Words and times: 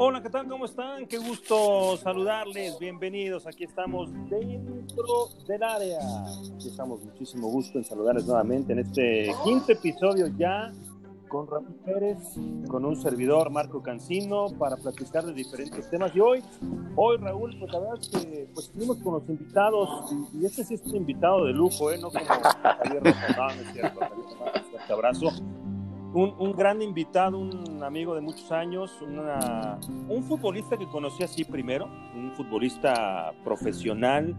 Hola, 0.00 0.22
¿qué 0.22 0.30
tal? 0.30 0.46
¿Cómo 0.46 0.64
están? 0.64 1.08
Qué 1.08 1.18
gusto 1.18 1.96
saludarles. 1.96 2.78
Bienvenidos. 2.78 3.48
Aquí 3.48 3.64
estamos 3.64 4.08
dentro 4.30 5.28
del 5.48 5.60
área. 5.60 5.98
Aquí 6.54 6.68
estamos 6.68 7.02
muchísimo 7.02 7.48
gusto 7.48 7.78
en 7.78 7.84
saludarles 7.84 8.24
nuevamente 8.24 8.74
en 8.74 8.78
este 8.78 9.34
quinto 9.42 9.72
episodio 9.72 10.28
ya 10.38 10.72
con 11.26 11.48
Raúl 11.48 11.74
Pérez, 11.84 12.16
con 12.68 12.84
un 12.84 12.94
servidor, 13.02 13.50
Marco 13.50 13.82
Cancino, 13.82 14.46
para 14.56 14.76
platicar 14.76 15.26
de 15.26 15.32
diferentes 15.32 15.90
temas. 15.90 16.14
Y 16.14 16.20
hoy, 16.20 16.44
hoy 16.94 17.16
Raúl, 17.16 17.56
pues 17.58 17.72
la 17.72 17.80
verdad 17.80 17.98
es 18.00 18.08
que 18.08 18.48
pues 18.54 18.66
estuvimos 18.66 18.98
con 18.98 19.14
los 19.14 19.28
invitados, 19.28 20.14
y, 20.32 20.46
este 20.46 20.62
sí 20.62 20.74
es 20.74 20.82
un 20.86 20.94
invitado 20.94 21.44
de 21.44 21.52
lujo, 21.54 21.90
¿eh? 21.90 21.98
No 21.98 22.08
como 22.12 22.24
Javier 22.24 23.02
Rosado, 23.02 23.50
es 23.50 23.72
cierto, 23.72 23.98
un 23.98 24.92
abrazo. 24.92 25.57
Un, 26.14 26.34
un, 26.38 26.52
gran 26.52 26.80
invitado, 26.80 27.38
un 27.38 27.82
amigo 27.82 28.14
de 28.14 28.22
muchos 28.22 28.50
años, 28.50 28.90
una, 29.02 29.78
un 30.08 30.22
futbolista 30.22 30.76
que 30.76 30.86
conocí 30.86 31.22
así 31.22 31.44
primero, 31.44 31.88
un 32.14 32.32
futbolista 32.32 33.32
profesional 33.44 34.34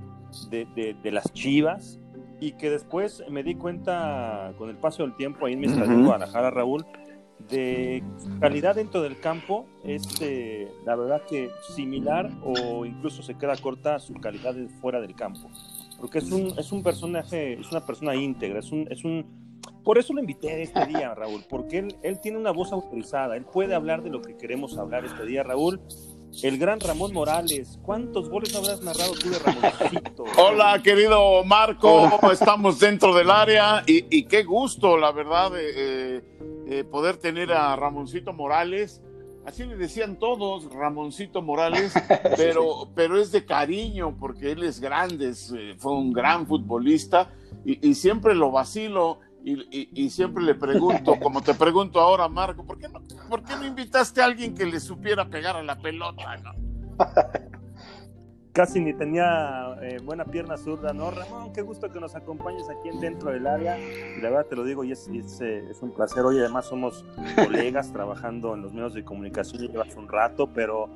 de, 0.49 0.65
de, 0.75 0.95
de 0.95 1.11
las 1.11 1.31
Chivas, 1.33 1.99
y 2.39 2.53
que 2.53 2.69
después 2.69 3.23
me 3.29 3.43
di 3.43 3.55
cuenta 3.55 4.53
con 4.57 4.69
el 4.69 4.77
paso 4.77 5.03
del 5.03 5.15
tiempo 5.15 5.45
ahí 5.45 5.53
en 5.53 5.59
mi 5.59 5.67
uh 5.67 5.71
-huh. 5.71 6.05
Guadalajara, 6.05 6.49
Raúl, 6.49 6.85
de 7.49 8.03
calidad 8.39 8.75
dentro 8.75 9.01
del 9.01 9.19
campo 9.19 9.65
es 9.83 10.03
eh, 10.21 10.67
la 10.85 10.95
verdad 10.95 11.21
que 11.27 11.49
similar 11.75 12.29
o 12.43 12.85
incluso 12.85 13.23
se 13.23 13.35
queda 13.35 13.55
corta 13.57 13.99
su 13.99 14.13
calidad 14.15 14.55
fuera 14.81 14.99
del 15.01 15.15
campo. 15.15 15.49
Porque 15.99 16.19
es 16.19 16.31
un, 16.31 16.53
es 16.57 16.71
un 16.71 16.83
personaje, 16.83 17.53
es 17.53 17.71
una 17.71 17.85
persona 17.85 18.15
íntegra, 18.15 18.59
es 18.59 18.71
un, 18.71 18.87
es 18.89 19.03
un... 19.03 19.25
Por 19.83 19.97
eso 19.97 20.13
lo 20.13 20.19
invité 20.19 20.61
este 20.61 20.85
día, 20.85 21.13
Raúl, 21.15 21.43
porque 21.49 21.79
él, 21.79 21.95
él 22.03 22.19
tiene 22.19 22.37
una 22.37 22.51
voz 22.51 22.71
autorizada, 22.71 23.35
él 23.35 23.45
puede 23.45 23.75
hablar 23.75 24.03
de 24.03 24.09
lo 24.09 24.21
que 24.21 24.35
queremos 24.37 24.77
hablar 24.77 25.05
este 25.05 25.25
día, 25.25 25.43
Raúl, 25.43 25.81
el 26.43 26.57
gran 26.57 26.79
Ramón 26.79 27.13
Morales. 27.13 27.79
¿Cuántos 27.81 28.29
goles 28.29 28.55
habrás 28.55 28.81
narrado 28.81 29.13
tú 29.13 29.29
de 29.29 29.39
Ramoncito? 29.39 30.23
Hola, 30.37 30.79
querido 30.83 31.43
Marco, 31.43 32.07
estamos 32.31 32.79
dentro 32.79 33.13
del 33.13 33.29
área 33.29 33.83
y, 33.85 34.05
y 34.15 34.25
qué 34.25 34.43
gusto, 34.43 34.97
la 34.97 35.11
verdad, 35.11 35.51
eh, 35.57 36.23
eh, 36.67 36.83
poder 36.83 37.17
tener 37.17 37.51
a 37.51 37.75
Ramoncito 37.75 38.33
Morales. 38.33 39.01
Así 39.45 39.65
le 39.65 39.75
decían 39.75 40.19
todos, 40.19 40.71
Ramoncito 40.71 41.41
Morales, 41.41 41.93
pero, 42.37 42.89
pero 42.95 43.17
es 43.17 43.31
de 43.31 43.45
cariño 43.45 44.15
porque 44.19 44.51
él 44.51 44.63
es 44.63 44.79
grande, 44.79 45.29
es, 45.29 45.51
eh, 45.57 45.75
fue 45.77 45.93
un 45.93 46.13
gran 46.13 46.45
futbolista 46.45 47.31
y, 47.65 47.87
y 47.87 47.95
siempre 47.95 48.35
lo 48.35 48.51
vacilo. 48.51 49.19
Y, 49.43 49.53
y, 49.53 49.89
y, 49.93 50.09
siempre 50.09 50.43
le 50.43 50.55
pregunto, 50.55 51.15
como 51.21 51.41
te 51.41 51.53
pregunto 51.53 51.99
ahora, 51.99 52.27
Marco, 52.27 52.65
¿por 52.65 52.77
qué 52.77 52.89
no, 52.89 53.01
por 53.29 53.43
qué 53.43 53.55
no 53.55 53.65
invitaste 53.65 54.21
a 54.21 54.25
alguien 54.25 54.53
que 54.53 54.65
le 54.65 54.79
supiera 54.79 55.29
pegar 55.29 55.55
a 55.55 55.63
la 55.63 55.77
pelota? 55.79 56.37
No? 56.37 56.53
Casi 58.51 58.81
ni 58.81 58.93
tenía 58.93 59.77
eh, 59.81 59.99
buena 60.03 60.25
pierna 60.25 60.57
zurda, 60.57 60.91
¿no? 60.91 61.11
Ramón, 61.11 61.53
qué 61.53 61.61
gusto 61.61 61.89
que 61.89 61.99
nos 61.99 62.15
acompañes 62.15 62.63
aquí 62.69 62.89
dentro 62.99 63.31
del 63.31 63.47
área. 63.47 63.79
Y 63.79 64.19
la 64.21 64.29
verdad 64.29 64.47
te 64.47 64.55
lo 64.55 64.65
digo, 64.65 64.83
y 64.83 64.91
es, 64.91 65.07
es, 65.07 65.39
eh, 65.39 65.63
es 65.69 65.81
un 65.81 65.91
placer. 65.91 66.25
Hoy 66.25 66.39
además 66.39 66.65
somos 66.65 67.05
colegas 67.35 67.93
trabajando 67.93 68.55
en 68.55 68.63
los 68.63 68.73
medios 68.73 68.93
de 68.93 69.05
comunicación, 69.05 69.61
llevas 69.61 69.95
un 69.95 70.09
rato, 70.09 70.47
pero 70.53 70.89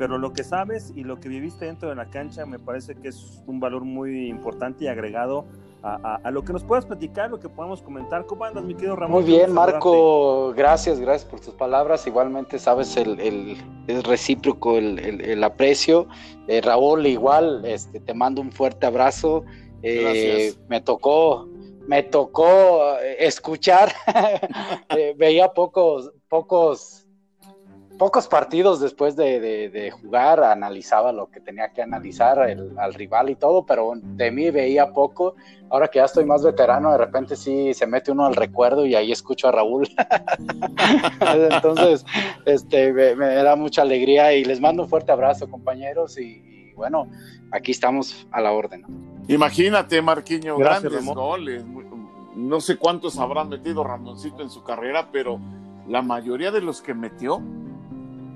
pero 0.00 0.16
lo 0.16 0.32
que 0.32 0.44
sabes 0.44 0.94
y 0.96 1.04
lo 1.04 1.20
que 1.20 1.28
viviste 1.28 1.66
dentro 1.66 1.90
de 1.90 1.94
la 1.94 2.06
cancha 2.06 2.46
me 2.46 2.58
parece 2.58 2.94
que 2.94 3.08
es 3.08 3.42
un 3.46 3.60
valor 3.60 3.84
muy 3.84 4.28
importante 4.28 4.84
y 4.84 4.88
agregado 4.88 5.44
a, 5.82 5.94
a, 6.02 6.14
a, 6.16 6.30
lo 6.30 6.44
que 6.44 6.52
nos 6.52 6.64
puedas 6.64 6.86
platicar, 6.86 7.30
lo 7.30 7.40
que 7.40 7.48
podamos 7.48 7.82
comentar. 7.82 8.26
¿Cómo 8.26 8.44
andas, 8.44 8.64
mi 8.64 8.74
querido 8.74 8.96
Ramón? 8.96 9.22
Muy 9.22 9.30
bien, 9.30 9.52
Marco, 9.52 10.52
gracias, 10.54 11.00
gracias 11.00 11.30
por 11.30 11.40
tus 11.40 11.54
palabras. 11.54 12.06
Igualmente, 12.06 12.58
sabes, 12.58 12.96
el, 12.96 13.18
el 13.20 13.56
es 13.86 14.04
recíproco 14.04 14.78
el, 14.78 14.98
el, 14.98 15.20
el 15.22 15.44
aprecio. 15.44 16.06
Eh, 16.48 16.60
Raúl, 16.60 17.06
igual, 17.06 17.64
este, 17.64 18.00
te 18.00 18.14
mando 18.14 18.40
un 18.40 18.52
fuerte 18.52 18.86
abrazo. 18.86 19.44
Eh, 19.82 20.54
me 20.68 20.80
tocó, 20.80 21.48
me 21.86 22.02
tocó 22.02 22.98
escuchar, 23.18 23.92
eh, 24.90 25.14
veía 25.16 25.52
pocos, 25.52 26.12
pocos 26.28 26.99
pocos 28.00 28.28
partidos 28.28 28.80
después 28.80 29.14
de, 29.14 29.40
de, 29.40 29.68
de, 29.68 29.90
jugar, 29.90 30.42
analizaba 30.42 31.12
lo 31.12 31.30
que 31.30 31.38
tenía 31.38 31.68
que 31.68 31.82
analizar 31.82 32.48
el, 32.48 32.72
al 32.78 32.94
rival 32.94 33.28
y 33.28 33.34
todo, 33.34 33.66
pero 33.66 33.92
de 33.94 34.30
mí 34.30 34.50
veía 34.50 34.94
poco. 34.94 35.34
Ahora 35.68 35.88
que 35.88 35.98
ya 35.98 36.06
estoy 36.06 36.24
más 36.24 36.42
veterano, 36.42 36.92
de 36.92 36.96
repente 36.96 37.36
sí 37.36 37.74
se 37.74 37.86
mete 37.86 38.10
uno 38.10 38.24
al 38.24 38.36
recuerdo 38.36 38.86
y 38.86 38.94
ahí 38.94 39.12
escucho 39.12 39.48
a 39.48 39.52
Raúl. 39.52 39.86
Entonces, 41.50 42.06
este, 42.46 42.90
me, 42.90 43.14
me, 43.16 43.34
da 43.34 43.54
mucha 43.54 43.82
alegría 43.82 44.32
y 44.32 44.46
les 44.46 44.62
mando 44.62 44.84
un 44.84 44.88
fuerte 44.88 45.12
abrazo, 45.12 45.50
compañeros, 45.50 46.18
y, 46.18 46.70
y 46.70 46.72
bueno, 46.72 47.06
aquí 47.50 47.72
estamos 47.72 48.26
a 48.32 48.40
la 48.40 48.52
orden. 48.52 48.82
Imagínate, 49.28 50.00
Marquiño, 50.00 50.56
Gracias, 50.56 50.84
grandes 50.84 51.06
Ramón. 51.06 51.14
goles. 51.22 51.64
No 52.34 52.62
sé 52.62 52.78
cuántos 52.78 53.18
habrán 53.18 53.50
metido 53.50 53.84
Ramoncito 53.84 54.42
en 54.42 54.48
su 54.48 54.64
carrera, 54.64 55.10
pero 55.12 55.38
la 55.86 56.00
mayoría 56.00 56.50
de 56.50 56.62
los 56.62 56.80
que 56.80 56.94
metió 56.94 57.42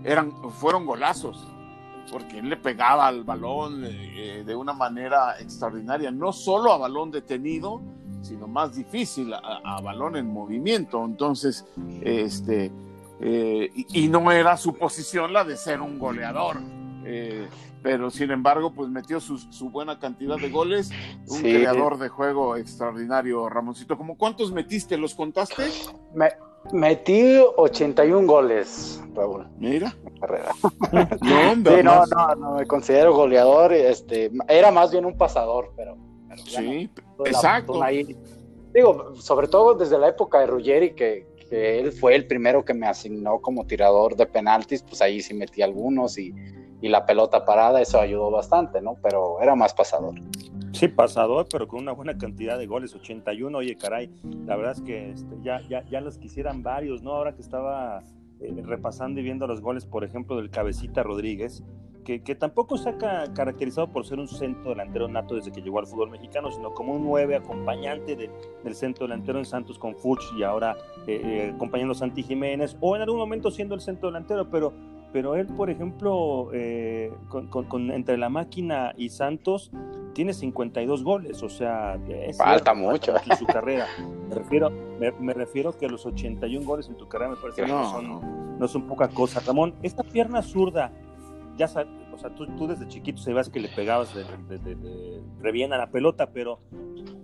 eran, 0.04 0.32
fueron 0.52 0.86
golazos, 0.86 1.48
porque 2.12 2.38
él 2.38 2.48
le 2.48 2.56
pegaba 2.56 3.08
al 3.08 3.24
balón 3.24 3.82
eh, 3.84 4.44
de 4.46 4.54
una 4.54 4.72
manera 4.72 5.40
extraordinaria, 5.40 6.10
no 6.10 6.32
solo 6.32 6.72
a 6.72 6.78
balón 6.78 7.10
detenido, 7.10 7.80
sino 8.22 8.46
más 8.46 8.74
difícil, 8.74 9.32
a, 9.34 9.38
a 9.64 9.80
balón 9.80 10.16
en 10.16 10.26
movimiento. 10.26 11.04
Entonces, 11.04 11.66
este, 12.02 12.70
eh, 13.20 13.70
y, 13.74 14.04
y, 14.04 14.08
no 14.08 14.30
era 14.32 14.56
su 14.56 14.74
posición 14.74 15.32
la 15.32 15.44
de 15.44 15.56
ser 15.56 15.80
un 15.80 15.98
goleador. 15.98 16.58
Eh, 17.04 17.48
pero 17.82 18.10
sin 18.10 18.30
embargo, 18.30 18.72
pues 18.72 18.88
metió 18.88 19.20
su, 19.20 19.36
su, 19.36 19.68
buena 19.68 19.98
cantidad 19.98 20.38
de 20.38 20.48
goles, 20.48 20.90
un 21.26 21.36
sí. 21.36 21.42
creador 21.42 21.98
de 21.98 22.08
juego 22.08 22.56
extraordinario, 22.56 23.46
Ramoncito. 23.50 23.98
¿Cómo 23.98 24.16
cuántos 24.16 24.52
metiste? 24.52 24.96
¿Los 24.96 25.14
contaste? 25.14 25.64
Me, 26.14 26.30
Metí 26.72 27.38
81 27.56 28.26
goles, 28.26 29.02
Raúl. 29.14 29.46
Mira. 29.58 29.94
Carrera. 30.20 30.52
No, 31.64 31.76
sí, 31.76 31.82
no, 31.82 32.06
no, 32.06 32.34
no, 32.36 32.54
me 32.56 32.66
considero 32.66 33.14
goleador. 33.14 33.72
Este, 33.72 34.30
era 34.48 34.70
más 34.70 34.90
bien 34.90 35.04
un 35.04 35.16
pasador, 35.16 35.72
pero. 35.76 35.96
pero 36.28 36.42
sí, 36.42 36.90
no, 37.18 37.26
exacto. 37.26 37.82
Ahí. 37.82 38.16
Digo, 38.72 39.14
sobre 39.16 39.48
todo 39.48 39.74
desde 39.74 39.98
la 39.98 40.08
época 40.08 40.40
de 40.40 40.46
Ruggeri, 40.46 40.94
que, 40.94 41.26
que, 41.48 41.78
él 41.78 41.92
fue 41.92 42.16
el 42.16 42.26
primero 42.26 42.64
que 42.64 42.74
me 42.74 42.86
asignó 42.86 43.40
como 43.40 43.66
tirador 43.66 44.16
de 44.16 44.26
penaltis, 44.26 44.82
pues 44.82 45.00
ahí 45.00 45.20
sí 45.20 45.32
metí 45.32 45.62
algunos 45.62 46.18
y, 46.18 46.34
y 46.80 46.88
la 46.88 47.06
pelota 47.06 47.44
parada, 47.44 47.80
eso 47.80 48.00
ayudó 48.00 48.30
bastante, 48.30 48.80
¿no? 48.82 48.96
Pero 49.02 49.40
era 49.40 49.54
más 49.54 49.72
pasador. 49.72 50.14
Sí, 50.74 50.88
pasador, 50.88 51.46
pero 51.48 51.68
con 51.68 51.80
una 51.80 51.92
buena 51.92 52.18
cantidad 52.18 52.58
de 52.58 52.66
goles, 52.66 52.96
81, 52.96 53.56
oye, 53.56 53.76
caray, 53.76 54.10
la 54.44 54.56
verdad 54.56 54.72
es 54.72 54.80
que 54.80 55.10
este, 55.12 55.36
ya, 55.40 55.60
ya, 55.68 55.84
ya 55.88 56.00
los 56.00 56.18
quisieran 56.18 56.64
varios, 56.64 57.00
¿no? 57.00 57.12
Ahora 57.12 57.36
que 57.36 57.42
estaba 57.42 58.02
eh, 58.40 58.60
repasando 58.60 59.20
y 59.20 59.22
viendo 59.22 59.46
los 59.46 59.60
goles, 59.60 59.86
por 59.86 60.02
ejemplo, 60.02 60.36
del 60.36 60.50
Cabecita 60.50 61.04
Rodríguez, 61.04 61.62
que, 62.04 62.24
que 62.24 62.34
tampoco 62.34 62.76
se 62.76 62.88
ha 62.88 62.98
ca 62.98 63.32
caracterizado 63.34 63.92
por 63.92 64.04
ser 64.04 64.18
un 64.18 64.26
centro 64.26 64.70
delantero 64.70 65.06
nato 65.06 65.36
desde 65.36 65.52
que 65.52 65.62
llegó 65.62 65.78
al 65.78 65.86
fútbol 65.86 66.10
mexicano, 66.10 66.50
sino 66.50 66.74
como 66.74 66.94
un 66.94 67.04
nueve 67.04 67.36
acompañante 67.36 68.16
de, 68.16 68.28
del 68.64 68.74
centro 68.74 69.06
delantero 69.06 69.38
en 69.38 69.44
Santos 69.44 69.78
con 69.78 69.94
Fuch 69.94 70.24
y 70.36 70.42
ahora 70.42 70.76
eh, 71.06 71.20
eh, 71.24 71.52
acompañando 71.54 71.92
a 71.92 71.94
Santi 71.94 72.24
Jiménez, 72.24 72.76
o 72.80 72.96
en 72.96 73.02
algún 73.02 73.20
momento 73.20 73.52
siendo 73.52 73.76
el 73.76 73.80
centro 73.80 74.08
delantero, 74.08 74.50
pero 74.50 74.72
pero 75.12 75.36
él, 75.36 75.46
por 75.46 75.70
ejemplo, 75.70 76.50
con, 77.28 77.46
con, 77.46 77.92
entre 77.92 78.18
la 78.18 78.28
máquina 78.28 78.92
y 78.96 79.10
Santos, 79.10 79.70
tiene 80.14 80.32
52 80.32 81.04
goles, 81.04 81.42
o 81.42 81.48
sea, 81.48 81.98
es 82.08 82.38
falta 82.38 82.72
mucho 82.72 83.14
en 83.28 83.36
su 83.36 83.44
carrera. 83.44 83.86
Me 84.28 84.34
refiero, 84.34 84.70
me, 84.70 85.10
me, 85.12 85.34
refiero 85.34 85.76
que 85.76 85.88
los 85.88 86.06
81 86.06 86.64
goles 86.64 86.88
en 86.88 86.96
tu 86.96 87.08
carrera 87.08 87.32
me 87.32 87.36
parece 87.36 87.62
no. 87.62 87.66
que 87.66 87.72
no 87.72 87.90
son, 87.90 88.58
no 88.58 88.68
son 88.68 88.86
poca 88.86 89.08
cosa. 89.08 89.40
Ramón, 89.40 89.74
esta 89.82 90.02
pierna 90.02 90.40
zurda, 90.42 90.92
ya 91.56 91.68
sabes, 91.68 91.88
o 92.12 92.18
sea, 92.18 92.30
tú, 92.34 92.46
tú 92.56 92.66
desde 92.66 92.86
chiquito 92.88 93.20
sabías 93.20 93.48
que 93.50 93.60
le 93.60 93.68
pegabas 93.68 94.14
de, 94.14 94.24
de, 94.48 94.58
de, 94.58 94.74
de, 94.76 95.22
re 95.40 95.52
bien 95.52 95.72
a 95.72 95.76
la 95.78 95.90
pelota, 95.90 96.30
pero 96.32 96.60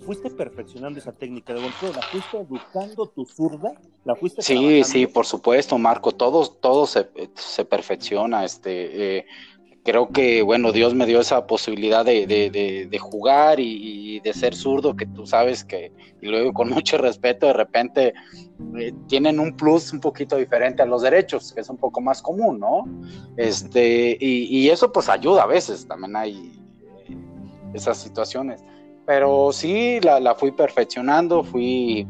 fuiste 0.05 0.31
perfeccionando 0.31 0.99
esa 0.99 1.13
técnica 1.13 1.55
de 1.55 1.61
golpeo, 1.63 1.93
la 1.93 2.03
fuiste 2.03 2.39
educando 2.39 3.07
tu 3.07 3.25
zurda, 3.25 3.73
la 4.05 4.17
fuiste 4.17 4.43
Sí, 4.43 4.55
trabajando? 4.55 4.85
sí, 4.85 5.07
por 5.07 5.27
supuesto, 5.27 5.79
Marco, 5.79 6.13
todo, 6.13 6.49
todo 6.49 6.87
se, 6.87 7.09
se 7.35 7.65
perfecciona, 7.65 8.45
este, 8.45 9.19
eh, 9.19 9.27
creo 9.85 10.09
que, 10.09 10.43
bueno, 10.43 10.73
Dios 10.73 10.95
me 10.95 11.07
dio 11.07 11.21
esa 11.21 11.47
posibilidad 11.47 12.05
de, 12.05 12.27
de, 12.27 12.51
de, 12.51 12.87
de 12.87 12.99
jugar 12.99 13.61
y, 13.61 14.17
y, 14.17 14.21
de 14.21 14.33
ser 14.33 14.55
zurdo, 14.55 14.95
que 14.95 15.07
tú 15.07 15.27
sabes 15.27 15.65
que, 15.65 15.93
y 16.21 16.27
luego 16.27 16.53
con 16.53 16.69
mucho 16.71 16.99
respeto, 16.99 17.47
de 17.47 17.53
repente 17.53 18.15
eh, 18.79 18.93
tienen 19.09 19.41
un 19.41 19.57
plus 19.57 19.93
un 19.93 20.01
poquito 20.01 20.37
diferente 20.37 20.83
a 20.83 20.87
los 20.87 21.03
derechos, 21.03 21.53
que 21.53 21.61
es 21.61 21.69
un 21.69 21.77
poco 21.77 22.01
más 22.01 22.21
común, 22.21 22.61
¿no? 22.61 22.85
Este, 23.37 24.17
y, 24.21 24.59
y 24.59 24.71
eso 24.71 24.93
pues 24.93 25.09
ayuda 25.09 25.45
a 25.45 25.47
veces, 25.47 25.87
también 25.87 26.17
hay 26.17 26.53
eh, 27.09 27.17
esas 27.75 27.99
situaciones 27.99 28.63
pero 29.07 29.51
sí 29.51 29.99
la, 30.03 30.21
la, 30.21 30.37
fui 30.37 30.53
perfeccionando, 30.53 31.43
fui, 31.43 32.07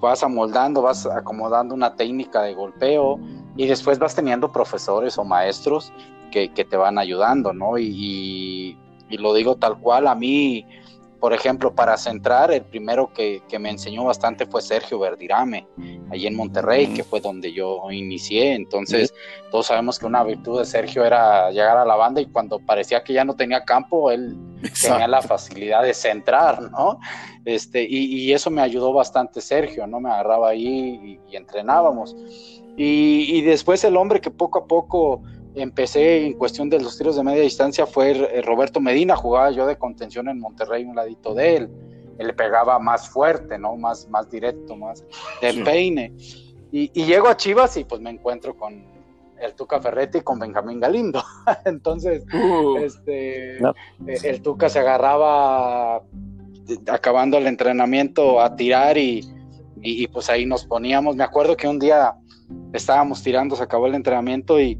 vas 0.00 0.22
amoldando, 0.22 0.82
vas 0.82 1.04
acomodando 1.04 1.74
una 1.74 1.96
técnica 1.96 2.42
de 2.42 2.54
golpeo, 2.54 3.18
y 3.56 3.66
después 3.66 3.98
vas 3.98 4.14
teniendo 4.14 4.50
profesores 4.52 5.18
o 5.18 5.24
maestros 5.24 5.92
que, 6.54 6.64
te 6.64 6.76
van 6.76 6.98
ayudando, 6.98 7.52
¿no? 7.52 7.78
Y, 7.78 8.76
y, 9.08 9.16
lo 9.18 9.32
digo 9.32 9.56
tal 9.56 9.78
cual, 9.78 10.08
a 10.08 10.14
mí, 10.14 10.66
por 11.20 11.32
ejemplo, 11.32 11.74
para 11.74 11.96
centrar, 11.96 12.50
el 12.50 12.62
primero 12.62 13.12
que, 13.12 13.42
que, 13.48 13.58
me 13.58 13.70
enseñó 13.70 14.04
bastante 14.04 14.44
fue 14.44 14.60
Sergio 14.60 14.98
Verdirame, 14.98 15.66
allí 16.10 16.26
en 16.26 16.34
Monterrey, 16.34 16.88
que 16.88 17.04
fue 17.04 17.20
donde 17.20 17.52
yo 17.52 17.90
inicié. 17.92 18.54
Entonces, 18.54 19.14
todos 19.50 19.66
sabemos 19.66 19.98
que 19.98 20.06
una 20.06 20.24
virtud 20.24 20.58
de 20.58 20.64
Sergio 20.64 21.04
era 21.04 21.50
llegar 21.50 21.76
a 21.76 21.84
la 21.84 21.94
banda 21.94 22.20
y 22.20 22.26
cuando 22.26 22.58
parecía 22.58 23.04
que 23.04 23.12
ya 23.12 23.24
no 23.24 23.34
tenía 23.34 23.64
campo, 23.64 24.10
él 24.10 24.36
tenía 24.82 25.06
la 25.06 25.22
facilidad 25.22 25.82
de 25.82 25.94
centrar, 25.94 26.70
¿no? 26.72 26.98
Este, 27.44 27.82
y, 27.82 28.06
y, 28.06 28.32
eso 28.32 28.50
me 28.50 28.62
ayudó 28.62 28.92
bastante 28.92 29.40
Sergio, 29.40 29.86
¿no? 29.86 30.00
Me 30.00 30.10
agarraba 30.10 30.48
ahí 30.48 31.20
y, 31.28 31.32
y 31.32 31.36
entrenábamos. 31.36 32.16
Y, 32.76 33.42
después 33.42 33.84
el 33.84 33.96
hombre 33.96 34.20
que 34.20 34.30
poco 34.30 34.58
a 34.58 34.66
poco 34.66 35.22
empecé 35.54 36.26
en 36.26 36.34
cuestión 36.34 36.68
de 36.68 36.80
los 36.80 36.98
tiros 36.98 37.16
de 37.16 37.22
media 37.22 37.42
distancia 37.42 37.86
fue 37.86 38.10
eh, 38.10 38.42
Roberto 38.42 38.80
Medina, 38.80 39.16
jugaba 39.16 39.50
yo 39.50 39.66
de 39.66 39.76
contención 39.76 40.28
en 40.28 40.40
Monterrey 40.40 40.84
un 40.84 40.96
ladito 40.96 41.34
de 41.34 41.56
él. 41.56 41.70
Él 42.18 42.28
le 42.28 42.32
pegaba 42.32 42.78
más 42.78 43.08
fuerte, 43.08 43.58
¿no? 43.58 43.76
Más, 43.76 44.08
más 44.08 44.30
directo, 44.30 44.76
más 44.76 45.04
de 45.40 45.64
peine. 45.64 46.12
Y, 46.70 46.88
llego 47.04 47.28
a 47.28 47.36
Chivas 47.36 47.76
y 47.76 47.84
pues 47.84 48.00
me 48.00 48.10
encuentro 48.10 48.56
con 48.56 48.84
el 49.40 49.54
Tuca 49.54 49.80
Ferretti 49.80 50.18
y 50.18 50.20
con 50.22 50.38
Benjamín 50.38 50.80
Galindo. 50.80 51.22
Entonces, 51.64 52.24
uh. 52.32 52.76
este, 52.78 53.58
eh, 53.58 53.72
el 54.24 54.42
Tuca 54.42 54.68
se 54.68 54.80
agarraba 54.80 56.02
acabando 56.88 57.36
el 57.36 57.46
entrenamiento 57.46 58.40
a 58.40 58.56
tirar 58.56 58.96
y, 58.96 59.24
y, 59.82 60.06
pues 60.08 60.30
ahí 60.30 60.46
nos 60.46 60.64
poníamos. 60.64 61.14
Me 61.14 61.24
acuerdo 61.24 61.56
que 61.56 61.68
un 61.68 61.78
día 61.78 62.14
estábamos 62.72 63.22
tirando, 63.22 63.54
se 63.54 63.62
acabó 63.62 63.86
el 63.86 63.94
entrenamiento 63.94 64.60
y, 64.60 64.78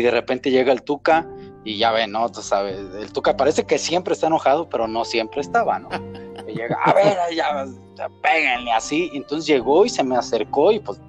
de 0.00 0.10
repente 0.10 0.50
llega 0.50 0.72
el 0.72 0.82
Tuca 0.82 1.26
y 1.64 1.76
ya 1.78 1.92
ven, 1.92 2.12
¿no? 2.12 2.30
Tú 2.30 2.40
sabes, 2.40 2.78
el 2.98 3.12
Tuca 3.12 3.36
parece 3.36 3.64
que 3.64 3.78
siempre 3.78 4.14
está 4.14 4.28
enojado, 4.28 4.68
pero 4.68 4.88
no 4.88 5.04
siempre 5.04 5.40
estaba, 5.40 5.78
¿no? 5.78 5.88
Y 6.48 6.54
llega, 6.54 6.76
a 6.84 6.92
ver, 6.92 7.16
ya, 7.36 7.66
ya 7.94 8.08
péguenle 8.20 8.72
así. 8.72 9.10
entonces 9.14 9.46
llegó 9.46 9.84
y 9.84 9.88
se 9.88 10.02
me 10.02 10.16
acercó 10.16 10.72
y 10.72 10.80
pues, 10.80 11.00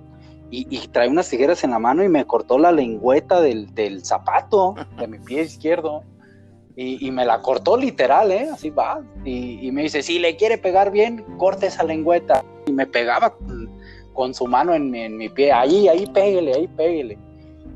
y, 0.52 0.88
trae 0.90 1.08
unas 1.08 1.28
tijeras 1.28 1.64
en 1.64 1.72
la 1.72 1.80
mano 1.80 2.04
y 2.04 2.10
me 2.10 2.26
cortó 2.26 2.60
la 2.60 2.72
lengüeta 2.72 3.42
del, 3.42 4.06
zapato 4.06 4.76
de 5.00 5.08
mi 5.08 5.18
pie 5.18 5.42
izquierdo. 5.42 6.04
Y, 6.76 7.10
me 7.10 7.26
la 7.26 7.42
cortó 7.42 7.78
literal, 7.78 8.32
¿eh? 8.32 8.50
Así 8.54 8.70
va. 8.70 9.02
Y, 9.26 9.68
y, 9.68 9.72
me 9.72 9.84
dice, 9.84 10.04
si 10.04 10.20
le 10.20 10.36
quiere 10.36 10.60
pegar 10.60 10.92
bien, 10.92 11.26
corte 11.38 11.68
esa 11.68 11.84
lengüeta. 11.84 12.46
Y 12.68 12.72
me 12.72 12.86
pegaba 12.86 13.36
con 14.14 14.34
su 14.34 14.48
mano 14.48 14.74
en, 14.74 15.18
mi 15.18 15.30
pie, 15.30 15.52
ahí, 15.52 15.88
ahí 15.88 16.06
pégale, 16.08 16.54
ahí 16.54 16.68
pégale. 16.68 17.18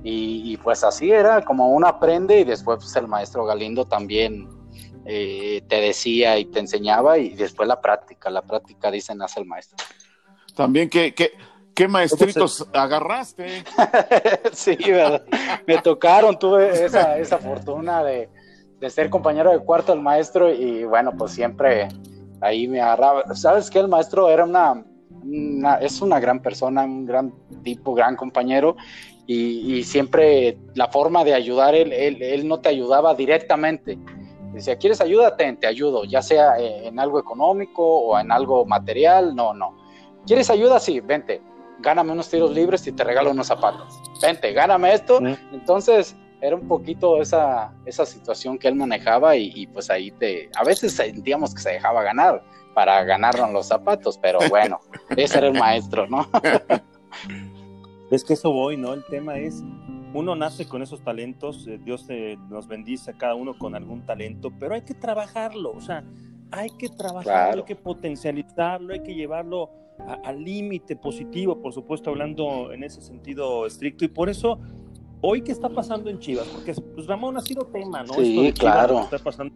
Y, 0.03 0.55
pues 0.57 0.85
así 0.85 1.11
era, 1.11 1.43
como 1.43 1.69
uno 1.69 1.85
aprende 1.85 2.39
y 2.39 2.43
después 2.45 2.77
pues, 2.79 2.95
el 2.95 3.07
maestro 3.07 3.45
Galindo 3.45 3.83
también 3.83 4.47
eh, 5.05 5.61
te 5.67 5.81
decía 5.81 6.39
y 6.39 6.45
te 6.45 6.59
enseñaba 6.59 7.17
y 7.17 7.29
después 7.31 7.67
la 7.67 7.81
práctica, 7.81 8.29
la 8.29 8.41
práctica 8.41 8.89
dicen 8.89 9.21
hace 9.21 9.41
el 9.41 9.45
maestro. 9.45 9.77
También 10.55 10.89
que, 10.89 11.13
que 11.13 11.31
¿Qué 11.77 11.87
maestritos 11.87 12.67
agarraste? 12.73 13.63
sí, 14.51 14.75
¿verdad? 14.87 15.23
me 15.67 15.77
tocaron, 15.77 16.39
tuve 16.39 16.83
esa, 16.83 17.19
esa 17.19 17.37
fortuna 17.37 18.03
de, 18.03 18.29
de, 18.79 18.89
ser 18.89 19.11
compañero 19.11 19.51
de 19.51 19.59
cuarto 19.59 19.91
del 19.91 20.01
maestro 20.01 20.51
y 20.51 20.85
bueno, 20.85 21.11
pues 21.15 21.33
siempre 21.33 21.87
ahí 22.41 22.67
me 22.67 22.81
agarraba. 22.81 23.35
¿Sabes 23.35 23.69
qué? 23.69 23.77
El 23.77 23.89
maestro 23.89 24.27
era 24.27 24.45
una, 24.45 24.83
es 25.79 26.01
una 26.01 26.19
gran 26.19 26.41
persona, 26.41 26.83
un 26.83 27.05
gran 27.05 27.31
tipo, 27.61 27.93
gran 27.93 28.15
compañero, 28.15 28.75
y, 29.27 29.83
siempre 29.83 30.57
la 30.73 30.87
forma 30.87 31.23
de 31.23 31.33
ayudar, 31.33 31.75
él, 31.75 31.91
él, 31.91 32.47
no 32.47 32.59
te 32.59 32.69
ayudaba 32.69 33.13
directamente. 33.13 33.99
Decía, 34.53 34.77
¿quieres 34.77 35.01
ayuda? 35.01 35.35
te 35.35 35.67
ayudo, 35.67 36.05
ya 36.05 36.21
sea 36.21 36.57
en 36.57 36.97
algo 36.99 37.19
económico 37.19 37.83
o 37.83 38.17
en 38.17 38.31
algo 38.31 38.65
material, 38.65 39.35
no, 39.35 39.53
no. 39.53 39.77
¿Quieres 40.25 40.49
ayuda? 40.49 40.79
Sí, 40.79 41.01
vente, 41.01 41.41
gáname 41.79 42.13
unos 42.13 42.29
tiros 42.29 42.51
libres 42.51 42.87
y 42.87 42.93
te 42.93 43.03
regalo 43.03 43.31
unos 43.31 43.47
zapatos. 43.47 44.01
Vente, 44.21 44.53
gáname 44.53 44.93
esto. 44.93 45.19
Entonces, 45.51 46.15
era 46.41 46.55
un 46.55 46.67
poquito 46.67 47.21
esa, 47.21 47.73
esa 47.85 48.05
situación 48.05 48.57
que 48.57 48.69
él 48.69 48.75
manejaba 48.75 49.35
y, 49.35 49.51
y, 49.53 49.67
pues 49.67 49.89
ahí 49.89 50.11
te, 50.11 50.49
a 50.55 50.63
veces 50.63 50.93
sentíamos 50.93 51.53
que 51.53 51.61
se 51.61 51.71
dejaba 51.71 52.01
ganar, 52.03 52.41
para 52.73 53.03
ganarnos 53.03 53.51
los 53.51 53.67
zapatos, 53.67 54.19
pero 54.19 54.37
bueno, 54.49 54.79
ese 55.17 55.39
era 55.39 55.47
el 55.47 55.53
maestro, 55.53 56.07
¿no? 56.07 56.29
es 58.11 58.23
que 58.23 58.33
eso 58.33 58.51
voy, 58.51 58.77
¿no? 58.77 58.93
El 58.93 59.03
tema 59.05 59.37
es, 59.37 59.63
uno 60.13 60.35
nace 60.35 60.67
con 60.67 60.81
esos 60.81 61.01
talentos, 61.01 61.67
eh, 61.67 61.79
Dios 61.83 62.07
nos 62.49 62.67
bendice 62.67 63.11
a 63.11 63.13
cada 63.13 63.35
uno 63.35 63.57
con 63.57 63.75
algún 63.75 64.05
talento, 64.05 64.51
pero 64.59 64.75
hay 64.75 64.81
que 64.81 64.93
trabajarlo, 64.93 65.71
o 65.71 65.81
sea, 65.81 66.03
hay 66.51 66.69
que 66.71 66.89
trabajarlo, 66.89 67.61
hay 67.61 67.65
que 67.65 67.75
potencializarlo, 67.75 68.93
hay 68.93 69.03
que 69.03 69.13
llevarlo 69.13 69.69
al 70.23 70.43
límite 70.43 70.95
positivo, 70.95 71.59
por 71.61 71.73
supuesto, 71.73 72.11
hablando 72.11 72.71
en 72.71 72.83
ese 72.83 73.01
sentido 73.01 73.65
estricto, 73.65 74.05
y 74.05 74.07
por 74.07 74.29
eso 74.29 74.59
hoy 75.21 75.41
qué 75.41 75.51
está 75.51 75.69
pasando 75.69 76.09
en 76.09 76.19
Chivas, 76.19 76.47
porque 76.47 76.73
pues 76.73 77.07
Ramón 77.07 77.37
ha 77.37 77.41
sido 77.41 77.65
tema, 77.65 78.03
¿no? 78.03 78.13
Sí, 78.13 78.53
claro. 78.53 79.01
está 79.01 79.19
pasando 79.19 79.53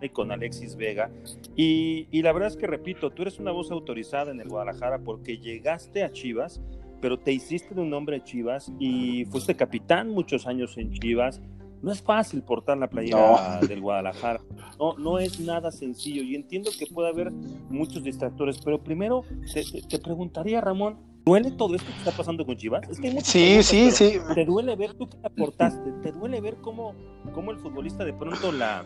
y 0.00 0.10
con 0.10 0.30
Alexis 0.30 0.76
Vega. 0.76 1.10
Y, 1.56 2.06
y, 2.10 2.20
la 2.20 2.32
verdad 2.32 2.48
es 2.48 2.56
que, 2.56 2.66
repito, 2.66 3.10
tú 3.10 3.22
eres 3.22 3.38
una 3.38 3.50
voz 3.50 3.70
autorizada 3.70 4.30
en 4.30 4.40
el 4.40 4.48
Guadalajara 4.48 4.98
porque 4.98 5.38
llegaste 5.38 6.04
a 6.04 6.12
Chivas, 6.12 6.60
pero 7.00 7.18
te 7.18 7.32
hiciste 7.32 7.74
de 7.74 7.80
un 7.80 7.90
nombre 7.90 8.18
de 8.18 8.24
Chivas 8.24 8.72
y 8.78 9.24
fuiste 9.26 9.54
capitán 9.54 10.10
muchos 10.10 10.46
años 10.46 10.76
en 10.78 10.92
Chivas. 10.92 11.40
No 11.82 11.92
es 11.92 12.02
fácil 12.02 12.42
portar 12.42 12.78
la 12.78 12.88
playera 12.88 13.60
del 13.60 13.80
Guadalajara. 13.80 14.40
No, 14.78 14.96
no 14.96 15.18
es 15.18 15.38
nada 15.40 15.70
sencillo. 15.70 16.22
Y 16.22 16.34
entiendo 16.34 16.70
que 16.76 16.86
puede 16.86 17.10
haber 17.10 17.30
muchos 17.70 18.02
distractores, 18.02 18.58
pero 18.64 18.82
primero 18.82 19.24
te, 19.52 19.64
te 19.82 19.98
preguntaría, 19.98 20.60
Ramón, 20.60 20.98
¿Duele 21.26 21.50
todo 21.50 21.74
esto 21.74 21.90
que 21.90 21.98
está 21.98 22.12
pasando 22.12 22.46
con 22.46 22.56
Chivas? 22.56 22.86
sí, 23.24 23.60
sí, 23.60 23.90
sí. 23.90 24.18
¿Te 24.32 24.44
duele 24.44 24.76
ver 24.76 24.94
tú 24.94 25.08
que 25.08 25.16
aportaste? 25.24 25.90
¿Te 26.00 26.12
duele 26.12 26.40
ver 26.40 26.54
cómo, 26.62 26.94
cómo 27.34 27.50
el 27.50 27.58
futbolista 27.58 28.04
de 28.04 28.12
pronto 28.12 28.52
la, 28.52 28.84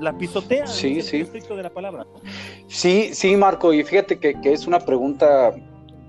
la 0.00 0.16
pisotea 0.16 0.66
sí, 0.66 1.02
sí. 1.02 1.22
de 1.22 1.62
la 1.62 1.70
palabra. 1.70 2.06
Sí, 2.68 3.10
sí, 3.12 3.36
Marco, 3.36 3.72
y 3.72 3.84
fíjate 3.84 4.18
que, 4.18 4.34
es 4.44 4.66
una 4.66 4.80
pregunta, 4.80 5.54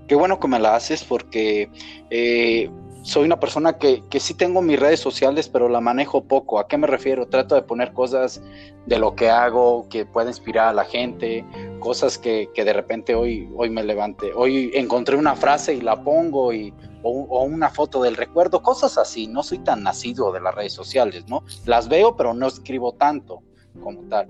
qué 0.06 0.14
bueno 0.14 0.38
que 0.40 0.48
me 0.48 0.58
la 0.58 0.76
haces 0.76 1.04
porque 1.04 1.70
eh, 2.10 2.70
soy 3.02 3.24
una 3.24 3.38
persona 3.38 3.78
que, 3.78 4.02
que, 4.10 4.18
sí 4.18 4.34
tengo 4.34 4.62
mis 4.62 4.80
redes 4.80 4.98
sociales, 4.98 5.48
pero 5.48 5.68
la 5.68 5.80
manejo 5.80 6.24
poco. 6.24 6.58
¿A 6.58 6.66
qué 6.66 6.76
me 6.76 6.88
refiero? 6.88 7.26
Trato 7.26 7.54
de 7.54 7.62
poner 7.62 7.92
cosas 7.92 8.42
de 8.86 8.98
lo 8.98 9.14
que 9.14 9.30
hago, 9.30 9.88
que 9.88 10.04
pueda 10.04 10.28
inspirar 10.28 10.68
a 10.68 10.72
la 10.72 10.84
gente, 10.84 11.44
cosas 11.78 12.18
que, 12.18 12.48
que 12.52 12.64
de 12.64 12.72
repente 12.72 13.14
hoy, 13.14 13.48
hoy 13.56 13.70
me 13.70 13.84
levante. 13.84 14.32
Hoy 14.34 14.72
encontré 14.74 15.16
una 15.16 15.36
frase 15.36 15.74
y 15.74 15.80
la 15.82 16.02
pongo 16.02 16.52
y, 16.52 16.74
o, 17.04 17.44
una 17.44 17.70
foto 17.70 18.02
del 18.02 18.16
recuerdo, 18.16 18.62
cosas 18.62 18.98
así. 18.98 19.28
No 19.28 19.42
soy 19.42 19.58
tan 19.58 19.82
nacido 19.82 20.32
de 20.32 20.40
las 20.40 20.54
redes 20.54 20.72
sociales, 20.72 21.26
¿no? 21.28 21.44
Las 21.64 21.88
veo, 21.88 22.16
pero 22.16 22.34
no 22.34 22.48
escribo 22.48 22.92
tanto 22.92 23.42
como 23.82 24.02
tal. 24.08 24.28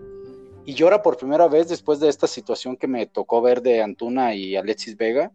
Y 0.67 0.83
ahora 0.83 1.00
por 1.00 1.17
primera 1.17 1.49
vez, 1.49 1.69
después 1.69 2.00
de 2.00 2.09
esta 2.09 2.27
situación 2.27 2.77
que 2.77 2.89
me 2.89 3.07
tocó 3.07 3.41
ver 3.41 3.62
de 3.62 3.83
Antuna 3.83 4.35
y 4.35 4.57
Alexis 4.57 4.97
Vega, 4.97 5.33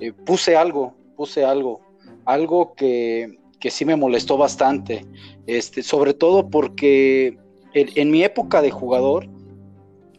eh, 0.00 0.12
puse 0.12 0.56
algo, 0.56 0.94
puse 1.16 1.44
algo, 1.44 1.80
algo 2.24 2.74
que, 2.74 3.38
que, 3.58 3.70
sí 3.70 3.84
me 3.84 3.96
molestó 3.96 4.36
bastante, 4.36 5.06
este, 5.46 5.82
sobre 5.82 6.14
todo 6.14 6.48
porque 6.48 7.38
en, 7.72 8.10
mi 8.10 8.22
época 8.22 8.62
de 8.62 8.70
jugador, 8.70 9.28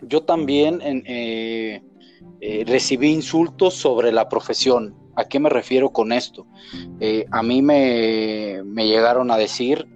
yo 0.01 0.23
también 0.23 0.81
eh, 0.83 1.81
eh, 2.41 2.63
recibí 2.67 3.09
insultos 3.09 3.73
sobre 3.73 4.11
la 4.11 4.29
profesión. 4.29 4.95
¿A 5.15 5.27
qué 5.27 5.39
me 5.39 5.49
refiero 5.49 5.89
con 5.89 6.11
esto? 6.11 6.45
a 7.31 7.41
mí 7.41 7.63
me, 7.63 8.61
me, 8.63 8.85
llegaron 8.85 9.31
a 9.31 9.37
decir 9.37 9.87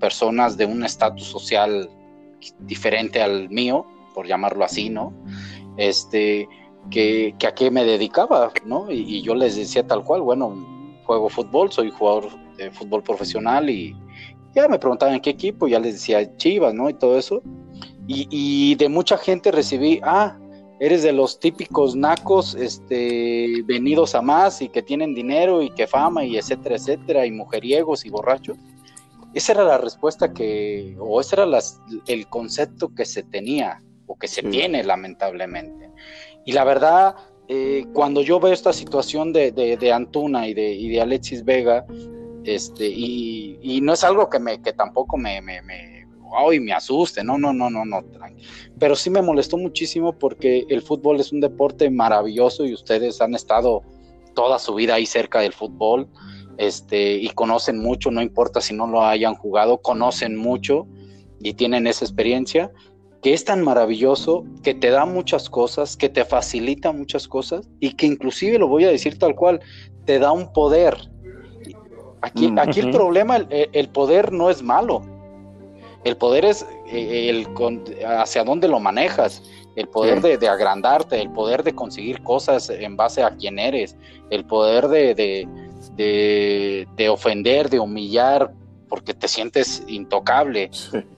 personas 0.00 0.56
de 0.56 0.66
un 0.66 0.84
estatus 0.84 1.22
social 1.22 1.88
diferente 2.58 3.22
al 3.22 3.48
mío, 3.48 3.86
por 4.12 4.26
llamarlo 4.26 4.64
así, 4.64 4.90
¿no? 4.90 5.12
Este, 5.76 6.48
que, 6.90 7.34
a 7.46 7.54
qué 7.54 7.70
me 7.70 7.84
dedicaba, 7.84 8.52
¿no? 8.64 8.90
Y, 8.90 9.22
yo 9.22 9.34
les 9.34 9.56
decía 9.56 9.86
tal 9.86 10.04
cual, 10.04 10.22
bueno, 10.22 10.54
juego 11.04 11.28
fútbol, 11.28 11.70
soy 11.72 11.90
jugador 11.90 12.28
de 12.56 12.70
fútbol 12.70 13.02
profesional 13.02 13.68
y 13.70 13.96
ya 14.54 14.68
me 14.68 14.78
preguntaban 14.78 15.14
en 15.14 15.20
qué 15.20 15.30
equipo, 15.30 15.68
ya 15.68 15.78
les 15.78 15.94
decía 15.94 16.36
Chivas, 16.36 16.74
¿no? 16.74 16.88
Y 16.88 16.94
todo 16.94 17.18
eso. 17.18 17.42
Y, 18.08 18.74
de 18.76 18.88
mucha 18.88 19.18
gente 19.18 19.50
recibí, 19.50 20.00
ah, 20.02 20.38
eres 20.78 21.02
de 21.02 21.12
los 21.12 21.40
típicos 21.40 21.96
nacos, 21.96 22.54
este, 22.54 23.62
venidos 23.64 24.14
a 24.14 24.22
más 24.22 24.62
y 24.62 24.68
que 24.68 24.82
tienen 24.82 25.14
dinero 25.14 25.62
y 25.62 25.70
que 25.70 25.86
fama 25.86 26.24
y 26.24 26.36
etcétera, 26.36 26.76
etcétera, 26.76 27.26
y 27.26 27.32
mujeriegos 27.32 28.06
y 28.06 28.10
borrachos. 28.10 28.56
Esa 29.34 29.52
era 29.52 29.64
la 29.64 29.78
respuesta 29.78 30.32
que, 30.32 30.96
o 30.98 31.20
ese 31.20 31.36
era 31.36 31.46
el 32.06 32.26
concepto 32.28 32.94
que 32.94 33.04
se 33.04 33.22
tenía, 33.24 33.82
o 34.06 34.16
que 34.16 34.28
se 34.28 34.42
tiene 34.42 34.84
lamentablemente. 34.84 35.90
Y 36.46 36.52
la 36.52 36.64
verdad, 36.64 37.16
eh, 37.48 37.84
cuando 37.92 38.22
yo 38.22 38.40
veo 38.40 38.52
esta 38.52 38.72
situación 38.72 39.32
de, 39.32 39.50
de, 39.52 39.92
Antuna 39.92 40.48
y 40.48 40.54
de, 40.54 40.78
de, 40.78 41.00
Alexis 41.00 41.44
Vega, 41.44 41.84
este, 42.44 42.86
y, 42.88 43.58
y, 43.60 43.80
no 43.80 43.92
es 43.92 44.04
algo 44.04 44.30
que, 44.30 44.38
me, 44.38 44.62
que 44.62 44.72
tampoco 44.72 45.16
me, 45.16 45.42
me, 45.42 45.60
me, 45.60 46.06
me 46.60 46.72
asuste, 46.72 47.24
no, 47.24 47.36
no, 47.36 47.52
no, 47.52 47.68
no, 47.68 47.84
no, 47.84 48.00
pero 48.78 48.94
sí 48.94 49.10
me 49.10 49.22
molestó 49.22 49.58
muchísimo 49.58 50.12
porque 50.12 50.64
el 50.68 50.82
fútbol 50.82 51.18
es 51.18 51.32
un 51.32 51.40
deporte 51.40 51.90
maravilloso 51.90 52.64
y 52.64 52.72
ustedes 52.72 53.20
han 53.20 53.34
estado 53.34 53.82
toda 54.34 54.60
su 54.60 54.74
vida 54.74 54.94
ahí 54.94 55.06
cerca 55.06 55.40
del 55.40 55.52
fútbol, 55.52 56.08
este, 56.58 57.14
y 57.14 57.28
conocen 57.30 57.78
mucho, 57.78 58.12
no 58.12 58.22
importa 58.22 58.60
si 58.60 58.72
no 58.72 58.86
lo 58.86 59.04
hayan 59.04 59.34
jugado, 59.34 59.78
conocen 59.78 60.36
mucho 60.36 60.86
y 61.40 61.54
tienen 61.54 61.88
esa 61.88 62.04
experiencia, 62.04 62.70
que 63.22 63.32
es 63.32 63.44
tan 63.44 63.62
maravilloso, 63.62 64.44
que 64.62 64.74
te 64.74 64.90
da 64.90 65.04
muchas 65.04 65.48
cosas, 65.50 65.96
que 65.96 66.08
te 66.08 66.24
facilita 66.24 66.92
muchas 66.92 67.26
cosas 67.26 67.68
y 67.80 67.92
que 67.92 68.06
inclusive, 68.06 68.58
lo 68.58 68.68
voy 68.68 68.84
a 68.84 68.90
decir 68.90 69.18
tal 69.18 69.34
cual, 69.34 69.60
te 70.04 70.18
da 70.18 70.32
un 70.32 70.52
poder. 70.52 70.96
Aquí, 72.22 72.48
mm, 72.48 72.58
aquí 72.58 72.80
el 72.80 72.90
problema, 72.90 73.36
el, 73.36 73.88
poder 73.88 74.32
no 74.32 74.50
es 74.50 74.62
malo. 74.62 75.02
El 76.04 76.16
poder 76.16 76.44
es 76.44 76.66
eh, 76.88 77.28
el, 77.30 77.48
hacia 78.06 78.44
dónde 78.44 78.68
lo 78.68 78.78
manejas, 78.78 79.42
el 79.74 79.88
poder 79.88 80.20
de, 80.20 80.48
agrandarte, 80.48 81.20
el 81.20 81.30
poder 81.30 81.62
de 81.62 81.74
conseguir 81.74 82.22
cosas 82.22 82.70
en 82.70 82.96
base 82.96 83.22
a 83.22 83.30
quién 83.30 83.58
eres, 83.58 83.96
el 84.30 84.44
poder 84.44 84.88
de, 84.88 85.46
de 85.96 87.08
ofender, 87.08 87.68
de 87.68 87.80
humillar 87.80 88.52
porque 88.88 89.14
te 89.14 89.28
sientes 89.28 89.82
intocable. 89.86 90.70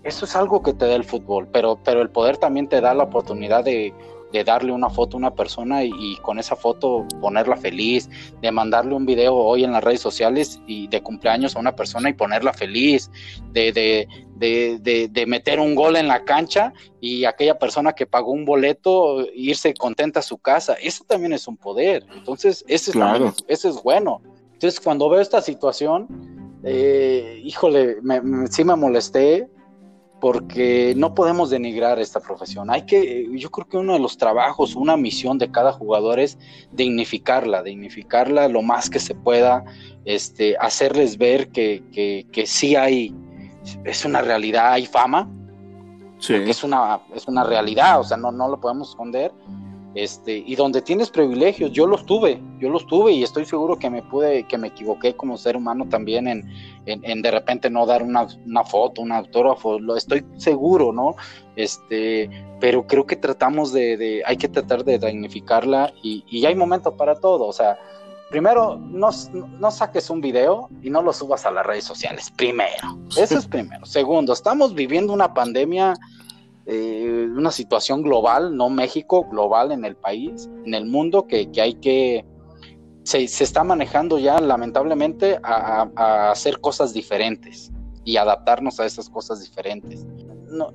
Eso 0.02 0.24
es 0.24 0.36
algo 0.36 0.62
que 0.62 0.72
te 0.72 0.86
da 0.86 0.94
el 0.94 1.04
fútbol, 1.04 1.48
pero, 1.52 1.78
pero 1.84 2.02
el 2.02 2.10
poder 2.10 2.36
también 2.36 2.68
te 2.68 2.80
da 2.80 2.94
la 2.94 3.04
oportunidad 3.04 3.64
de, 3.64 3.94
darle 4.44 4.72
una 4.72 4.90
foto 4.90 5.16
a 5.16 5.18
una 5.18 5.34
persona 5.34 5.84
y, 5.84 6.16
con 6.22 6.38
esa 6.38 6.54
foto 6.54 7.06
ponerla 7.20 7.56
feliz, 7.56 8.10
de 8.42 8.52
mandarle 8.52 8.94
un 8.94 9.06
video 9.06 9.34
hoy 9.34 9.64
en 9.64 9.72
las 9.72 9.82
redes 9.82 10.00
sociales 10.00 10.60
y 10.66 10.86
de 10.88 11.02
cumpleaños 11.02 11.56
a 11.56 11.58
una 11.58 11.74
persona 11.74 12.10
y 12.10 12.12
ponerla 12.12 12.52
feliz, 12.52 13.10
de, 13.52 13.72
de, 14.36 15.08
de 15.10 15.26
meter 15.26 15.60
un 15.60 15.74
gol 15.74 15.96
en 15.96 16.08
la 16.08 16.24
cancha 16.24 16.72
y 17.00 17.24
aquella 17.24 17.58
persona 17.58 17.94
que 17.94 18.06
pagó 18.06 18.32
un 18.32 18.44
boleto 18.44 19.26
irse 19.34 19.72
contenta 19.74 20.20
a 20.20 20.22
su 20.22 20.38
casa. 20.38 20.74
Eso 20.74 21.04
también 21.04 21.32
es 21.32 21.48
un 21.48 21.56
poder. 21.56 22.04
Entonces, 22.14 22.64
ese, 22.68 22.92
claro. 22.92 23.34
eso 23.46 23.68
es 23.68 23.82
bueno. 23.82 24.20
Entonces, 24.52 24.80
cuando 24.80 25.08
veo 25.08 25.20
esta 25.20 25.40
situación, 25.40 26.37
eh, 26.62 27.40
híjole, 27.44 27.96
sí 28.50 28.64
me 28.64 28.76
molesté 28.76 29.48
porque 30.20 30.94
no 30.96 31.14
podemos 31.14 31.50
denigrar 31.50 31.98
esta 32.00 32.20
profesión. 32.20 32.70
Hay 32.70 32.82
que, 32.82 33.28
yo 33.36 33.50
creo 33.50 33.68
que 33.68 33.76
uno 33.76 33.92
de 33.92 34.00
los 34.00 34.18
trabajos, 34.18 34.74
una 34.74 34.96
misión 34.96 35.38
de 35.38 35.50
cada 35.50 35.72
jugador 35.72 36.18
es 36.18 36.38
dignificarla, 36.72 37.62
dignificarla 37.62 38.48
lo 38.48 38.62
más 38.62 38.90
que 38.90 38.98
se 38.98 39.14
pueda, 39.14 39.64
este, 40.04 40.56
hacerles 40.58 41.18
ver 41.18 41.50
que, 41.50 41.84
que, 42.32 42.46
sí 42.46 42.74
hay, 42.74 43.14
es 43.84 44.04
una 44.04 44.20
realidad, 44.20 44.72
hay 44.72 44.86
fama, 44.86 45.30
es 46.18 46.64
una, 46.64 47.00
es 47.14 47.28
una 47.28 47.44
realidad, 47.44 48.00
o 48.00 48.04
sea, 48.04 48.16
no, 48.16 48.32
no 48.32 48.48
lo 48.48 48.60
podemos 48.60 48.90
esconder 48.90 49.32
este, 49.94 50.44
y 50.46 50.54
donde 50.54 50.82
tienes 50.82 51.10
privilegios, 51.10 51.72
yo 51.72 51.86
los 51.86 52.04
tuve, 52.04 52.40
yo 52.58 52.68
los 52.68 52.86
tuve 52.86 53.12
y 53.12 53.22
estoy 53.22 53.44
seguro 53.46 53.78
que 53.78 53.88
me 53.88 54.02
pude, 54.02 54.44
que 54.44 54.58
me 54.58 54.68
equivoqué 54.68 55.16
como 55.16 55.36
ser 55.38 55.56
humano 55.56 55.86
también 55.88 56.28
en, 56.28 56.48
en, 56.86 57.22
de 57.22 57.30
repente 57.30 57.70
no 57.70 57.86
dar 57.86 58.02
una, 58.02 58.28
foto, 58.64 59.00
un 59.02 59.12
autógrafo, 59.12 59.78
lo 59.78 59.96
estoy 59.96 60.24
seguro, 60.36 60.92
¿no? 60.92 61.16
Este, 61.56 62.30
pero 62.60 62.86
creo 62.86 63.06
que 63.06 63.16
tratamos 63.16 63.72
de, 63.72 64.22
hay 64.26 64.36
que 64.36 64.48
tratar 64.48 64.84
de 64.84 64.98
dignificarla 64.98 65.92
y, 66.02 66.24
y 66.28 66.44
hay 66.44 66.54
momento 66.54 66.96
para 66.96 67.14
todo, 67.14 67.46
o 67.46 67.52
sea, 67.52 67.78
primero, 68.30 68.76
no, 68.78 69.08
no, 69.32 69.70
saques 69.70 70.10
un 70.10 70.20
video 70.20 70.68
y 70.82 70.90
no 70.90 71.02
lo 71.02 71.12
subas 71.12 71.46
a 71.46 71.50
las 71.50 71.66
redes 71.66 71.84
sociales, 71.84 72.30
primero, 72.36 72.98
eso 73.16 73.38
es 73.38 73.46
primero. 73.46 73.86
Segundo, 73.86 74.32
estamos 74.32 74.74
viviendo 74.74 75.12
una 75.12 75.32
pandemia 75.32 75.94
eh, 76.70 77.26
una 77.34 77.50
situación 77.50 78.02
global, 78.02 78.54
no 78.54 78.68
México, 78.68 79.26
global 79.30 79.72
en 79.72 79.86
el 79.86 79.96
país, 79.96 80.50
en 80.66 80.74
el 80.74 80.84
mundo, 80.84 81.26
que, 81.26 81.48
hay 81.58 81.76
que, 81.76 82.26
se, 83.04 83.24
está 83.24 83.64
manejando 83.64 84.18
ya 84.18 84.38
lamentablemente 84.38 85.38
a, 85.42 86.30
hacer 86.30 86.60
cosas 86.60 86.92
diferentes 86.92 87.72
y 88.04 88.18
adaptarnos 88.18 88.78
a 88.80 88.84
esas 88.84 89.08
cosas 89.08 89.40
diferentes. 89.40 90.06
No, 90.50 90.70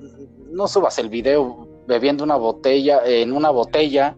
no 0.50 0.66
subas 0.66 0.98
el 0.98 1.08
video 1.10 1.68
bebiendo 1.86 2.24
una 2.24 2.36
botella, 2.36 3.00
en 3.06 3.30
una 3.30 3.50
botella 3.50 4.16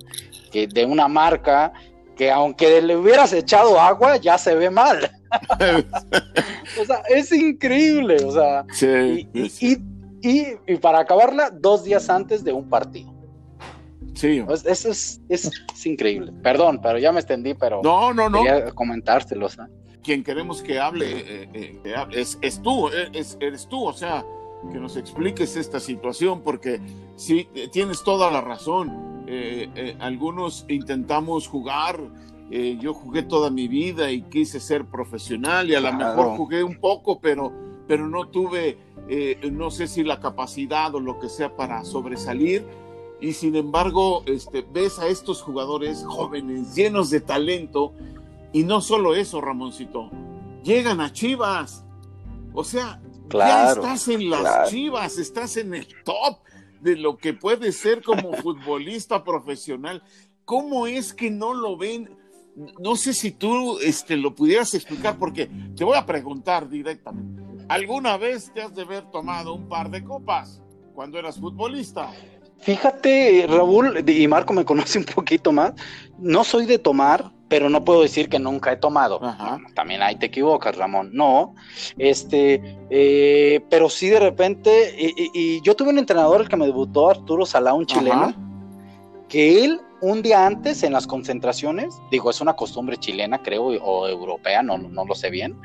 que, 0.50 0.66
de 0.66 0.87
una 0.87 1.09
marca 1.09 1.75
que 2.16 2.30
aunque 2.30 2.80
le 2.80 2.97
hubieras 2.97 3.35
echado 3.35 3.78
agua, 3.78 4.16
ya 4.16 4.38
se 4.38 4.54
ve 4.54 4.71
mal. 4.71 5.11
o 6.80 6.85
sea, 6.87 7.02
es 7.11 7.30
increíble, 7.33 8.16
o 8.25 8.33
sea, 8.33 8.64
y, 8.80 9.28
y, 9.35 9.50
para 10.80 11.00
acabarla, 11.00 11.50
dos 11.50 11.85
días 11.85 12.09
antes 12.11 12.45
de 12.45 12.52
un 12.52 12.68
partido. 12.68 13.16
Sí. 14.16 14.42
Pues, 14.45 14.64
eso 14.64 14.90
es, 14.90 15.21
es, 15.28 15.87
increíble. 15.87 16.33
Perdón, 16.42 16.80
pero 16.83 16.99
ya 16.99 17.12
me 17.12 17.21
extendí, 17.21 17.54
pero 17.54 17.80
no, 17.83 18.14
no, 18.14 18.28
no. 18.28 18.42
quería 18.42 18.71
comentártelo. 18.73 19.49
Quien 20.02 20.25
queremos 20.25 20.62
que 20.62 20.80
hable, 20.80 21.06
eh, 21.11 21.49
eh, 21.52 21.95
es, 22.12 22.38
es, 22.40 22.62
tú, 22.62 22.88
eh, 22.88 23.11
es, 23.12 23.37
eres 23.40 23.68
tú, 23.68 23.85
o 23.85 23.92
sea, 23.92 24.25
que 24.73 24.78
nos 24.78 24.97
expliques 24.97 25.56
esta 25.56 25.80
situación, 25.80 26.40
porque 26.42 26.80
sí, 27.16 27.49
tienes 27.73 28.02
toda 28.02 28.30
la 28.30 28.40
razón. 28.40 29.26
algunos 30.00 30.64
intentamos 30.68 31.47
jugar, 31.47 32.00
yo 32.50 32.95
jugué 32.95 33.23
toda 33.23 33.50
mi 33.50 33.68
vida 33.68 34.11
y 34.11 34.23
quise 34.23 34.61
ser 34.61 34.87
profesional 34.87 35.68
y 35.68 35.75
a 35.75 35.80
lo 35.80 35.92
mejor 35.92 36.37
jugué 36.37 36.64
un 36.64 36.80
poco, 36.80 37.21
pero, 37.21 37.52
pero 37.87 38.09
no 38.09 38.28
tuve 38.28 38.78
eh, 39.08 39.38
no 39.52 39.70
sé 39.70 39.86
si 39.86 40.02
la 40.02 40.20
capacidad 40.20 40.94
o 40.94 41.00
lo 41.00 41.18
que 41.18 41.28
sea 41.28 41.54
para 41.54 41.84
sobresalir. 41.84 42.66
Y 43.20 43.32
sin 43.32 43.56
embargo, 43.56 44.22
este, 44.26 44.62
ves 44.62 44.98
a 44.98 45.06
estos 45.06 45.42
jugadores 45.42 46.04
jóvenes, 46.04 46.75
llenos 46.75 47.10
de 47.10 47.20
talento, 47.20 47.94
y 48.52 48.64
no 48.64 48.80
solo 48.80 49.14
eso, 49.14 49.40
Ramoncito, 49.40 50.10
llegan 50.62 51.00
a 51.00 51.12
Chivas. 51.12 51.84
O 52.52 52.64
sea, 52.64 53.00
ya 53.30 53.72
estás 53.72 54.08
en 54.08 54.30
las 54.30 54.70
Chivas, 54.70 55.18
estás 55.18 55.56
en 55.56 55.75
el 55.75 55.86
top 56.04 56.38
de 56.80 56.96
lo 56.96 57.16
que 57.16 57.32
puede 57.32 57.72
ser 57.72 58.02
como 58.02 58.32
futbolista 58.42 59.25
profesional. 59.25 60.02
¿Cómo 60.44 60.86
es 60.86 61.12
que 61.12 61.30
no 61.30 61.54
lo 61.54 61.76
ven? 61.76 62.10
No 62.80 62.96
sé 62.96 63.12
si 63.12 63.32
tú 63.32 63.78
este, 63.80 64.16
lo 64.16 64.34
pudieras 64.34 64.72
explicar, 64.75 65.18
porque 65.18 65.50
te 65.76 65.84
voy 65.84 65.96
a 65.96 66.06
preguntar 66.06 66.68
directamente. 66.68 67.42
¿Alguna 67.68 68.16
vez 68.16 68.52
te 68.54 68.62
has 68.62 68.75
de 68.75 68.82
haber 68.82 69.04
tomado 69.11 69.54
un 69.54 69.68
par 69.68 69.90
de 69.90 70.04
copas 70.04 70.62
cuando 70.94 71.18
eras 71.18 71.38
futbolista? 71.38 72.11
Fíjate, 72.58 73.46
Raúl, 73.49 74.08
y 74.08 74.28
Marco 74.28 74.52
me 74.52 74.64
conoce 74.64 74.99
un 75.00 75.04
poquito 75.04 75.52
más, 75.52 75.73
no 76.18 76.44
soy 76.44 76.66
de 76.66 76.78
tomar, 76.78 77.32
pero 77.49 77.68
no 77.68 77.85
puedo 77.85 78.02
decir 78.02 78.28
que 78.28 78.38
nunca 78.38 78.73
he 78.73 78.76
tomado. 78.76 79.20
También 79.75 80.02
ahí 80.02 80.16
te 80.16 80.26
equivocas, 80.26 80.76
Ramón. 80.76 81.11
No, 81.12 81.54
este, 81.99 82.78
eh, 82.90 83.61
pero 83.68 83.88
sí 83.88 84.08
de 84.08 84.20
repente, 84.20 84.94
y, 84.99 85.61
yo 85.62 85.75
tuve 85.75 85.90
un 85.90 85.99
entrenador 85.99 86.40
el 86.40 86.49
que 86.49 86.56
me 86.56 86.66
debutó, 86.66 87.11
Arturo 87.11 87.46
Salá, 87.46 87.75
un 87.75 87.87
chileno, 87.87 88.32
que 89.28 89.64
él 89.64 89.80
un 90.02 90.23
día 90.23 90.46
antes 90.46 90.82
en 90.82 90.92
las 90.92 91.06
concentraciones, 91.06 91.94
digo, 92.11 92.30
es 92.30 92.40
una 92.40 92.54
costumbre 92.54 92.96
chilena, 92.96 93.42
creo, 93.42 93.64
o 93.64 94.06
europea, 94.06 94.62
no, 94.62 94.78
no 94.78 95.04
lo 95.04 95.14
sé 95.14 95.30
bien 95.30 95.56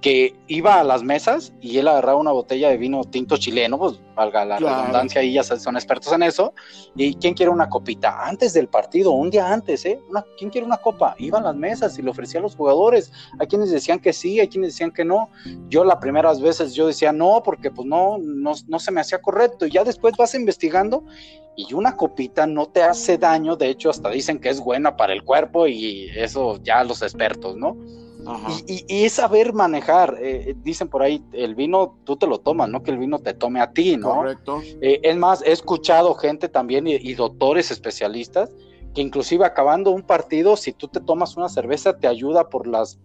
que 0.00 0.34
iba 0.46 0.80
a 0.80 0.84
las 0.84 1.02
mesas 1.02 1.52
y 1.60 1.76
él 1.78 1.86
agarraba 1.86 2.18
una 2.18 2.32
botella 2.32 2.70
de 2.70 2.78
vino 2.78 3.04
tinto 3.04 3.36
chileno, 3.36 3.78
pues 3.78 4.00
valga 4.14 4.44
la 4.44 4.58
redundancia, 4.58 5.22
y 5.22 5.34
ya 5.34 5.42
son 5.42 5.76
expertos 5.76 6.12
en 6.12 6.22
eso. 6.22 6.54
¿Y 6.96 7.14
quién 7.14 7.34
quiere 7.34 7.50
una 7.50 7.68
copita? 7.68 8.26
Antes 8.26 8.54
del 8.54 8.68
partido, 8.68 9.10
un 9.10 9.30
día 9.30 9.52
antes, 9.52 9.84
¿eh? 9.84 10.00
¿Quién 10.38 10.50
quiere 10.50 10.66
una 10.66 10.78
copa? 10.78 11.14
Iba 11.18 11.38
a 11.38 11.42
las 11.42 11.56
mesas 11.56 11.98
y 11.98 12.02
le 12.02 12.10
ofrecía 12.10 12.40
a 12.40 12.42
los 12.42 12.56
jugadores. 12.56 13.12
Hay 13.38 13.46
quienes 13.46 13.70
decían 13.70 13.98
que 13.98 14.12
sí, 14.12 14.40
hay 14.40 14.48
quienes 14.48 14.72
decían 14.72 14.90
que 14.90 15.04
no. 15.04 15.28
Yo 15.68 15.84
las 15.84 15.96
primeras 15.96 16.40
veces 16.40 16.74
yo 16.74 16.86
decía 16.86 17.12
no, 17.12 17.42
porque 17.42 17.70
pues 17.70 17.86
no, 17.86 18.16
no, 18.18 18.52
no 18.68 18.78
se 18.78 18.92
me 18.92 19.00
hacía 19.00 19.20
correcto. 19.20 19.66
Y 19.66 19.70
ya 19.70 19.84
después 19.84 20.14
vas 20.16 20.34
investigando 20.34 21.04
y 21.56 21.74
una 21.74 21.96
copita 21.96 22.46
no 22.46 22.66
te 22.66 22.82
hace 22.82 23.18
daño, 23.18 23.56
de 23.56 23.68
hecho 23.68 23.90
hasta 23.90 24.08
dicen 24.08 24.38
que 24.38 24.48
es 24.48 24.60
buena 24.60 24.96
para 24.96 25.12
el 25.12 25.24
cuerpo 25.24 25.66
y 25.66 26.08
eso 26.16 26.58
ya 26.62 26.82
los 26.84 27.02
expertos, 27.02 27.56
¿no? 27.56 27.76
Y, 28.66 29.04
es 29.04 29.14
saber 29.14 29.52
manejar. 29.52 30.16
Eh, 30.20 30.54
dicen 30.62 30.88
por 30.88 31.02
ahí, 31.02 31.22
el 31.32 31.54
vino 31.54 31.96
tú 32.04 32.16
te 32.16 32.26
lo 32.26 32.38
tomas, 32.38 32.68
no 32.68 32.82
que 32.82 32.90
el 32.90 32.98
vino 32.98 33.18
te 33.18 33.34
tome 33.34 33.60
a 33.60 33.72
ti, 33.72 33.96
¿no? 33.96 34.16
Correcto. 34.16 34.60
Eh, 34.80 35.00
es 35.02 35.16
más, 35.16 35.42
he 35.42 35.52
escuchado 35.52 36.14
gente 36.14 36.48
también 36.48 36.86
y, 36.86 37.14
doctores 37.14 37.70
especialistas 37.70 38.50
que 38.94 39.02
inclusive 39.02 39.44
acabando 39.44 39.90
un 39.90 40.02
partido, 40.02 40.56
si 40.56 40.72
tú 40.72 40.88
te 40.88 41.00
tomas 41.00 41.36
una 41.36 41.48
cerveza, 41.48 41.96
te 41.96 42.08
ayuda 42.08 42.48
por 42.48 42.66
las 42.66 42.98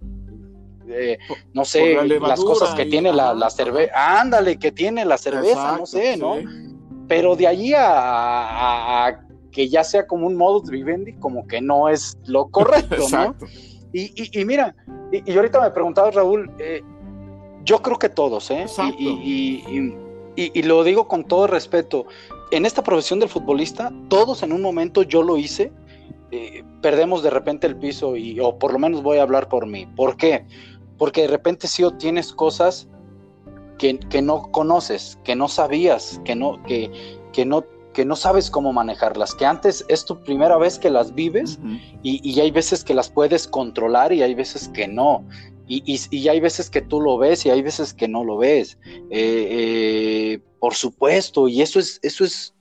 eh, 0.87 1.17
no 1.53 1.65
sé, 1.65 1.95
las 2.19 2.39
cosas 2.39 2.75
que 2.75 2.85
tiene 2.85 3.11
la, 3.11 3.49
cerveza, 3.49 4.19
ándale, 4.21 4.57
que 4.57 4.71
tiene 4.71 5.05
la 5.05 5.17
cerveza, 5.17 5.77
no 5.77 5.85
sé, 5.85 6.17
¿no? 6.17 6.35
Pero 7.07 7.35
de 7.35 7.47
allí 7.47 7.73
a, 7.75 9.19
que 9.51 9.69
ya 9.69 9.83
sea 9.83 10.05
como 10.05 10.27
un 10.27 10.35
modus 10.35 10.69
vivendi, 10.69 11.13
como 11.13 11.47
que 11.47 11.61
no 11.61 11.89
es 11.89 12.17
lo 12.25 12.47
correcto, 12.47 13.07
¿no? 13.11 13.35
Y, 13.97 14.43
mira, 14.43 14.75
y, 15.09 15.31
ahorita 15.31 15.61
me 15.61 15.71
preguntaba 15.71 16.11
Raúl, 16.11 16.51
eh, 16.59 16.83
yo 17.63 17.81
creo 17.81 17.97
que 17.97 18.09
todos, 18.09 18.51
¿eh? 18.51 18.65
Y, 20.35 20.61
lo 20.63 20.83
digo 20.83 21.07
con 21.07 21.23
todo 21.23 21.47
respeto, 21.47 22.05
en 22.51 22.65
esta 22.65 22.83
profesión 22.83 23.21
del 23.21 23.29
futbolista, 23.29 23.93
todos 24.09 24.43
en 24.43 24.51
un 24.51 24.61
momento 24.61 25.01
yo 25.03 25.23
lo 25.23 25.37
hice, 25.37 25.71
eh, 26.31 26.61
perdemos 26.81 27.23
de 27.23 27.29
repente 27.29 27.67
el 27.67 27.77
piso 27.77 28.17
y, 28.17 28.37
o 28.41 28.59
por 28.59 28.73
lo 28.73 28.79
menos 28.79 29.01
voy 29.01 29.19
a 29.19 29.21
hablar 29.21 29.47
por 29.47 29.65
mí. 29.65 29.87
¿Por 29.95 30.17
qué? 30.17 30.45
Porque 30.97 31.21
de 31.21 31.27
repente 31.29 31.69
sí 31.69 31.85
tienes 31.97 32.33
cosas 32.33 32.89
que, 33.77 33.97
no 34.21 34.51
conoces, 34.51 35.17
que 35.23 35.37
no 35.37 35.47
sabías, 35.47 36.19
que 36.25 36.35
no, 36.35 36.61
que, 36.63 36.91
que 37.31 37.45
no 37.45 37.63
que 37.95 38.03
no 38.03 38.17
sabes 38.17 38.51
cómo 38.51 38.73
manejarlas, 38.73 39.33
que 39.33 39.45
antes 39.45 39.85
es 39.87 40.03
tu 40.03 40.21
primera 40.21 40.57
vez 40.57 40.77
que 40.77 40.89
las 40.89 41.15
vives 41.15 41.57
y, 42.03 42.39
hay 42.41 42.51
veces 42.51 42.83
que 42.83 42.93
las 42.93 43.09
puedes 43.09 43.47
controlar 43.47 44.11
y 44.11 44.21
hay 44.21 44.35
veces 44.35 44.67
que 44.67 44.85
no. 44.87 45.25
Y, 45.65 46.27
hay 46.27 46.39
veces 46.41 46.69
que 46.69 46.81
tú 46.81 46.99
lo 46.99 47.17
ves 47.17 47.45
y 47.45 47.49
hay 47.49 47.61
veces 47.61 47.93
que 47.93 48.09
no 48.09 48.25
lo 48.25 48.37
ves. 48.37 48.77
Eh, 48.85 49.07
eh, 49.09 50.39
por 50.59 50.75
supuesto, 50.75 51.47
y 51.47 51.61
eso 51.61 51.79
es, 51.79 51.99
eso 52.03 52.25
es, 52.25 52.53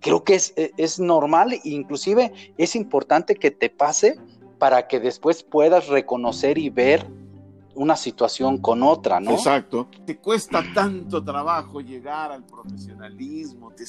creo 0.00 0.24
que 0.24 0.34
es, 0.34 0.52
es 0.56 0.98
normal, 0.98 1.54
inclusive 1.62 2.32
es 2.58 2.74
importante 2.74 3.36
que 3.36 3.52
te 3.52 3.70
pase 3.70 4.18
para 4.58 4.88
que 4.88 4.98
después 4.98 5.44
puedas 5.44 5.86
reconocer 5.86 6.58
y 6.58 6.68
ver 6.68 7.06
una 7.76 7.96
situación 7.96 8.58
con 8.58 8.82
otra, 8.82 9.20
¿no? 9.20 9.32
Exacto. 9.32 9.88
Te 10.04 10.18
cuesta 10.18 10.64
tanto 10.74 11.22
trabajo 11.22 11.80
llegar 11.80 12.32
al 12.32 12.44
profesionalismo, 12.44 13.72
te 13.72 13.84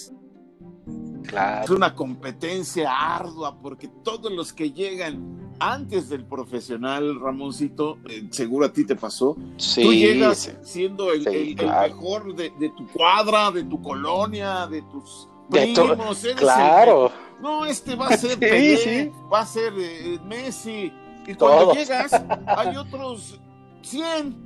es 1.64 1.70
una 1.70 1.96
competencia 1.96 2.92
ardua 2.92 3.58
porque 3.62 3.88
todos 4.04 4.32
los 4.32 4.54
que 4.54 4.72
llegan 4.72 5.46
antes 5.60 6.10
del 6.10 6.26
profesional, 6.26 7.20
Ramoncito, 7.20 7.98
eh, 8.10 8.28
seguro 8.30 8.66
a 8.66 8.74
ti 8.74 8.86
te 8.86 8.96
pasó, 8.96 9.36
tú 9.76 9.94
llegas 9.94 10.54
siendo 10.64 11.12
el, 11.14 11.56
mejor 11.56 12.36
de, 12.36 12.52
tu 12.76 12.88
cuadra, 12.88 13.52
de 13.52 13.64
tu 13.64 13.82
colonia, 13.82 14.68
de 14.68 14.82
tus 14.84 15.28
primos. 15.50 16.26
claro. 16.36 17.12
no, 17.42 17.66
este 17.66 17.96
va 17.96 18.10
a 18.10 18.18
ser 18.18 18.38
Pelé, 18.38 19.12
va 19.32 19.42
a 19.42 19.46
ser 19.46 19.74
eh, 19.78 20.20
Messi. 20.26 20.92
Y 21.26 21.34
cuando 21.34 21.74
llegas, 21.74 22.12
hay 22.46 22.76
otros 22.76 23.40
100 23.82 24.45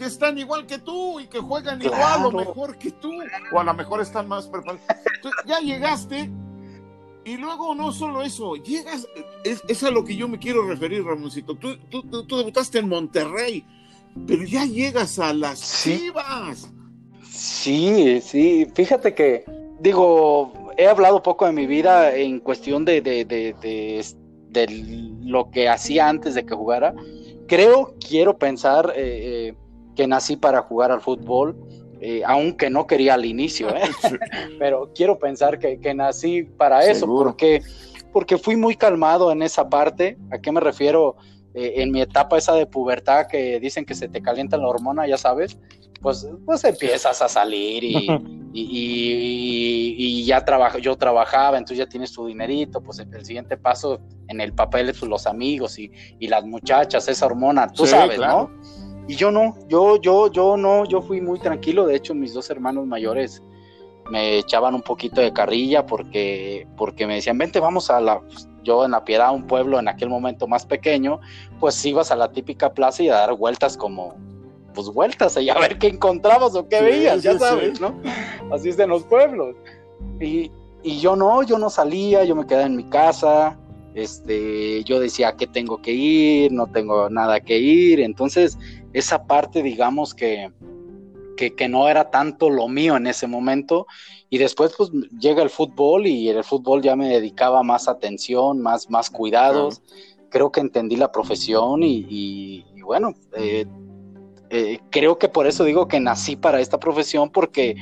que 0.00 0.06
están 0.06 0.38
igual 0.38 0.64
que 0.64 0.78
tú 0.78 1.20
y 1.20 1.26
que 1.26 1.40
juegan 1.40 1.82
igual 1.82 2.24
o 2.24 2.32
mejor 2.32 2.78
que 2.78 2.90
tú, 2.90 3.12
o 3.52 3.60
a 3.60 3.64
lo 3.64 3.74
mejor 3.74 4.00
están 4.00 4.26
más 4.26 4.46
preparados. 4.46 4.80
ya 5.44 5.60
llegaste 5.60 6.30
y 7.26 7.36
luego 7.36 7.74
no 7.74 7.92
solo 7.92 8.22
eso, 8.22 8.56
llegas, 8.56 9.06
es, 9.44 9.82
a 9.82 9.90
lo 9.90 10.02
que 10.02 10.16
yo 10.16 10.26
me 10.26 10.38
quiero 10.38 10.66
referir, 10.66 11.04
Ramoncito. 11.04 11.54
Tú, 11.54 11.76
tú, 11.90 12.24
debutaste 12.34 12.78
en 12.78 12.88
Monterrey, 12.88 13.62
pero 14.26 14.42
ya 14.44 14.64
llegas 14.64 15.18
a 15.18 15.34
las 15.34 15.58
sí. 15.58 16.10
Sí, 17.30 18.22
sí, 18.22 18.66
fíjate 18.74 19.14
que, 19.14 19.44
digo, 19.80 20.72
he 20.78 20.86
hablado 20.86 21.22
poco 21.22 21.44
de 21.44 21.52
mi 21.52 21.66
vida 21.66 22.16
en 22.16 22.40
cuestión 22.40 22.86
de, 22.86 23.02
de, 23.02 23.26
de, 23.26 23.54
de, 24.48 24.66
lo 25.20 25.50
que 25.50 25.68
hacía 25.68 26.08
antes 26.08 26.34
de 26.34 26.46
que 26.46 26.54
jugara. 26.54 26.94
Creo, 27.46 27.96
quiero 28.00 28.38
pensar, 28.38 28.94
eh, 28.96 29.50
eh 29.50 29.54
que 30.00 30.06
nací 30.06 30.34
para 30.34 30.62
jugar 30.62 30.90
al 30.90 31.02
fútbol, 31.02 31.54
eh, 32.00 32.22
aunque 32.24 32.70
no 32.70 32.86
quería 32.86 33.12
al 33.12 33.26
inicio, 33.26 33.68
¿eh? 33.68 33.82
pero 34.58 34.90
quiero 34.94 35.18
pensar 35.18 35.58
que, 35.58 35.94
nací 35.94 36.44
para 36.44 36.86
eso, 36.86 37.04
porque, 37.04 37.60
porque 38.10 38.38
fui 38.38 38.56
muy 38.56 38.76
calmado 38.76 39.30
en 39.30 39.42
esa 39.42 39.68
parte. 39.68 40.16
¿A 40.32 40.38
qué 40.38 40.50
me 40.52 40.60
refiero? 40.60 41.16
Eh, 41.52 41.82
en 41.82 41.90
mi 41.90 42.00
etapa 42.00 42.38
esa 42.38 42.54
de 42.54 42.64
pubertad 42.64 43.26
que 43.26 43.60
dicen 43.60 43.84
que 43.84 43.94
se 43.94 44.08
te 44.08 44.22
calienta 44.22 44.56
la 44.56 44.68
hormona, 44.68 45.06
ya 45.06 45.18
sabes, 45.18 45.58
pues, 46.00 46.26
pues 46.46 46.64
empiezas 46.64 47.20
a 47.20 47.28
salir 47.28 47.84
y, 47.84 48.08
y, 48.54 50.24
ya 50.24 50.42
trabajo, 50.46 50.78
yo 50.78 50.96
trabajaba, 50.96 51.58
entonces 51.58 51.76
ya 51.76 51.86
tienes 51.86 52.10
tu 52.10 52.26
dinerito, 52.26 52.80
pues 52.80 53.00
el, 53.00 53.22
siguiente 53.26 53.58
paso 53.58 54.00
en 54.28 54.40
el 54.40 54.54
papel 54.54 54.88
es 54.88 55.02
los 55.02 55.26
amigos 55.26 55.78
y, 55.78 55.90
las 56.26 56.46
muchachas, 56.46 57.06
esa 57.06 57.26
hormona, 57.26 57.66
tú 57.68 57.86
sabes, 57.86 58.18
¿no? 58.18 58.48
Y 59.10 59.16
yo 59.16 59.32
no, 59.32 59.56
yo, 59.66 60.00
yo, 60.00 60.30
yo 60.30 60.56
no, 60.56 60.84
yo 60.84 61.02
fui 61.02 61.20
muy 61.20 61.40
tranquilo. 61.40 61.84
De 61.84 61.96
hecho, 61.96 62.14
mis 62.14 62.32
dos 62.32 62.48
hermanos 62.48 62.86
mayores 62.86 63.42
me 64.08 64.38
echaban 64.38 64.72
un 64.72 64.82
poquito 64.82 65.20
de 65.20 65.32
carrilla 65.32 65.84
porque, 65.84 66.68
porque 66.76 67.08
me 67.08 67.16
decían, 67.16 67.36
vente, 67.36 67.58
vamos 67.58 67.90
a 67.90 68.00
la, 68.00 68.20
yo 68.62 68.84
en 68.84 68.92
la 68.92 69.04
Piedad, 69.04 69.34
un 69.34 69.48
pueblo 69.48 69.80
en 69.80 69.88
aquel 69.88 70.10
momento 70.10 70.46
más 70.46 70.64
pequeño, 70.64 71.18
pues 71.58 71.84
ibas 71.84 72.12
a 72.12 72.14
la 72.14 72.30
típica 72.30 72.72
plaza 72.72 73.02
y 73.02 73.08
a 73.08 73.16
dar 73.16 73.34
vueltas 73.34 73.76
como, 73.76 74.14
pues 74.74 74.86
vueltas 74.86 75.36
y 75.38 75.50
a 75.50 75.58
ver 75.58 75.76
qué 75.78 75.88
encontrabas 75.88 76.54
o 76.54 76.68
qué 76.68 76.80
veías, 76.80 77.24
ya 77.24 77.36
sabes, 77.36 77.80
¿no? 77.80 78.00
Así 78.52 78.68
es 78.68 78.78
en 78.78 78.90
los 78.90 79.02
pueblos. 79.02 79.56
Y, 80.20 80.52
y 80.84 81.00
yo 81.00 81.16
no, 81.16 81.42
yo 81.42 81.58
no 81.58 81.68
salía, 81.68 82.22
yo 82.22 82.36
me 82.36 82.46
quedaba 82.46 82.66
en 82.66 82.76
mi 82.76 82.84
casa, 82.84 83.58
este, 83.94 84.84
yo 84.84 85.00
decía 85.00 85.32
que 85.32 85.46
tengo 85.48 85.82
que 85.82 85.92
ir, 85.92 86.52
no 86.52 86.68
tengo 86.68 87.10
nada 87.10 87.40
que 87.40 87.58
ir, 87.58 88.00
entonces 88.00 88.56
esa 88.92 89.24
parte, 89.24 89.62
digamos, 89.62 90.14
que, 90.14 90.50
que, 91.36 91.68
no 91.68 91.88
era 91.88 92.10
tanto 92.10 92.50
lo 92.50 92.68
mío 92.68 92.96
en 92.96 93.06
ese 93.06 93.26
momento. 93.26 93.86
Y 94.28 94.38
después, 94.38 94.74
pues, 94.76 94.90
llega 95.18 95.42
el 95.42 95.50
fútbol 95.50 96.06
y 96.06 96.28
en 96.28 96.36
el 96.36 96.44
fútbol 96.44 96.82
ya 96.82 96.96
me 96.96 97.08
dedicaba 97.08 97.62
más 97.62 97.88
atención, 97.88 98.60
más, 98.60 98.90
más 98.90 99.10
cuidados. 99.10 99.82
Creo 100.28 100.52
que 100.52 100.60
entendí 100.60 100.96
la 100.96 101.10
profesión 101.10 101.82
y, 101.82 102.64
bueno, 102.84 103.14
eh, 103.36 103.66
eh, 104.50 104.78
creo 104.90 105.18
que 105.18 105.28
por 105.28 105.46
eso 105.46 105.64
digo 105.64 105.88
que 105.88 106.00
nací 106.00 106.36
para 106.36 106.60
esta 106.60 106.78
profesión, 106.78 107.30
porque 107.30 107.76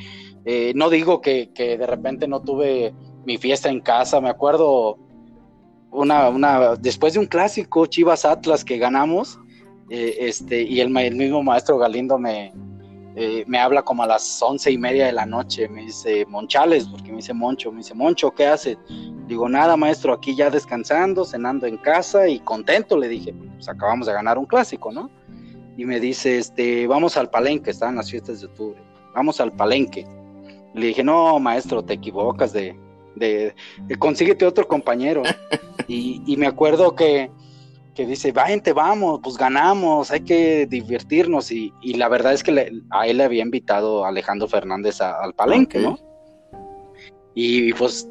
eh, 0.44 0.73
no 0.75 0.88
digo 0.90 1.21
que, 1.21 1.51
que, 1.53 1.77
de 1.77 1.87
repente 1.87 2.29
no 2.29 2.40
tuve 2.40 2.94
mi 3.25 3.38
fiesta 3.38 3.68
en 3.68 3.81
casa. 3.81 4.21
Me 4.21 4.31
acuerdo 4.31 4.99
una, 5.90 6.29
una, 6.29 6.77
después 6.77 7.14
de 7.14 7.21
un 7.21 7.27
clásico, 7.27 7.87
Chivas 7.87 8.25
Atlas, 8.25 8.64
que 8.64 8.79
ganamos, 8.79 9.38
eh, 9.90 10.16
este, 10.20 10.62
y 10.62 10.81
el, 10.81 10.90
mismo 10.90 11.42
maestro 11.42 11.79
Galindo 11.79 12.18
me, 12.18 12.53
eh, 13.16 13.44
me 13.46 13.59
habla 13.59 13.83
como 13.83 14.03
a 14.03 14.07
las 14.07 14.40
once 14.42 14.70
y 14.70 14.79
media 14.79 15.07
de 15.07 15.12
la 15.12 15.24
noche, 15.24 15.68
me 15.68 15.83
dice, 15.83 16.27
Monchales, 16.27 16.87
porque 16.87 17.11
me 17.11 17.16
dice 17.16 17.33
Moncho, 17.33 17.72
me 17.72 17.79
dice, 17.79 17.94
Moncho, 17.94 18.31
¿qué 18.31 18.46
haces? 18.46 18.77
Digo, 19.27 19.48
nada, 19.48 19.77
maestro, 19.77 20.12
aquí 20.12 20.37
ya 20.37 20.51
descansando, 20.51 21.24
cenando 21.24 21.66
en 21.66 21.79
casa 21.79 22.29
y 22.29 22.38
contento, 22.40 22.96
le 22.98 23.09
dije, 23.09 23.35
pues 23.55 23.68
acabamos 23.68 24.07
de 24.07 24.12
ganar 24.12 24.38
un 24.38 24.46
clásico, 24.46 24.92
¿no? 24.92 25.11
Y 25.77 25.85
me 25.85 26.01
dice, 26.01 26.38
este, 26.38 26.87
vamos 26.87 27.16
al 27.16 27.31
palenque, 27.31 27.70
estaban 27.70 27.96
las 27.96 28.11
fiestas 28.11 28.40
de 28.40 28.46
octubre, 28.46 28.81
vamos 29.14 29.40
al 29.40 29.53
palenque. 29.53 30.07
Le 30.74 30.88
dije, 30.88 31.03
no, 31.03 31.38
maestro, 31.40 31.83
te 31.83 31.94
equivocas 31.94 32.53
de, 32.53 32.77
de, 33.16 33.55
consíguete 33.98 34.44
otro 34.44 34.68
compañero. 34.68 35.22
y, 35.88 36.22
y 36.27 36.37
me 36.37 36.46
acuerdo 36.46 36.94
que 36.94 37.31
que 37.99 38.07
dice, 38.07 38.31
vente, 38.31 38.73
vamos, 38.73 39.19
pues 39.25 39.37
ganamos, 39.37 40.13
hay 40.13 40.21
que 40.21 40.67
divertirnos. 40.67 41.51
Y, 41.51 41.73
la 41.95 42.09
verdad 42.09 42.33
es 42.33 42.45
que 42.45 42.71
a 42.91 43.07
él 43.09 43.17
le 43.17 43.25
había 43.25 43.43
invitado 43.43 44.05
Alejandro 44.05 44.47
Fernández 44.47 45.01
al 45.01 45.35
palenque, 45.35 45.81
¿no? 45.81 45.99
Y 47.35 47.73
pues 47.73 48.09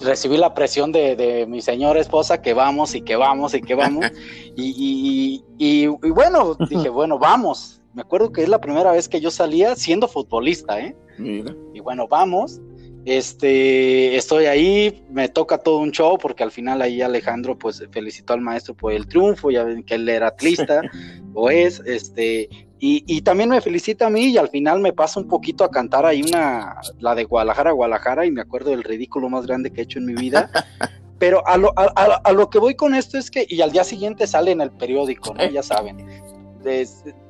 recibí 0.00 0.38
la 0.38 0.54
presión 0.54 0.90
de, 0.90 1.44
mi 1.46 1.60
señora 1.60 2.00
esposa 2.00 2.40
que 2.40 2.54
vamos 2.54 2.94
y 2.94 3.02
que 3.02 3.16
vamos 3.16 3.52
y 3.52 3.60
que 3.60 3.74
vamos. 3.74 4.06
y, 4.56 5.44
y, 5.58 5.86
bueno, 5.86 6.54
dije, 6.70 6.88
bueno, 7.00 7.18
vamos. 7.18 7.82
Me 7.92 8.00
acuerdo 8.00 8.32
que 8.32 8.42
es 8.42 8.48
la 8.48 8.58
primera 8.58 8.90
vez 8.92 9.06
que 9.06 9.20
yo 9.20 9.30
salía 9.30 9.76
siendo 9.76 10.08
futbolista, 10.08 10.80
¿eh? 10.80 10.96
Y 11.18 11.80
bueno, 11.80 12.08
vamos. 12.08 12.58
Este, 13.06 14.16
estoy 14.16 14.46
ahí, 14.46 15.04
me 15.10 15.28
toca 15.28 15.58
todo 15.58 15.78
un 15.78 15.90
show 15.90 16.16
porque 16.16 16.42
al 16.42 16.50
final 16.50 16.80
ahí 16.80 17.02
Alejandro 17.02 17.58
pues 17.58 17.84
felicitó 17.90 18.32
al 18.32 18.40
maestro 18.40 18.74
por 18.74 18.92
el 18.92 19.06
triunfo, 19.06 19.50
ya 19.50 19.64
ven 19.64 19.82
que 19.82 19.96
él 19.96 20.08
era 20.08 20.28
atlista 20.28 20.80
o 21.34 21.50
es, 21.50 21.82
este, 21.84 22.48
y, 22.86 23.22
también 23.22 23.48
me 23.48 23.62
felicita 23.62 24.08
a 24.08 24.10
mí 24.10 24.26
y 24.26 24.36
al 24.36 24.50
final 24.50 24.78
me 24.80 24.92
pasa 24.92 25.18
un 25.18 25.26
poquito 25.26 25.64
a 25.64 25.70
cantar 25.70 26.04
ahí 26.04 26.22
una, 26.22 26.76
la 26.98 27.14
de 27.14 27.24
Guadalajara, 27.24 27.70
Guadalajara 27.70 28.26
y 28.26 28.30
me 28.30 28.42
acuerdo 28.42 28.72
del 28.72 28.82
ridículo 28.82 29.30
más 29.30 29.46
grande 29.46 29.70
que 29.70 29.80
he 29.80 29.84
hecho 29.84 29.98
en 29.98 30.04
mi 30.04 30.14
vida. 30.14 30.50
Pero 31.18 31.46
a 31.46 31.56
lo, 31.56 31.72
a, 31.76 32.32
lo 32.32 32.50
que 32.50 32.58
voy 32.58 32.74
con 32.74 32.94
esto 32.94 33.16
es 33.16 33.30
que, 33.30 33.46
y 33.48 33.62
al 33.62 33.72
día 33.72 33.84
siguiente 33.84 34.26
sale 34.26 34.50
en 34.50 34.60
el 34.60 34.70
periódico, 34.70 35.32
¿no? 35.32 35.46
Ya 35.46 35.62
saben. 35.62 36.06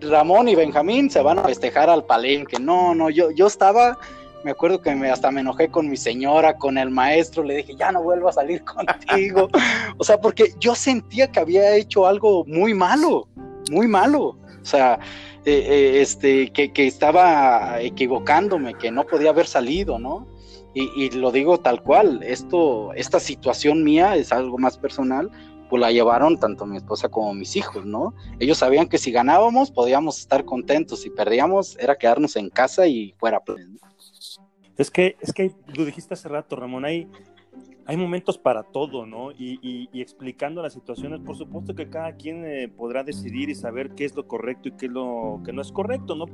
Ramón 0.00 0.48
y 0.48 0.56
Benjamín 0.56 1.08
se 1.08 1.20
van 1.20 1.38
a 1.38 1.44
festejar 1.44 1.88
al 1.88 2.04
palenque. 2.04 2.58
No, 2.58 2.92
no, 2.92 3.08
yo, 3.10 3.30
yo 3.30 3.46
estaba 3.46 3.96
me 4.44 4.50
acuerdo 4.50 4.80
que 4.80 4.94
me, 4.94 5.10
hasta 5.10 5.30
me 5.30 5.40
enojé 5.40 5.68
con 5.68 5.88
mi 5.88 5.96
señora, 5.96 6.56
con 6.56 6.76
el 6.78 6.90
maestro, 6.90 7.42
le 7.42 7.56
dije, 7.56 7.74
ya 7.76 7.90
no 7.90 8.02
vuelvo 8.02 8.28
a 8.28 8.32
salir 8.32 8.62
contigo. 8.64 9.48
o 9.96 10.04
sea, 10.04 10.20
porque 10.20 10.54
yo 10.60 10.74
sentía 10.74 11.32
que 11.32 11.40
había 11.40 11.74
hecho 11.76 12.06
algo 12.06 12.44
muy 12.44 12.74
malo, 12.74 13.26
muy 13.70 13.88
malo. 13.88 14.38
O 14.62 14.66
sea, 14.66 14.98
eh, 15.44 15.66
eh, 15.68 16.00
este, 16.00 16.50
que, 16.52 16.72
que, 16.72 16.86
estaba 16.86 17.80
equivocándome, 17.80 18.74
que 18.74 18.90
no 18.90 19.04
podía 19.04 19.30
haber 19.30 19.46
salido, 19.46 19.98
¿no? 19.98 20.26
Y, 20.76 21.10
lo 21.10 21.30
digo 21.30 21.58
tal 21.58 21.82
cual, 21.82 22.20
esto, 22.24 22.92
esta 22.94 23.20
situación 23.20 23.84
mía 23.84 24.16
es 24.16 24.32
algo 24.32 24.58
más 24.58 24.76
personal, 24.76 25.30
pues 25.70 25.80
la 25.80 25.92
llevaron 25.92 26.36
tanto 26.36 26.66
mi 26.66 26.76
esposa 26.76 27.08
como 27.08 27.32
mis 27.32 27.54
hijos, 27.54 27.86
¿no? 27.86 28.12
Ellos 28.40 28.58
sabían 28.58 28.88
que 28.88 28.98
si 28.98 29.12
ganábamos 29.12 29.70
podíamos 29.70 30.18
estar 30.18 30.44
contentos, 30.44 31.02
si 31.02 31.10
perdíamos 31.10 31.78
era 31.78 31.94
quedarnos 31.96 32.34
en 32.34 32.50
casa 32.50 32.88
y 32.88 33.14
fuera. 33.18 33.38
Pues, 33.38 33.64
es 34.76 34.90
que, 34.90 35.16
es 35.20 35.32
que 35.32 35.52
lo 35.76 35.84
dijiste 35.84 36.14
hace 36.14 36.28
rato, 36.28 36.56
Ramón, 36.56 36.84
hay, 36.84 37.08
hay 37.86 37.96
momentos 37.96 38.38
para 38.38 38.62
todo, 38.62 39.06
¿no? 39.06 39.30
Y, 39.32 39.88
explicando 39.92 40.62
las 40.62 40.72
situaciones, 40.72 41.20
por 41.20 41.36
supuesto 41.36 41.74
que 41.74 41.88
cada 41.88 42.12
quien 42.16 42.44
eh, 42.44 42.68
podrá 42.68 43.04
decidir 43.04 43.48
y 43.48 43.54
saber 43.54 43.90
qué 43.90 44.04
es 44.04 44.14
lo 44.14 44.26
correcto 44.26 44.68
y 44.68 44.72
qué 44.72 44.86
es 44.86 44.92
lo 44.92 45.40
que 45.44 45.52
no 45.52 45.62
es 45.62 45.70
correcto, 45.70 46.14
¿no? 46.14 46.26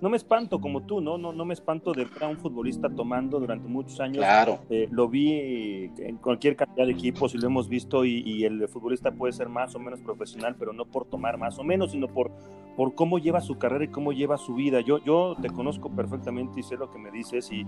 No 0.00 0.08
me 0.08 0.16
espanto 0.16 0.60
como 0.60 0.82
tú, 0.82 1.00
¿no? 1.00 1.18
No, 1.18 1.32
no 1.32 1.44
me 1.44 1.54
espanto 1.54 1.92
de 1.92 2.04
ver 2.04 2.24
a 2.24 2.28
un 2.28 2.38
futbolista 2.38 2.88
tomando 2.88 3.40
durante 3.40 3.68
muchos 3.68 4.00
años. 4.00 4.18
Claro. 4.18 4.60
Eh, 4.70 4.88
lo 4.90 5.08
vi 5.08 5.90
en 5.98 6.16
cualquier 6.18 6.56
cantidad 6.56 6.86
de 6.86 6.92
equipos 6.92 7.34
y 7.34 7.38
lo 7.38 7.46
hemos 7.46 7.68
visto 7.68 8.04
y, 8.04 8.44
el 8.44 8.68
futbolista 8.68 9.10
puede 9.10 9.32
ser 9.32 9.48
más 9.48 9.74
o 9.74 9.78
menos 9.78 10.00
profesional, 10.00 10.56
pero 10.58 10.72
no 10.72 10.86
por 10.86 11.04
tomar 11.04 11.36
más 11.36 11.58
o 11.58 11.64
menos, 11.64 11.92
sino 11.92 12.08
por, 12.08 12.30
por 12.76 12.94
cómo 12.94 13.18
lleva 13.18 13.40
su 13.40 13.58
carrera 13.58 13.84
y 13.84 13.88
cómo 13.88 14.12
lleva 14.12 14.36
su 14.38 14.54
vida. 14.54 14.80
Yo, 14.80 14.98
yo 14.98 15.36
te 15.40 15.48
conozco 15.50 15.90
perfectamente 15.90 16.60
y 16.60 16.62
sé 16.62 16.76
lo 16.76 16.90
que 16.90 16.98
me 16.98 17.10
dices 17.10 17.50
y, 17.52 17.66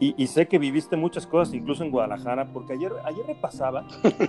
y 0.00 0.26
sé 0.28 0.46
que 0.46 0.58
viviste 0.58 0.96
muchas 0.96 1.26
cosas, 1.26 1.54
incluso 1.54 1.82
en 1.82 1.90
Guadalajara, 1.90 2.52
porque 2.52 2.74
ayer, 2.74 2.92
ayer 3.04 3.26
repasaba 3.26 3.84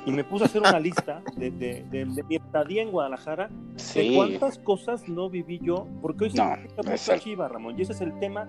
y 0.06 0.12
me 0.12 0.24
puse 0.24 0.46
a 0.46 0.48
hacer 0.48 0.62
una 0.62 0.80
lista 0.80 1.22
de, 1.38 1.52
de, 1.52 1.84
de, 1.84 2.06
mi 2.24 2.36
estadía 2.36 2.82
en 2.82 2.92
Guadalajara, 2.92 3.50
de 3.94 4.14
cuántas 4.16 4.58
cosas 4.58 5.08
no 5.08 5.30
viví 5.30 5.60
yo, 5.60 5.88
porque 6.02 6.26
hoy 6.26 6.32
no, 6.34 6.56
se 7.00 7.14
me 7.14 7.20
Chivas, 7.20 7.52
Ramón, 7.52 7.78
y 7.78 7.84
ese 7.84 7.94
es 7.94 8.02
el 8.02 8.18
tema, 8.18 8.48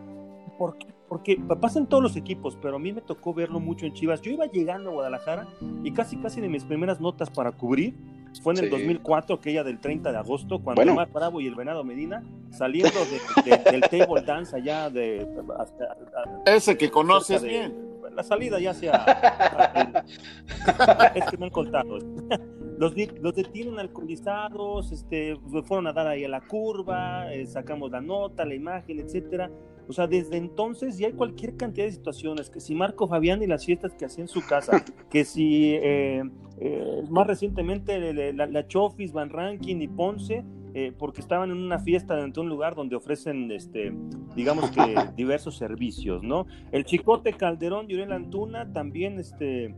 porque, 0.58 0.86
porque 1.08 1.36
pasa 1.60 1.78
en 1.78 1.86
todos 1.86 2.02
los 2.02 2.16
equipos, 2.16 2.56
pero 2.60 2.76
a 2.76 2.78
mí 2.78 2.92
me 2.92 3.02
tocó 3.02 3.34
verlo 3.34 3.60
mucho 3.60 3.84
en 3.84 3.92
Chivas. 3.92 4.22
Yo 4.22 4.30
iba 4.30 4.46
llegando 4.46 4.90
a 4.90 4.92
Guadalajara 4.94 5.46
y 5.84 5.92
casi, 5.92 6.16
casi 6.16 6.40
de 6.40 6.48
mis 6.48 6.64
primeras 6.64 7.00
notas 7.00 7.28
para 7.28 7.52
cubrir 7.52 7.94
fue 8.42 8.54
en 8.54 8.64
el 8.64 8.70
2004, 8.70 9.36
aquella 9.36 9.64
del 9.64 9.78
30 9.78 10.12
de 10.12 10.18
agosto, 10.18 10.60
cuando 10.60 10.82
bueno. 10.82 11.06
Bravo 11.12 11.40
y 11.40 11.46
el 11.46 11.54
Venado 11.54 11.84
Medina, 11.84 12.22
saliendo 12.50 12.98
del 13.44 13.80
table 13.82 14.22
dance 14.22 14.56
allá 14.56 14.90
de... 14.90 15.26
Ese 16.46 16.76
que 16.76 16.90
conoces 16.90 17.42
bien 17.42 17.90
la 18.14 18.22
salida 18.22 18.58
ya 18.58 18.74
sea. 18.74 20.04
es 21.14 21.24
que 21.26 21.36
me 21.38 21.46
han 21.46 21.50
contado. 21.50 21.98
Los, 22.80 22.94
los 23.20 23.34
detienen 23.34 23.78
alcoholizados, 23.78 24.90
este, 24.90 25.36
fueron 25.66 25.86
a 25.86 25.92
dar 25.92 26.06
ahí 26.06 26.24
a 26.24 26.30
la 26.30 26.40
curva, 26.40 27.30
eh, 27.30 27.44
sacamos 27.44 27.90
la 27.90 28.00
nota, 28.00 28.46
la 28.46 28.54
imagen, 28.54 29.00
etcétera. 29.00 29.50
O 29.90 29.92
sea, 29.92 30.06
desde 30.06 30.36
entonces 30.36 30.98
ya 30.98 31.08
hay 31.08 31.14
cualquier 31.14 31.56
cantidad 31.56 31.84
de 31.84 31.90
situaciones, 31.90 32.48
que 32.48 32.60
si 32.60 32.76
Marco 32.76 33.08
Fabián 33.08 33.42
y 33.42 33.48
las 33.48 33.66
fiestas 33.66 33.92
que 33.94 34.04
hacía 34.04 34.22
en 34.22 34.28
su 34.28 34.40
casa, 34.46 34.84
que 35.10 35.24
si 35.24 35.74
eh, 35.74 36.22
eh, 36.60 37.02
más 37.10 37.26
recientemente 37.26 38.32
la, 38.32 38.46
la, 38.46 38.68
Chofis, 38.68 39.12
Van 39.12 39.30
Rankin 39.30 39.82
y 39.82 39.88
Ponce, 39.88 40.44
eh, 40.74 40.92
porque 40.96 41.22
estaban 41.22 41.50
en 41.50 41.56
una 41.56 41.80
fiesta 41.80 42.14
dentro 42.14 42.42
de 42.42 42.46
un 42.46 42.50
lugar 42.50 42.76
donde 42.76 42.94
ofrecen, 42.94 43.50
este, 43.50 43.92
digamos 44.36 44.70
que 44.70 44.80
diversos 45.16 45.56
servicios, 45.56 46.22
¿no? 46.22 46.46
El 46.70 46.84
Chicote 46.84 47.32
Calderón 47.32 47.90
y 47.90 47.94
Uriel 47.94 48.12
Antuna 48.12 48.72
también, 48.72 49.18
este, 49.18 49.74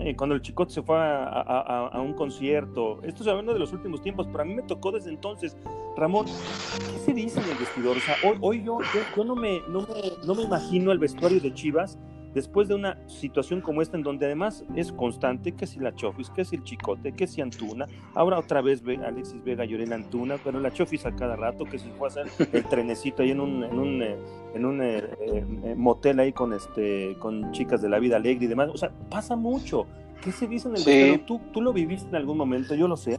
eh, 0.00 0.14
cuando 0.16 0.34
el 0.34 0.42
Chicote 0.42 0.72
se 0.72 0.82
fue 0.82 0.96
a, 0.98 2.00
un 2.02 2.14
concierto, 2.14 3.02
esto 3.02 3.22
es 3.22 3.28
hablando 3.28 3.52
de 3.52 3.58
los 3.58 3.72
últimos 3.72 4.00
tiempos, 4.00 4.26
pero 4.26 4.42
a 4.42 4.44
mí 4.44 4.54
me 4.54 4.62
tocó 4.62 4.92
desde 4.92 5.10
entonces, 5.10 5.56
Ramón, 5.96 6.26
¿qué 6.26 6.98
se 6.98 7.12
dice 7.12 7.40
en 7.40 7.50
el 7.50 7.58
vestidor? 7.58 7.96
O 7.96 8.00
sea, 8.00 8.16
hoy, 8.24 8.38
hoy 8.40 8.64
yo, 8.64 8.78
yo, 9.16 9.24
no, 9.24 9.36
me, 9.36 9.60
no, 9.68 9.80
me, 9.80 9.86
no 10.26 10.34
me 10.34 10.42
imagino 10.42 10.92
el 10.92 10.98
vestuario 10.98 11.40
de 11.40 11.52
Chivas 11.52 11.98
después 12.34 12.68
de 12.68 12.74
una 12.74 12.98
situación 13.08 13.60
como 13.60 13.82
esta, 13.82 13.96
en 13.96 14.02
donde 14.02 14.26
además 14.26 14.64
es 14.76 14.92
constante, 14.92 15.52
que 15.52 15.66
si 15.66 15.80
la 15.80 15.94
Chofis, 15.94 16.30
que 16.30 16.44
si 16.44 16.56
el 16.56 16.64
Chicote, 16.64 17.12
que 17.12 17.26
si 17.26 17.40
Antuna, 17.40 17.86
ahora 18.14 18.38
otra 18.38 18.60
vez 18.60 18.82
ve 18.82 18.96
Alexis 18.96 19.42
Vega 19.42 19.64
Llorena 19.64 19.96
Antuna, 19.96 20.36
pero 20.42 20.60
la 20.60 20.72
Chofis 20.72 21.06
a 21.06 21.14
cada 21.14 21.36
rato, 21.36 21.64
que 21.64 21.78
si 21.78 21.88
fue 21.90 22.08
a 22.08 22.10
hacer 22.10 22.26
el 22.52 22.64
trenecito 22.64 23.22
ahí 23.22 23.30
en 23.30 23.40
un, 23.40 23.64
en 23.64 23.78
un, 23.78 24.02
eh, 24.02 24.16
en 24.54 24.64
un 24.64 24.82
eh, 24.82 25.02
eh, 25.20 25.74
motel 25.76 26.20
ahí 26.20 26.32
con, 26.32 26.52
este, 26.52 27.16
con 27.18 27.52
chicas 27.52 27.82
de 27.82 27.88
la 27.88 27.98
vida 27.98 28.16
alegre 28.16 28.44
y 28.44 28.48
demás, 28.48 28.70
o 28.72 28.76
sea, 28.76 28.90
pasa 29.10 29.36
mucho. 29.36 29.86
¿Qué 30.22 30.32
se 30.32 30.46
dice 30.46 30.68
en 30.68 30.76
el 30.76 30.82
sí. 30.82 31.22
¿Tú, 31.26 31.40
tú 31.50 31.62
lo 31.62 31.72
viviste 31.72 32.08
en 32.10 32.16
algún 32.16 32.36
momento, 32.36 32.74
yo 32.74 32.86
lo 32.86 32.96
sé. 32.96 33.18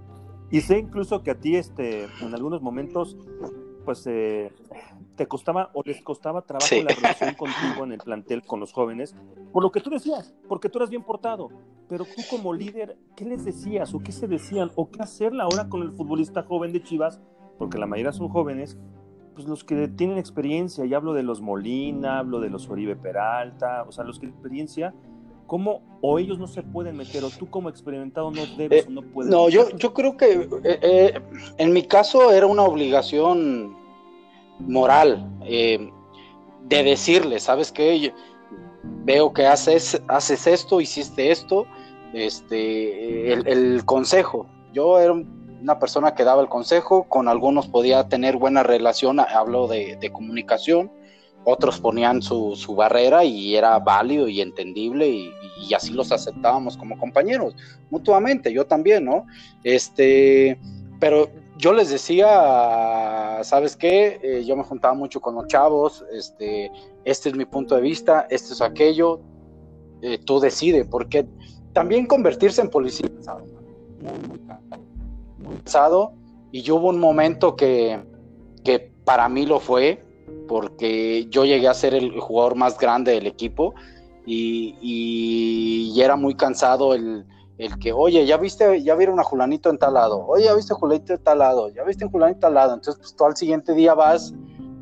Y 0.51 0.61
sé 0.61 0.77
incluso 0.77 1.23
que 1.23 1.31
a 1.31 1.35
ti, 1.35 1.55
este, 1.55 2.07
en 2.21 2.33
algunos 2.35 2.61
momentos, 2.61 3.17
pues 3.83 4.05
eh, 4.07 4.51
te 5.15 5.27
costaba 5.27 5.71
o 5.73 5.83
les 5.83 6.01
costaba 6.01 6.41
trabajo 6.41 6.75
la 6.83 6.93
relación 6.93 7.35
contigo 7.35 7.83
en 7.83 7.93
el 7.93 7.99
plantel 7.99 8.43
con 8.43 8.59
los 8.59 8.73
jóvenes, 8.73 9.15
por 9.51 9.63
lo 9.63 9.71
que 9.71 9.81
tú 9.81 9.89
decías, 9.89 10.33
porque 10.47 10.69
tú 10.69 10.79
eras 10.79 10.89
bien 10.89 11.03
portado, 11.03 11.49
pero 11.87 12.05
tú 12.05 12.21
como 12.29 12.53
líder, 12.53 12.97
¿qué 13.15 13.25
les 13.25 13.45
decías 13.45 13.93
o 13.93 13.99
qué 13.99 14.11
se 14.11 14.27
decían 14.27 14.71
o 14.75 14.89
qué 14.89 15.01
hacer 15.01 15.33
ahora 15.39 15.69
con 15.69 15.81
el 15.81 15.91
futbolista 15.91 16.43
joven 16.43 16.71
de 16.71 16.83
Chivas? 16.83 17.21
Porque 17.57 17.77
la 17.77 17.85
mayoría 17.85 18.11
son 18.11 18.29
jóvenes, 18.29 18.77
pues 19.35 19.47
los 19.47 19.63
que 19.63 19.87
tienen 19.87 20.17
experiencia, 20.17 20.85
y 20.85 20.93
hablo 20.93 21.13
de 21.13 21.23
los 21.23 21.41
Molina, 21.41 22.19
hablo 22.19 22.39
de 22.39 22.49
los 22.49 22.69
Oribe 22.69 22.95
Peralta, 22.95 23.83
o 23.87 23.91
sea, 23.91 24.03
los 24.03 24.17
que 24.17 24.27
tienen 24.27 24.35
experiencia, 24.35 24.93
¿cómo 25.51 25.81
o 25.99 26.17
ellos 26.17 26.39
no 26.39 26.47
se 26.47 26.63
pueden 26.63 26.95
meter 26.95 27.25
o 27.25 27.29
tú 27.29 27.49
como 27.49 27.67
experimentado 27.67 28.31
no 28.31 28.41
debes 28.55 28.85
eh, 28.85 28.87
o 28.87 28.91
no 28.91 29.01
puedes? 29.01 29.29
No, 29.29 29.49
yo, 29.49 29.69
yo 29.71 29.93
creo 29.93 30.15
que 30.15 30.47
eh, 30.63 30.79
eh, 30.81 31.21
en 31.57 31.73
mi 31.73 31.83
caso 31.83 32.31
era 32.31 32.47
una 32.47 32.63
obligación 32.63 33.75
moral 34.59 35.29
de 35.41 36.83
decirle, 36.83 37.37
¿sabes 37.41 37.69
qué? 37.69 38.13
veo 39.03 39.33
que 39.33 39.45
haces, 39.45 40.01
haces 40.07 40.47
esto, 40.47 40.79
hiciste 40.79 41.31
esto, 41.31 41.65
este, 42.13 43.33
el, 43.33 43.83
consejo. 43.83 44.47
Yo 44.71 44.99
era 44.99 45.11
una 45.11 45.79
persona 45.79 46.15
que 46.15 46.23
daba 46.23 46.41
el 46.41 46.47
consejo, 46.47 47.09
con 47.09 47.27
algunos 47.27 47.67
podía 47.67 48.07
tener 48.07 48.37
buena 48.37 48.63
relación, 48.63 49.19
hablo 49.19 49.67
de, 49.67 49.97
de 49.97 50.13
comunicación, 50.13 50.89
otros 51.43 51.79
ponían 51.79 52.21
su, 52.21 52.55
su, 52.55 52.75
barrera 52.75 53.23
y 53.23 53.55
era 53.55 53.77
válido 53.79 54.27
y 54.27 54.41
entendible 54.41 55.07
y, 55.07 55.31
así 55.73 55.93
los 55.93 56.11
aceptábamos 56.11 56.77
como 56.77 56.97
compañeros 56.97 57.55
mutuamente, 57.89 58.51
yo 58.51 58.65
también, 58.65 59.05
¿no? 59.05 59.25
Este, 59.63 60.59
pero 60.99 61.29
yo 61.57 61.73
les 61.73 61.89
decía, 61.89 63.39
¿sabes 63.43 63.75
qué? 63.75 64.19
Eh, 64.23 64.43
yo 64.45 64.55
me 64.55 64.63
juntaba 64.63 64.93
mucho 64.93 65.21
con 65.21 65.35
los 65.35 65.47
chavos, 65.47 66.03
este, 66.11 66.71
este 67.05 67.29
es 67.29 67.35
mi 67.35 67.45
punto 67.45 67.75
de 67.75 67.81
vista, 67.81 68.27
este 68.29 68.53
es 68.53 68.61
aquello, 68.61 69.21
eh, 70.01 70.17
tú 70.17 70.39
decides, 70.39 70.87
porque 70.87 71.27
también 71.73 72.07
convertirse 72.07 72.61
en 72.61 72.69
policía 72.69 73.07
muy, 73.99 74.39
muy, 75.47 75.57
pesado, 75.63 76.13
y 76.51 76.63
yo 76.63 76.77
hubo 76.77 76.89
un 76.89 76.99
momento 76.99 77.55
que, 77.55 77.99
que 78.63 78.91
para 79.05 79.29
mí 79.29 79.45
lo 79.45 79.59
fue, 79.59 80.03
porque 80.47 81.27
yo 81.29 81.45
llegué 81.45 81.67
a 81.67 81.73
ser 81.73 81.93
el 81.93 82.19
jugador 82.19 82.55
más 82.55 82.77
grande 82.77 83.13
del 83.13 83.27
equipo 83.27 83.73
y, 84.25 85.99
era 86.01 86.15
muy 86.15 86.35
cansado 86.35 86.93
el, 86.93 87.25
que, 87.79 87.93
oye, 87.93 88.25
ya 88.25 88.37
viste, 88.37 88.81
ya 88.81 88.95
vieron 88.95 89.19
a 89.19 89.23
Julanito 89.23 89.69
en 89.69 89.77
tal 89.77 89.93
lado, 89.93 90.25
oye, 90.25 90.45
ya 90.45 90.55
viste 90.55 90.73
a 90.73 90.75
Julanito 90.75 91.13
en 91.13 91.23
tal 91.23 91.39
lado, 91.39 91.69
ya 91.69 91.83
viste 91.83 92.05
a 92.05 92.09
Julanito 92.09 92.37
en 92.37 92.41
tal 92.41 92.53
lado, 92.55 92.73
entonces 92.73 92.99
pues 92.99 93.15
tú 93.15 93.25
al 93.25 93.35
siguiente 93.35 93.73
día 93.73 93.93
vas, 93.93 94.33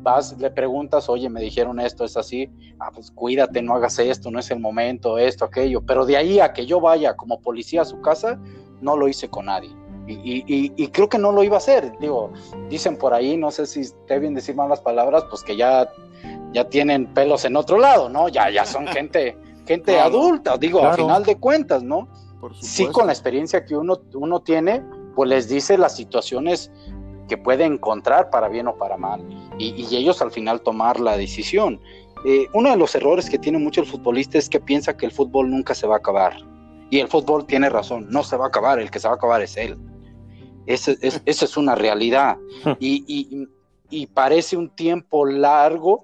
vas, 0.02 0.34
le 0.38 0.50
preguntas, 0.50 1.10
oye, 1.10 1.28
me 1.28 1.42
dijeron 1.42 1.78
esto, 1.78 2.04
es 2.04 2.16
así, 2.16 2.50
ah, 2.78 2.90
pues 2.94 3.10
cuídate, 3.10 3.60
no 3.60 3.74
hagas 3.74 3.98
esto, 3.98 4.30
no 4.30 4.38
es 4.38 4.50
el 4.50 4.60
momento, 4.60 5.18
esto, 5.18 5.44
aquello, 5.44 5.82
pero 5.82 6.06
de 6.06 6.16
ahí 6.16 6.40
a 6.40 6.54
que 6.54 6.64
yo 6.64 6.80
vaya 6.80 7.16
como 7.16 7.40
policía 7.42 7.82
a 7.82 7.84
su 7.84 8.00
casa, 8.00 8.40
no 8.80 8.96
lo 8.96 9.08
hice 9.08 9.28
con 9.28 9.46
nadie. 9.46 9.70
Y, 10.06 10.88
creo 10.88 11.08
que 11.08 11.18
no 11.18 11.30
lo 11.30 11.44
iba 11.44 11.56
a 11.56 11.58
hacer. 11.58 11.92
Digo, 12.00 12.32
dicen 12.68 12.96
por 12.96 13.14
ahí, 13.14 13.36
no 13.36 13.50
sé 13.50 13.66
si 13.66 13.82
te 14.06 14.18
bien 14.18 14.34
decir 14.34 14.56
malas 14.56 14.80
palabras, 14.80 15.24
pues 15.30 15.42
que 15.42 15.56
ya, 15.56 15.88
ya 16.52 16.68
tienen 16.68 17.06
pelos 17.14 17.44
en 17.44 17.56
otro 17.56 17.78
lado, 17.78 18.08
¿no? 18.08 18.28
Ya, 18.28 18.50
ya 18.50 18.64
son 18.64 18.86
gente, 18.88 19.36
gente 19.66 19.98
adulta, 19.98 20.56
digo, 20.56 20.84
a 20.84 20.94
final 20.94 21.24
de 21.24 21.36
cuentas, 21.36 21.82
¿no? 21.82 22.08
Sí, 22.60 22.86
con 22.86 23.06
la 23.06 23.12
experiencia 23.12 23.64
que 23.66 23.76
uno, 23.76 24.00
uno 24.14 24.40
tiene, 24.40 24.82
pues 25.14 25.28
les 25.28 25.48
dice 25.48 25.76
las 25.76 25.94
situaciones 25.94 26.70
que 27.30 27.38
puede 27.38 27.64
encontrar 27.64 28.28
para 28.28 28.48
bien 28.48 28.66
o 28.66 28.76
para 28.76 28.96
mal. 28.96 29.24
Y, 29.56 29.94
ellos 29.96 30.20
al 30.20 30.32
final 30.32 30.60
tomar 30.62 30.98
la 30.98 31.16
decisión. 31.16 31.80
Eh, 32.26 32.48
uno 32.52 32.70
de 32.70 32.76
los 32.76 32.94
errores 32.94 33.30
que 33.30 33.38
tiene 33.38 33.58
mucho 33.58 33.80
el 33.80 33.86
futbolista 33.86 34.36
es 34.36 34.50
que 34.50 34.58
piensa 34.60 34.96
que 34.96 35.06
el 35.06 35.12
fútbol 35.12 35.48
nunca 35.48 35.74
se 35.74 35.86
va 35.86 35.94
a 35.94 35.98
acabar. 35.98 36.36
Y 36.90 36.98
el 36.98 37.06
fútbol 37.06 37.46
tiene 37.46 37.70
razón, 37.70 38.08
no 38.10 38.24
se 38.24 38.36
va 38.36 38.46
a 38.46 38.48
acabar, 38.48 38.80
el 38.80 38.90
que 38.90 38.98
se 38.98 39.06
va 39.06 39.14
a 39.14 39.16
acabar 39.16 39.40
es 39.40 39.56
él. 39.56 39.78
Esa 40.66 40.92
es, 41.24 41.56
una 41.56 41.74
realidad. 41.74 42.36
Y, 43.92 44.06
parece 44.14 44.56
un 44.56 44.68
tiempo 44.70 45.26
largo 45.26 46.02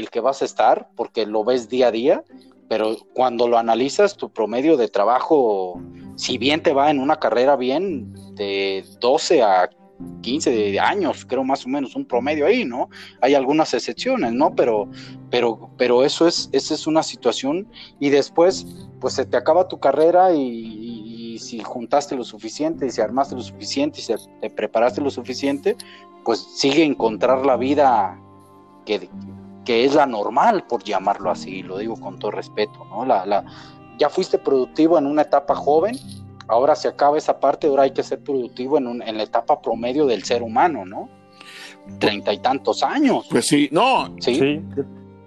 el 0.00 0.10
que 0.10 0.20
vas 0.20 0.42
a 0.42 0.44
estar, 0.44 0.88
porque 0.96 1.26
lo 1.26 1.44
ves 1.44 1.68
día 1.68 1.88
a 1.88 1.92
día, 1.92 2.24
pero 2.68 2.96
cuando 3.14 3.48
lo 3.48 3.58
analizas, 3.58 4.16
tu 4.16 4.30
promedio 4.30 4.76
de 4.76 4.88
trabajo, 4.88 5.80
si 6.16 6.38
bien 6.38 6.62
te 6.62 6.72
va 6.72 6.90
en 6.90 7.00
una 7.00 7.18
carrera 7.18 7.56
bien, 7.56 8.14
de 8.34 8.84
12 9.00 9.42
a 9.42 9.70
15 10.22 10.78
años, 10.78 11.24
creo 11.24 11.44
más 11.44 11.66
o 11.66 11.68
menos, 11.68 11.96
un 11.96 12.04
promedio 12.04 12.46
ahí, 12.46 12.64
¿no? 12.64 12.88
Hay 13.20 13.34
algunas 13.34 13.74
excepciones, 13.74 14.32
¿no? 14.32 14.54
Pero, 14.54 14.88
pero, 15.30 15.70
pero 15.76 16.04
eso 16.04 16.26
es, 16.26 16.48
esa 16.52 16.74
es 16.74 16.86
una 16.86 17.02
situación 17.02 17.68
y 17.98 18.10
después, 18.10 18.66
pues 19.00 19.14
se 19.14 19.24
te 19.24 19.36
acaba 19.36 19.68
tu 19.68 19.78
carrera 19.78 20.32
y, 20.32 21.38
si 21.40 21.60
juntaste 21.60 22.14
lo 22.16 22.22
suficiente 22.22 22.86
y 22.86 22.90
si 22.90 23.00
armaste 23.00 23.34
lo 23.34 23.40
suficiente 23.40 23.98
y 23.98 24.02
si 24.02 24.12
te 24.42 24.50
preparaste 24.50 25.00
lo 25.00 25.10
suficiente, 25.10 25.74
pues 26.22 26.38
sigue 26.38 26.84
encontrar 26.84 27.46
la 27.46 27.56
vida 27.56 28.20
que, 28.84 29.08
que 29.64 29.84
es 29.84 29.94
la 29.94 30.06
normal, 30.06 30.64
por 30.68 30.82
llamarlo 30.82 31.30
así, 31.30 31.62
lo 31.62 31.78
digo 31.78 31.98
con 31.98 32.18
todo 32.18 32.30
respeto, 32.30 32.84
¿no? 32.90 33.04
La, 33.04 33.26
la, 33.26 33.44
ya 33.98 34.08
fuiste 34.08 34.38
productivo 34.38 34.98
en 34.98 35.06
una 35.06 35.22
etapa 35.22 35.54
joven, 35.54 35.96
ahora 36.48 36.74
se 36.74 36.88
acaba 36.88 37.18
esa 37.18 37.38
parte, 37.38 37.66
ahora 37.66 37.84
hay 37.84 37.92
que 37.92 38.02
ser 38.02 38.22
productivo 38.22 38.78
en, 38.78 39.02
en 39.02 39.16
la 39.16 39.22
etapa 39.22 39.60
promedio 39.60 40.06
del 40.06 40.24
ser 40.24 40.42
humano, 40.42 40.84
¿no? 40.84 41.08
Treinta 41.98 42.32
y 42.32 42.38
tantos 42.38 42.82
años. 42.82 43.26
Pues 43.30 43.46
sí, 43.46 43.68
no. 43.72 44.14
Sí. 44.20 44.62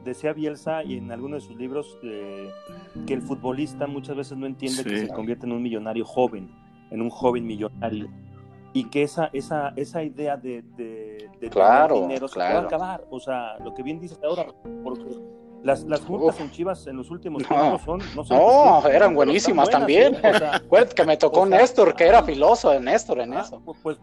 Decía 0.04 0.34
Bielsa 0.34 0.84
y 0.84 0.98
en 0.98 1.12
algunos 1.12 1.44
de 1.44 1.48
sus 1.48 1.58
libros 1.58 1.98
eh, 2.04 2.50
que 3.08 3.14
el 3.14 3.22
futbolista 3.22 3.88
muchas 3.88 4.18
veces 4.18 4.38
no 4.38 4.46
entiende 4.46 4.84
que 4.84 4.98
se 4.98 5.08
convierte 5.08 5.46
en 5.46 5.54
un 5.54 5.64
millonario 5.64 6.04
joven, 6.04 6.52
en 6.92 7.02
un 7.02 7.10
joven 7.10 7.46
millonario 7.46 8.10
y 8.74 8.90
que 8.90 9.04
esa, 9.04 9.30
esa, 9.34 9.72
esa 9.76 10.04
idea 10.04 10.36
de, 10.36 10.64
de, 10.76 11.30
dinero 11.40 12.28
se 12.28 12.36
puede 12.36 12.58
acabar. 12.58 13.06
O 13.12 13.20
sea, 13.20 13.58
lo 13.60 13.74
que 13.74 13.84
bien 13.84 14.00
dices 14.00 14.20
ahora, 14.24 14.48
porque 14.84 15.04
las, 15.64 15.86
las 15.86 16.08
multas 16.10 16.40
en 16.42 16.52
Chivas 16.52 16.86
en 16.88 16.98
los 16.98 17.10
últimos 17.10 17.44
tiempos 17.48 17.82
son. 17.82 18.00
No, 18.16 18.82
no 18.82 18.88
eran 18.88 19.16
buenísimas 19.16 19.70
también. 19.70 20.18
Acuérdate 20.24 20.94
que 20.94 21.06
me 21.06 21.18
tocó 21.18 21.46
Néstor, 21.46 21.96
que 21.96 22.06
era 22.06 22.22
filoso 22.24 22.78
Néstor 22.80 23.22
en 23.22 23.34
ah, 23.34 23.42
eso. 23.42 23.62
Pues, 23.64 23.80
pues 23.82 24.00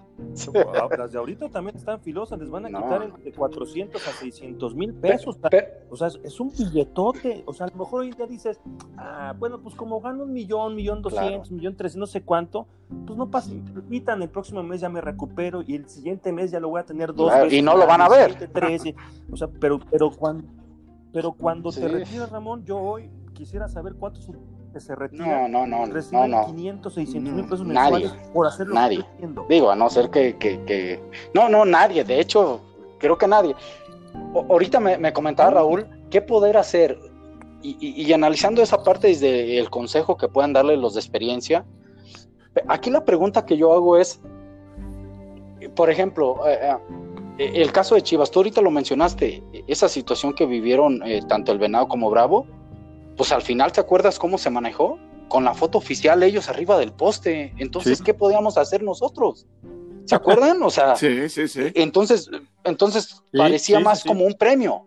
las 0.98 1.12
de 1.12 1.18
ahorita 1.18 1.48
también 1.50 1.76
están 1.76 2.00
filosas, 2.00 2.38
les 2.38 2.48
van 2.48 2.66
a 2.66 2.68
quitar 2.68 3.12
de 3.12 3.32
400 3.32 4.08
a 4.08 4.10
600 4.10 4.74
mil 4.74 4.94
pesos. 4.94 5.38
o 5.90 5.96
sea, 5.96 6.08
es, 6.24 6.40
un 6.40 6.50
billetote. 6.50 7.42
O 7.46 7.52
sea, 7.52 7.66
a 7.66 7.70
lo 7.70 7.76
mejor 7.76 8.00
hoy 8.00 8.12
día 8.12 8.26
dices, 8.26 8.58
ah, 8.96 9.34
bueno, 9.38 9.60
pues 9.60 9.74
como 9.74 10.00
gano 10.00 10.24
un 10.24 10.32
millón, 10.32 10.74
millón 10.74 11.02
doscientos, 11.02 11.50
millón 11.50 11.76
tres, 11.76 11.94
no 11.94 12.06
sé 12.06 12.22
cuánto, 12.22 12.66
pues 13.06 13.18
no 13.18 13.30
pasa, 13.30 13.50
permitan, 13.74 14.22
el 14.22 14.30
próximo 14.30 14.62
mes 14.62 14.80
ya 14.80 14.88
me 14.88 15.00
recupero 15.00 15.62
y 15.66 15.76
el 15.76 15.88
siguiente 15.88 16.32
mes 16.32 16.50
ya 16.50 16.58
lo 16.58 16.70
voy 16.70 16.80
a 16.80 16.84
tener 16.84 17.14
dos 17.14 17.30
veces. 17.32 17.52
Y 17.52 17.60
no 17.60 17.76
lo 17.76 17.86
van 17.86 18.00
a 18.00 18.08
ver. 18.08 18.50
Tres, 18.52 18.82
o 19.30 19.36
sea, 19.36 19.48
pero, 19.60 19.78
pero 19.90 20.10
cuando 20.10 20.44
pero 21.12 21.32
cuando 21.32 21.70
te 21.72 21.86
retiras, 21.86 22.30
Ramón, 22.30 22.64
yo 22.64 22.78
hoy 22.78 23.10
quisiera 23.34 23.68
saber 23.68 23.94
cuántos 23.94 24.28
se 24.78 24.94
retiran. 24.94 25.50
No, 25.50 25.66
no, 25.66 25.66
no. 25.66 25.92
Reciben 25.92 26.30
no, 26.30 26.46
500, 26.46 26.94
600 26.94 27.32
mil 27.32 27.44
pesos 27.44 27.66
mensuales 27.66 28.12
por 28.32 28.46
hacerlo. 28.46 28.74
Nadie. 28.74 29.04
Digo, 29.48 29.70
a 29.70 29.76
no 29.76 29.90
ser 29.90 30.10
que, 30.10 30.36
que, 30.38 31.02
No, 31.34 31.48
no, 31.48 31.64
nadie. 31.64 32.04
De 32.04 32.20
hecho, 32.20 32.60
creo 32.98 33.18
que 33.18 33.26
nadie. 33.26 33.56
ahorita 34.24 34.78
me, 34.78 35.12
comentaba 35.12 35.50
Raúl, 35.50 35.86
¿qué 36.10 36.22
poder 36.22 36.56
hacer? 36.56 36.98
Y, 37.62 37.76
y, 37.80 38.10
analizando 38.14 38.62
esa 38.62 38.82
parte 38.82 39.08
desde 39.08 39.58
el 39.58 39.68
consejo 39.68 40.16
que 40.16 40.28
puedan 40.28 40.54
darle 40.54 40.78
los 40.78 40.94
de 40.94 41.00
experiencia, 41.00 41.66
aquí 42.68 42.90
la 42.90 43.04
pregunta 43.04 43.44
que 43.44 43.58
yo 43.58 43.72
hago 43.74 43.98
es, 43.98 44.18
por 45.74 45.90
ejemplo, 45.90 46.46
eh, 46.48 46.58
eh, 46.62 46.76
el 47.40 47.72
caso 47.72 47.94
de 47.94 48.02
Chivas, 48.02 48.30
tú 48.30 48.40
ahorita 48.40 48.60
lo 48.60 48.70
mencionaste, 48.70 49.42
esa 49.66 49.88
situación 49.88 50.34
que 50.34 50.44
vivieron 50.44 51.02
eh, 51.06 51.22
tanto 51.26 51.52
el 51.52 51.58
Venado 51.58 51.88
como 51.88 52.10
Bravo, 52.10 52.46
pues 53.16 53.32
al 53.32 53.40
final, 53.40 53.72
¿te 53.72 53.80
acuerdas 53.80 54.18
cómo 54.18 54.36
se 54.36 54.50
manejó? 54.50 54.98
Con 55.28 55.44
la 55.44 55.54
foto 55.54 55.78
oficial 55.78 56.22
ellos 56.22 56.48
arriba 56.50 56.78
del 56.78 56.92
poste. 56.92 57.54
Entonces, 57.56 58.02
¿qué 58.02 58.12
podíamos 58.12 58.58
hacer 58.58 58.82
nosotros? 58.82 59.46
¿Se 60.04 60.14
acuerdan? 60.14 60.62
O 60.62 60.70
sea, 60.70 60.96
sí, 60.96 61.28
sí, 61.28 61.48
sí. 61.48 61.70
entonces, 61.74 62.30
entonces 62.64 63.22
parecía 63.32 63.80
más 63.80 64.04
como 64.04 64.24
un 64.24 64.34
premio 64.34 64.86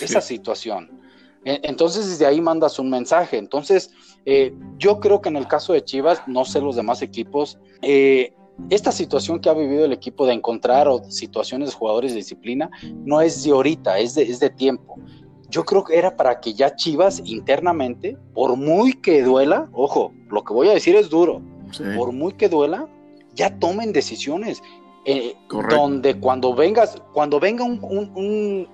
esa 0.00 0.20
situación. 0.20 1.00
E, 1.44 1.60
entonces, 1.62 2.10
desde 2.10 2.26
ahí 2.26 2.40
mandas 2.40 2.78
un 2.78 2.90
mensaje. 2.90 3.38
Entonces, 3.38 3.90
eh, 4.26 4.54
yo 4.76 5.00
creo 5.00 5.22
que 5.22 5.30
en 5.30 5.36
el 5.36 5.46
caso 5.46 5.72
de 5.72 5.82
Chivas, 5.82 6.20
no 6.26 6.44
sé 6.44 6.60
los 6.60 6.76
demás 6.76 7.00
equipos, 7.00 7.58
eh, 7.80 8.34
esta 8.70 8.92
situación 8.92 9.40
que 9.40 9.48
ha 9.48 9.54
vivido 9.54 9.84
el 9.84 9.92
equipo 9.92 10.26
de 10.26 10.34
encontrar 10.34 10.88
o 10.88 11.02
situaciones 11.10 11.70
de 11.70 11.74
jugadores 11.74 12.12
de 12.12 12.18
disciplina 12.18 12.70
no 13.04 13.20
es 13.20 13.42
de 13.44 13.50
ahorita, 13.52 13.98
es 13.98 14.14
de, 14.14 14.22
es 14.22 14.40
de 14.40 14.50
tiempo. 14.50 14.96
Yo 15.48 15.64
creo 15.64 15.84
que 15.84 15.96
era 15.96 16.16
para 16.16 16.40
que 16.40 16.52
ya 16.52 16.76
Chivas 16.76 17.22
internamente, 17.24 18.18
por 18.34 18.56
muy 18.56 18.92
que 18.92 19.22
duela, 19.22 19.68
ojo, 19.72 20.12
lo 20.28 20.44
que 20.44 20.52
voy 20.52 20.68
a 20.68 20.74
decir 20.74 20.94
es 20.96 21.08
duro, 21.08 21.40
por 21.96 22.12
muy 22.12 22.34
que 22.34 22.48
duela, 22.48 22.86
ya 23.34 23.58
tomen 23.58 23.92
decisiones. 23.92 24.62
Eh, 25.10 25.34
donde 25.70 26.20
cuando 26.20 26.54
vengas, 26.54 27.00
cuando 27.14 27.40
venga 27.40 27.64
un, 27.64 28.68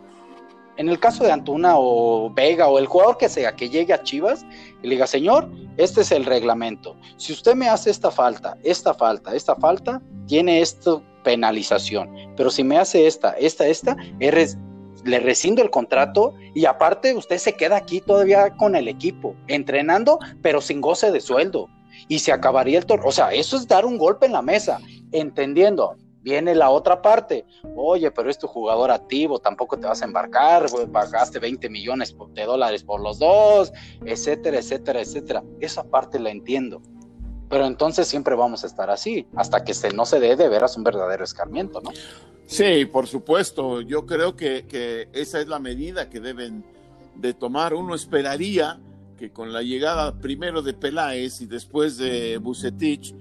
en 0.77 0.89
el 0.89 0.99
caso 0.99 1.25
de 1.25 1.33
Antuna 1.33 1.75
o 1.77 2.31
Vega 2.31 2.69
o 2.69 2.79
el 2.79 2.87
jugador 2.87 3.17
que 3.19 3.29
sea 3.29 3.55
que 3.55 3.69
llegue 3.69 3.93
a 3.93 4.03
Chivas 4.03 4.45
y 4.83 4.87
le 4.87 4.95
diga, 4.95 5.07
señor, 5.07 5.49
este 5.77 6.01
es 6.01 6.13
el 6.13 6.25
reglamento. 6.25 6.97
Si 7.17 7.33
usted 7.33 7.55
me 7.55 7.69
hace 7.69 7.91
esta 7.91 8.11
falta, 8.11 8.57
esta 8.63 8.95
falta, 8.95 9.35
esta 9.35 9.55
falta, 9.57 10.03
tiene 10.27 10.61
esto 10.61 11.03
penalización. 11.23 12.11
Pero 12.37 12.51
si 12.51 12.63
me 12.65 12.79
hace 12.79 13.07
esta, 13.07 13.33
esta, 13.33 13.67
esta, 13.67 13.97
le 14.19 15.21
rescindo 15.21 15.63
el 15.63 15.71
contrato 15.71 16.35
y 16.55 16.67
aparte 16.67 17.15
usted 17.15 17.39
se 17.39 17.55
queda 17.55 17.77
aquí 17.77 18.01
todavía 18.01 18.51
con 18.51 18.77
el 18.77 18.89
equipo, 18.89 19.35
entrenando, 19.49 20.19
pero 20.43 20.61
sin 20.61 20.81
goce 20.81 21.11
de 21.11 21.21
sueldo. 21.21 21.69
Y 22.09 22.19
se 22.19 22.33
acabaría 22.33 22.79
el 22.79 22.87
torneo. 22.87 23.09
O 23.09 23.13
sea, 23.13 23.33
eso 23.33 23.57
es 23.57 23.67
dar 23.67 23.87
un 23.87 23.99
golpe 23.99 24.27
en 24.27 24.33
la 24.33 24.43
mesa, 24.43 24.81
entendiendo, 25.13 25.97
viene 26.25 26.55
la 26.55 26.71
otra 26.71 27.03
parte. 27.03 27.45
Oye, 27.77 28.11
pero 28.11 28.31
es 28.31 28.39
tu 28.39 28.49
jugador 28.49 28.91
activo, 28.91 29.39
tampoco 29.39 29.79
te 29.79 29.87
vas 29.87 30.03
a 30.03 30.07
embarcar, 30.07 30.67
pagaste 30.91 31.39
20 31.39 31.69
millones 31.69 32.17
de 32.33 32.45
dólares 32.45 32.83
por 32.83 33.01
los 33.01 33.19
dos, 33.19 33.73
etcétera, 34.05 34.59
etcétera, 34.59 35.03
etcétera. 35.03 35.45
Esa 35.61 35.85
parte 35.85 36.19
la 36.19 36.31
entiendo. 36.31 36.83
Pero 37.49 37.67
entonces 37.67 38.09
siempre 38.09 38.35
vamos 38.35 38.65
a 38.65 38.67
estar 38.67 38.91
así, 38.91 39.29
hasta 39.37 39.63
que 39.63 39.75
se, 39.75 39.93
no 39.93 40.07
se 40.07 40.19
dé 40.19 40.35
de 40.35 40.49
veras 40.49 40.77
un 40.77 40.83
verdadero 40.83 41.23
escarmiento, 41.23 41.81
¿no? 41.83 41.91
Sí, 42.47 42.87
por 42.87 43.07
supuesto. 43.07 43.83
Yo 43.83 44.07
creo 44.07 44.35
que, 44.35 44.67
que 44.67 45.09
esa 45.13 45.41
es 45.41 45.47
la 45.47 45.59
medida 45.59 46.09
que 46.09 46.21
deben 46.21 46.65
de 47.15 47.35
tomar. 47.35 47.75
Uno 47.75 47.95
esperaría 47.95 48.81
que 49.19 49.31
con 49.31 49.53
la 49.53 49.63
llegada 49.63 50.19
primero 50.19 50.63
de 50.63 50.73
Peláez 50.73 51.43
y 51.43 51.47
después 51.47 51.99
de 51.99 52.39
Bucetich, 52.39 53.15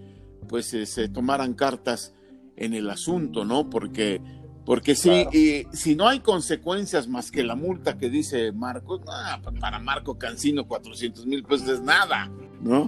pues 0.47 0.73
eh, 0.73 0.85
se 0.85 1.09
tomaran 1.09 1.53
cartas 1.53 2.13
en 2.63 2.73
el 2.73 2.89
asunto, 2.89 3.45
¿no? 3.45 3.69
Porque, 3.69 4.21
porque 4.65 4.95
si, 4.95 5.67
si 5.73 5.95
no 5.95 6.07
hay 6.07 6.21
consecuencias 6.21 7.07
más 7.07 7.31
que 7.31 7.43
la 7.43 7.55
multa 7.55 7.97
que 7.97 8.09
dice 8.09 8.51
Marcos, 8.51 9.01
para 9.59 9.79
Marco 9.79 10.17
Cancino 10.17 10.67
400 10.67 11.25
mil 11.25 11.43
pesos 11.43 11.67
es 11.67 11.81
nada, 11.81 12.31
¿no? 12.61 12.85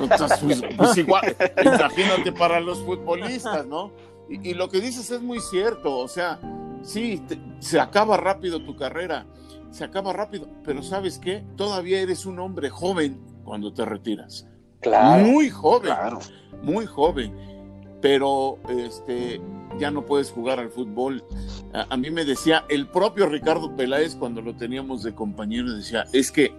Entonces, 0.00 0.38
pues, 0.42 0.62
pues, 0.76 0.96
igual, 0.98 1.36
imagínate 1.64 2.32
para 2.32 2.60
los 2.60 2.78
futbolistas, 2.80 3.66
¿no? 3.66 3.92
Y, 4.28 4.54
lo 4.54 4.68
que 4.68 4.80
dices 4.80 5.10
es 5.10 5.22
muy 5.22 5.40
cierto, 5.40 5.96
o 5.96 6.08
sea, 6.08 6.38
sí, 6.82 7.22
se 7.60 7.80
acaba 7.80 8.16
rápido 8.18 8.60
tu 8.62 8.76
carrera, 8.76 9.26
se 9.70 9.84
acaba 9.84 10.12
rápido, 10.12 10.48
pero 10.64 10.82
¿sabes 10.82 11.18
qué? 11.18 11.44
Todavía 11.56 12.00
eres 12.00 12.26
un 12.26 12.38
hombre 12.38 12.68
joven 12.68 13.22
cuando 13.44 13.72
te 13.72 13.86
retiras. 13.86 14.46
Claro. 14.80 15.24
Muy 15.24 15.48
joven. 15.48 15.94
Claro. 15.94 16.18
Muy 16.62 16.86
joven 16.86 17.57
pero 18.00 18.58
este, 18.68 19.40
ya 19.78 19.90
no 19.90 20.04
puedes 20.04 20.30
jugar 20.30 20.60
al 20.60 20.70
fútbol. 20.70 21.24
A, 21.72 21.96
mí 21.96 22.10
me 22.10 22.24
decía 22.24 22.64
el 22.68 22.88
propio 22.88 23.26
Ricardo 23.26 23.74
Peláez 23.76 24.14
cuando 24.14 24.40
lo 24.40 24.56
teníamos 24.56 25.02
de 25.02 25.14
compañero, 25.14 25.72
decía, 25.74 26.04
es 26.12 26.30
que, 26.30 26.52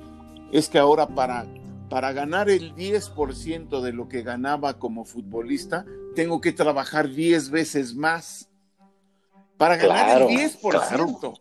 es 0.52 0.70
que 0.70 0.80
ahora 0.80 1.08
para, 1.08 1.46
para 1.90 2.12
ganar 2.12 2.50
el 2.50 2.76
10% 2.76 3.82
de 3.82 3.94
lo 3.94 4.08
que 4.08 4.22
ganaba 4.22 4.78
como 4.78 5.06
futbolista, 5.06 5.86
tengo 6.16 6.42
que 6.42 6.52
trabajar 6.52 7.10
10 7.10 7.50
veces 7.52 7.96
más. 7.96 8.50
Para 9.58 9.76
ganar 9.76 10.22
el 10.22 10.28
10% 10.28 11.40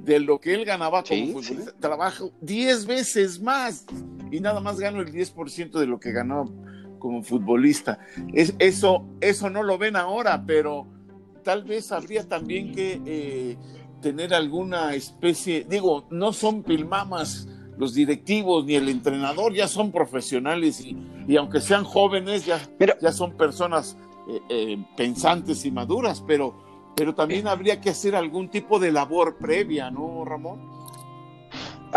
de 0.00 0.20
lo 0.20 0.40
que 0.40 0.54
él 0.54 0.64
ganaba 0.64 1.02
como 1.02 1.42
futbolista, 1.42 1.72
trabajo 1.80 2.30
10 2.40 2.86
veces 2.86 3.40
más 3.40 3.86
y 4.30 4.40
nada 4.40 4.60
más 4.60 4.78
gano 4.78 5.00
el 5.00 5.12
10% 5.12 5.78
de 5.78 5.86
lo 5.86 5.98
que 5.98 6.12
ganaba 6.12 6.46
como 7.06 7.22
futbolista. 7.22 8.00
Es, 8.34 8.56
eso, 8.58 9.04
eso 9.20 9.48
no 9.48 9.62
lo 9.62 9.78
ven 9.78 9.94
ahora, 9.94 10.42
pero 10.44 10.88
tal 11.44 11.62
vez 11.62 11.92
habría 11.92 12.26
también 12.26 12.72
que 12.72 13.00
eh, 13.06 13.56
tener 14.02 14.34
alguna 14.34 14.92
especie, 14.94 15.64
digo, 15.68 16.08
no 16.10 16.32
son 16.32 16.64
pilmamas 16.64 17.46
los 17.78 17.94
directivos 17.94 18.64
ni 18.64 18.74
el 18.74 18.88
entrenador, 18.88 19.54
ya 19.54 19.68
son 19.68 19.92
profesionales 19.92 20.84
y, 20.84 21.36
aunque 21.36 21.60
sean 21.60 21.84
jóvenes, 21.84 22.44
ya, 22.44 22.60
ya 23.00 23.12
son 23.12 23.36
personas 23.36 23.96
eh, 24.28 24.40
eh, 24.48 24.84
pensantes 24.96 25.64
y 25.64 25.70
maduras, 25.70 26.24
pero, 26.26 26.54
pero 26.96 27.14
también 27.14 27.46
habría 27.46 27.80
que 27.80 27.90
hacer 27.90 28.16
algún 28.16 28.48
tipo 28.48 28.80
de 28.80 28.90
labor 28.90 29.36
previa, 29.36 29.92
¿no, 29.92 30.24
Ramón? 30.24 30.75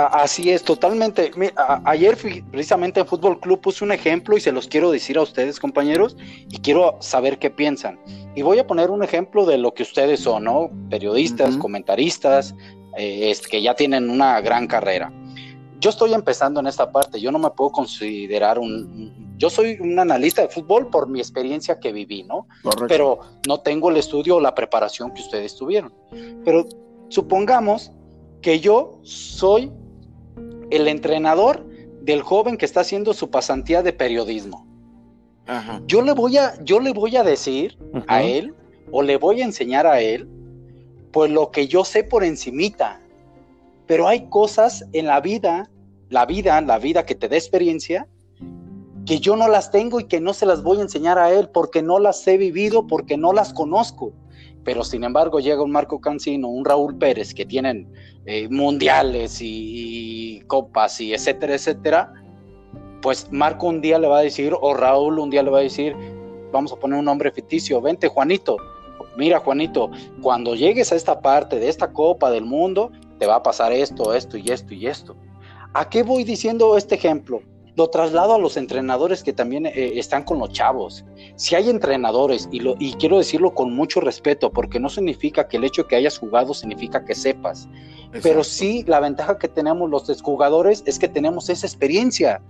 Así 0.07 0.51
es, 0.51 0.63
totalmente. 0.63 1.31
ayer 1.85 2.17
precisamente 2.51 2.99
en 2.99 3.07
Fútbol 3.07 3.39
Club 3.39 3.61
puse 3.61 3.83
un 3.83 3.91
ejemplo 3.91 4.37
y 4.37 4.41
se 4.41 4.51
los 4.51 4.67
quiero 4.67 4.91
decir 4.91 5.17
a 5.17 5.21
ustedes, 5.21 5.59
compañeros, 5.59 6.17
y 6.49 6.59
quiero 6.59 6.97
saber 6.99 7.39
qué 7.39 7.49
piensan. 7.49 7.99
Y 8.35 8.41
voy 8.41 8.59
a 8.59 8.67
poner 8.67 8.91
un 8.91 9.03
ejemplo 9.03 9.45
de 9.45 9.57
lo 9.57 9.73
que 9.73 9.83
ustedes 9.83 10.21
son, 10.21 10.45
¿no? 10.45 10.69
Periodistas, 10.89 11.57
comentaristas, 11.57 12.55
eh, 12.97 13.35
que 13.49 13.61
ya 13.61 13.75
tienen 13.75 14.09
una 14.09 14.41
gran 14.41 14.67
carrera. 14.67 15.11
Yo 15.79 15.89
estoy 15.89 16.13
empezando 16.13 16.59
en 16.59 16.67
esta 16.67 16.91
parte, 16.91 17.21
yo 17.21 17.31
no 17.31 17.39
me 17.39 17.49
puedo 17.51 17.71
considerar 17.71 18.59
un... 18.59 19.35
Yo 19.37 19.49
soy 19.49 19.77
un 19.79 19.97
analista 19.97 20.41
de 20.41 20.49
fútbol 20.49 20.89
por 20.89 21.07
mi 21.07 21.19
experiencia 21.19 21.79
que 21.79 21.93
viví, 21.93 22.23
¿no? 22.23 22.47
Pero 22.89 23.19
no 23.47 23.61
tengo 23.61 23.89
el 23.89 23.95
estudio 23.95 24.35
o 24.35 24.41
la 24.41 24.53
preparación 24.53 25.13
que 25.13 25.21
ustedes 25.21 25.55
tuvieron. 25.55 25.93
Pero 26.43 26.65
supongamos 27.07 27.93
que 28.41 28.59
yo 28.59 28.99
soy 29.03 29.71
el 30.69 30.87
entrenador 30.87 31.65
del 32.01 32.21
joven 32.21 32.57
que 32.57 32.65
está 32.65 32.81
haciendo 32.81 33.13
su 33.13 33.29
pasantía 33.29 33.83
de 33.83 33.93
periodismo. 33.93 34.65
Yo 35.87 36.03
le 36.03 36.13
voy 36.13 36.37
a, 36.37 36.63
yo 36.63 36.79
le 36.79 36.93
voy 36.93 37.17
a 37.17 37.23
decir 37.23 37.77
a 38.07 38.21
él 38.21 38.53
o 38.91 39.01
le 39.01 39.17
voy 39.17 39.41
a 39.41 39.45
enseñar 39.45 39.87
a 39.87 39.99
él, 39.99 40.29
pues 41.11 41.31
lo 41.31 41.49
que 41.49 41.67
yo 41.67 41.83
sé 41.83 42.03
por 42.03 42.23
encimita. 42.23 43.01
Pero 43.87 44.07
hay 44.07 44.27
cosas 44.29 44.85
en 44.93 45.07
la 45.07 45.19
vida, 45.21 45.69
la 46.09 46.27
vida, 46.27 46.61
la 46.61 46.77
vida 46.77 47.05
que 47.05 47.15
te 47.15 47.27
da 47.27 47.35
experiencia, 47.35 48.07
que 49.07 49.19
yo 49.19 49.35
no 49.35 49.47
las 49.47 49.71
tengo 49.71 49.99
y 49.99 50.03
que 50.03 50.21
no 50.21 50.33
se 50.33 50.45
las 50.45 50.61
voy 50.61 50.77
a 50.77 50.81
enseñar 50.81 51.17
a 51.17 51.31
él 51.31 51.49
porque 51.49 51.81
no 51.81 51.97
las 51.97 52.27
he 52.27 52.37
vivido, 52.37 52.85
porque 52.85 53.17
no 53.17 53.33
las 53.33 53.51
conozco. 53.51 54.13
Pero 54.63 54.83
sin 54.83 55.03
embargo 55.03 55.39
llega 55.39 55.63
un 55.63 55.71
Marco 55.71 55.99
Cancino, 56.01 56.47
un 56.47 56.65
Raúl 56.65 56.97
Pérez 56.97 57.33
que 57.33 57.45
tienen 57.45 57.91
eh, 58.25 58.47
mundiales 58.49 59.39
y, 59.41 60.41
copas 60.47 60.99
y 61.01 61.13
etcétera, 61.13 61.55
etcétera, 61.55 62.13
pues 63.01 63.31
Marco 63.31 63.67
un 63.67 63.81
día 63.81 63.97
le 63.97 64.07
va 64.07 64.19
a 64.19 64.21
decir, 64.21 64.53
o 64.59 64.73
Raúl 64.73 65.19
un 65.19 65.29
día 65.29 65.43
le 65.43 65.49
va 65.49 65.59
a 65.59 65.61
decir, 65.61 65.95
vamos 66.51 66.73
a 66.73 66.75
poner 66.75 66.99
un 66.99 67.05
nombre 67.05 67.31
ficticio, 67.31 67.81
vente 67.81 68.07
Juanito, 68.07 68.57
mira 69.15 69.39
Juanito, 69.39 69.89
cuando 70.21 70.55
llegues 70.55 70.91
a 70.91 70.95
esta 70.95 71.21
parte 71.21 71.59
de 71.59 71.69
esta 71.69 71.91
copa 71.91 72.29
del 72.31 72.45
mundo, 72.45 72.91
te 73.19 73.25
va 73.25 73.35
a 73.35 73.43
pasar 73.43 73.71
esto, 73.71 74.13
esto 74.13 74.37
y 74.37 74.49
esto 74.49 74.73
y 74.73 74.87
esto. 74.87 75.15
¿A 75.73 75.89
qué 75.89 76.03
voy 76.03 76.23
diciendo 76.23 76.77
este 76.77 76.95
ejemplo? 76.95 77.41
Lo 77.79 77.89
traslado 77.89 78.35
a 78.35 78.37
los 78.37 78.57
entrenadores 78.57 79.23
que 79.23 79.31
también 79.31 79.65
eh, 79.65 79.93
están 79.95 80.23
con 80.23 80.37
los 80.37 80.51
chavos. 80.51 81.05
Si 81.37 81.55
hay 81.55 81.69
entrenadores, 81.69 82.49
y, 82.51 82.59
lo, 82.59 82.75
y 82.77 82.93
quiero 82.95 83.17
decirlo 83.17 83.55
con 83.55 83.73
mucho 83.73 84.01
respeto, 84.01 84.51
porque 84.51 84.81
no 84.81 84.89
significa 84.89 85.47
que 85.47 85.55
el 85.55 85.63
hecho 85.63 85.83
de 85.83 85.87
que 85.87 85.95
hayas 85.95 86.19
jugado 86.19 86.53
significa 86.53 87.05
que 87.05 87.15
sepas, 87.15 87.69
pero 88.21 88.43
sí 88.43 88.83
la 88.85 88.99
ventaja 88.99 89.37
que 89.37 89.47
tenemos 89.47 89.89
los 89.89 90.21
jugadores 90.21 90.83
es 90.85 90.99
que 90.99 91.07
tenemos 91.07 91.49
esa 91.49 91.65
experiencia, 91.65 92.41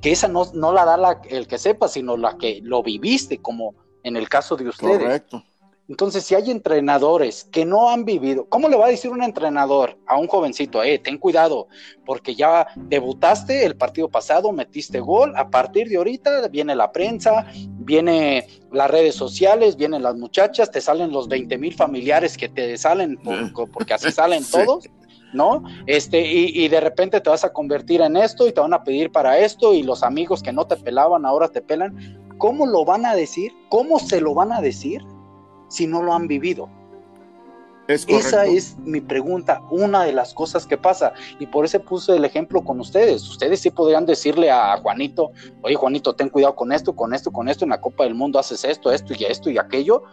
que 0.00 0.12
esa 0.12 0.28
no, 0.28 0.46
no 0.54 0.72
la 0.72 0.86
da 0.86 0.96
la, 0.96 1.20
el 1.28 1.46
que 1.46 1.58
sepa, 1.58 1.86
sino 1.86 2.16
la 2.16 2.38
que 2.38 2.60
lo 2.62 2.82
viviste, 2.82 3.36
como 3.36 3.74
en 4.02 4.16
el 4.16 4.30
caso 4.30 4.56
de 4.56 4.66
ustedes. 4.66 4.98
Correcto. 4.98 5.44
Entonces, 5.90 6.22
si 6.22 6.36
hay 6.36 6.52
entrenadores 6.52 7.48
que 7.50 7.64
no 7.64 7.90
han 7.90 8.04
vivido, 8.04 8.46
¿cómo 8.48 8.68
le 8.68 8.76
va 8.76 8.86
a 8.86 8.90
decir 8.90 9.10
un 9.10 9.24
entrenador 9.24 9.98
a 10.06 10.16
un 10.18 10.28
jovencito, 10.28 10.84
eh, 10.84 11.00
ten 11.00 11.18
cuidado, 11.18 11.66
porque 12.06 12.36
ya 12.36 12.68
debutaste 12.76 13.66
el 13.66 13.76
partido 13.76 14.08
pasado, 14.08 14.52
metiste 14.52 15.00
gol, 15.00 15.32
a 15.36 15.50
partir 15.50 15.88
de 15.88 15.96
ahorita 15.96 16.46
viene 16.46 16.76
la 16.76 16.92
prensa, 16.92 17.44
viene 17.80 18.46
las 18.70 18.88
redes 18.88 19.16
sociales, 19.16 19.76
vienen 19.76 20.04
las 20.04 20.14
muchachas, 20.14 20.70
te 20.70 20.80
salen 20.80 21.10
los 21.10 21.26
20 21.26 21.58
mil 21.58 21.74
familiares 21.74 22.36
que 22.36 22.48
te 22.48 22.78
salen, 22.78 23.18
porque 23.72 23.92
así 23.92 24.12
salen 24.12 24.44
todos, 24.48 24.88
¿no? 25.32 25.64
Este, 25.88 26.20
y, 26.20 26.52
y, 26.54 26.68
de 26.68 26.78
repente 26.78 27.20
te 27.20 27.30
vas 27.30 27.42
a 27.42 27.52
convertir 27.52 28.00
en 28.00 28.16
esto 28.16 28.46
y 28.46 28.52
te 28.52 28.60
van 28.60 28.74
a 28.74 28.84
pedir 28.84 29.10
para 29.10 29.40
esto 29.40 29.74
y 29.74 29.82
los 29.82 30.04
amigos 30.04 30.40
que 30.40 30.52
no 30.52 30.68
te 30.68 30.76
pelaban 30.76 31.26
ahora 31.26 31.48
te 31.48 31.60
pelan. 31.60 32.16
¿Cómo 32.38 32.64
lo 32.64 32.84
van 32.84 33.06
a 33.06 33.16
decir? 33.16 33.50
¿Cómo 33.68 33.98
se 33.98 34.20
lo 34.20 34.34
van 34.34 34.52
a 34.52 34.60
decir? 34.60 35.02
Si 35.70 35.86
no 35.86 36.02
lo 36.02 36.12
han 36.12 36.28
vivido? 36.28 36.68
Esa 37.88 38.46
es 38.46 38.78
mi 38.78 39.00
pregunta, 39.00 39.62
una 39.70 40.04
de 40.04 40.12
las 40.12 40.32
cosas 40.32 40.64
que 40.64 40.78
pasa. 40.78 41.12
Y 41.40 41.46
por 41.46 41.64
eso 41.64 41.80
puse 41.80 42.14
el 42.14 42.24
ejemplo 42.24 42.62
con 42.62 42.78
ustedes. 42.78 43.28
Ustedes 43.28 43.60
sí 43.60 43.70
podrían 43.70 44.06
decirle 44.06 44.50
a 44.50 44.76
Juanito, 44.76 45.32
oye 45.62 45.74
Juanito, 45.74 46.14
ten 46.14 46.28
cuidado 46.28 46.54
con 46.54 46.70
esto, 46.72 46.94
con 46.94 47.14
esto, 47.14 47.32
con 47.32 47.48
esto. 47.48 47.64
En 47.64 47.70
la 47.70 47.80
Copa 47.80 48.04
del 48.04 48.14
Mundo 48.14 48.38
haces 48.38 48.64
esto, 48.64 48.92
esto 48.92 49.12
y 49.18 49.24
esto 49.24 49.50
y 49.50 49.58
aquello. 49.58 50.04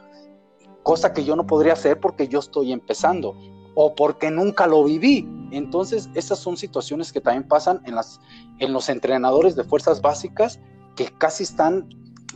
Cosa 0.82 1.14
que 1.14 1.24
yo 1.24 1.36
no 1.36 1.46
podría 1.46 1.74
hacer 1.74 2.00
porque 2.00 2.28
yo 2.28 2.40
estoy 2.40 2.72
empezando 2.72 3.36
o 3.76 3.94
porque 3.94 4.32
nunca 4.32 4.66
lo 4.66 4.84
viví. 4.84 5.30
Entonces, 5.52 6.10
esas 6.16 6.40
son 6.40 6.58
situaciones 6.58 7.14
que 7.14 7.22
también 7.22 7.48
pasan 7.48 7.82
en, 7.86 7.94
las, 7.94 8.20
en 8.58 8.74
los 8.74 8.90
entrenadores 8.90 9.56
de 9.56 9.64
fuerzas 9.64 10.02
básicas 10.02 10.60
que 10.96 11.06
casi 11.20 11.44
están, 11.44 11.88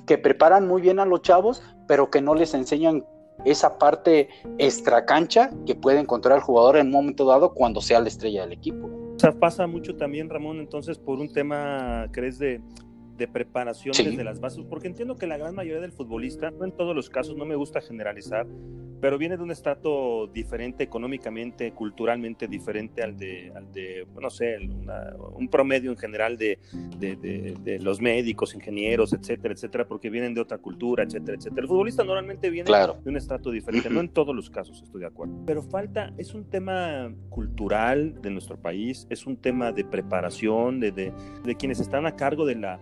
que 0.05 0.19
preparan 0.19 0.67
muy 0.67 0.83
bien 0.83 0.99
a 0.99 1.05
los 1.05 1.23
chavos, 1.23 1.63
pero 1.87 2.11
que 2.11 2.21
no 2.21 2.35
les 2.35 2.53
enseñan 2.53 3.03
esa 3.45 3.77
parte 3.77 4.29
extra 4.57 5.05
cancha 5.05 5.51
que 5.65 5.75
puede 5.75 5.99
encontrar 5.99 6.37
el 6.37 6.43
jugador 6.43 6.77
en 6.77 6.87
un 6.87 6.93
momento 6.93 7.25
dado 7.25 7.53
cuando 7.53 7.81
sea 7.81 7.99
la 7.99 8.07
estrella 8.07 8.41
del 8.41 8.53
equipo. 8.53 8.87
O 9.15 9.19
sea, 9.19 9.31
pasa 9.31 9.67
mucho 9.67 9.95
también, 9.95 10.29
Ramón, 10.29 10.59
entonces 10.59 10.97
por 10.97 11.19
un 11.19 11.31
tema, 11.31 12.07
¿crees 12.11 12.39
de 12.39 12.61
de 13.21 13.27
preparación 13.27 13.93
desde 13.95 14.23
las 14.23 14.39
bases, 14.39 14.65
porque 14.67 14.87
entiendo 14.87 15.15
que 15.15 15.27
la 15.27 15.37
gran 15.37 15.53
mayoría 15.53 15.79
del 15.79 15.91
futbolista, 15.91 16.49
no 16.49 16.65
en 16.65 16.71
todos 16.71 16.95
los 16.95 17.07
casos, 17.07 17.37
no 17.37 17.45
me 17.45 17.55
gusta 17.55 17.79
generalizar, 17.79 18.47
pero 18.99 19.19
viene 19.19 19.37
de 19.37 19.43
un 19.43 19.51
estrato 19.51 20.25
diferente 20.27 20.83
económicamente, 20.83 21.71
culturalmente 21.71 22.47
diferente 22.47 23.03
al 23.03 23.15
de, 23.17 23.51
al 23.55 23.71
de 23.71 24.07
no 24.19 24.29
sé, 24.31 24.57
un 25.35 25.47
promedio 25.49 25.91
en 25.91 25.97
general 25.97 26.35
de, 26.35 26.57
de, 26.97 27.79
los 27.79 28.01
médicos, 28.01 28.55
ingenieros, 28.55 29.13
etcétera, 29.13 29.53
etcétera, 29.53 29.87
porque 29.87 30.09
vienen 30.09 30.33
de 30.33 30.41
otra 30.41 30.57
cultura, 30.57 31.03
etcétera, 31.03 31.37
etcétera. 31.37 31.61
El 31.61 31.67
futbolista 31.67 32.03
normalmente 32.03 32.49
viene 32.49 32.71
de 32.71 33.09
un 33.09 33.17
estrato 33.17 33.51
diferente, 33.51 33.87
no 33.89 33.99
en 33.99 34.09
todos 34.09 34.35
los 34.35 34.49
casos 34.49 34.81
estoy 34.81 35.01
de 35.01 35.07
acuerdo, 35.07 35.35
pero 35.45 35.61
falta, 35.61 36.11
es 36.17 36.33
un 36.33 36.49
tema 36.49 37.13
cultural 37.29 38.19
de 38.19 38.31
nuestro 38.31 38.57
país, 38.57 39.05
es 39.11 39.27
un 39.27 39.37
tema 39.37 39.71
de 39.71 39.85
preparación, 39.85 40.79
de, 40.79 40.91
de 40.91 41.55
quienes 41.55 41.79
están 41.79 42.07
a 42.07 42.15
cargo 42.15 42.47
de 42.47 42.55
la 42.55 42.79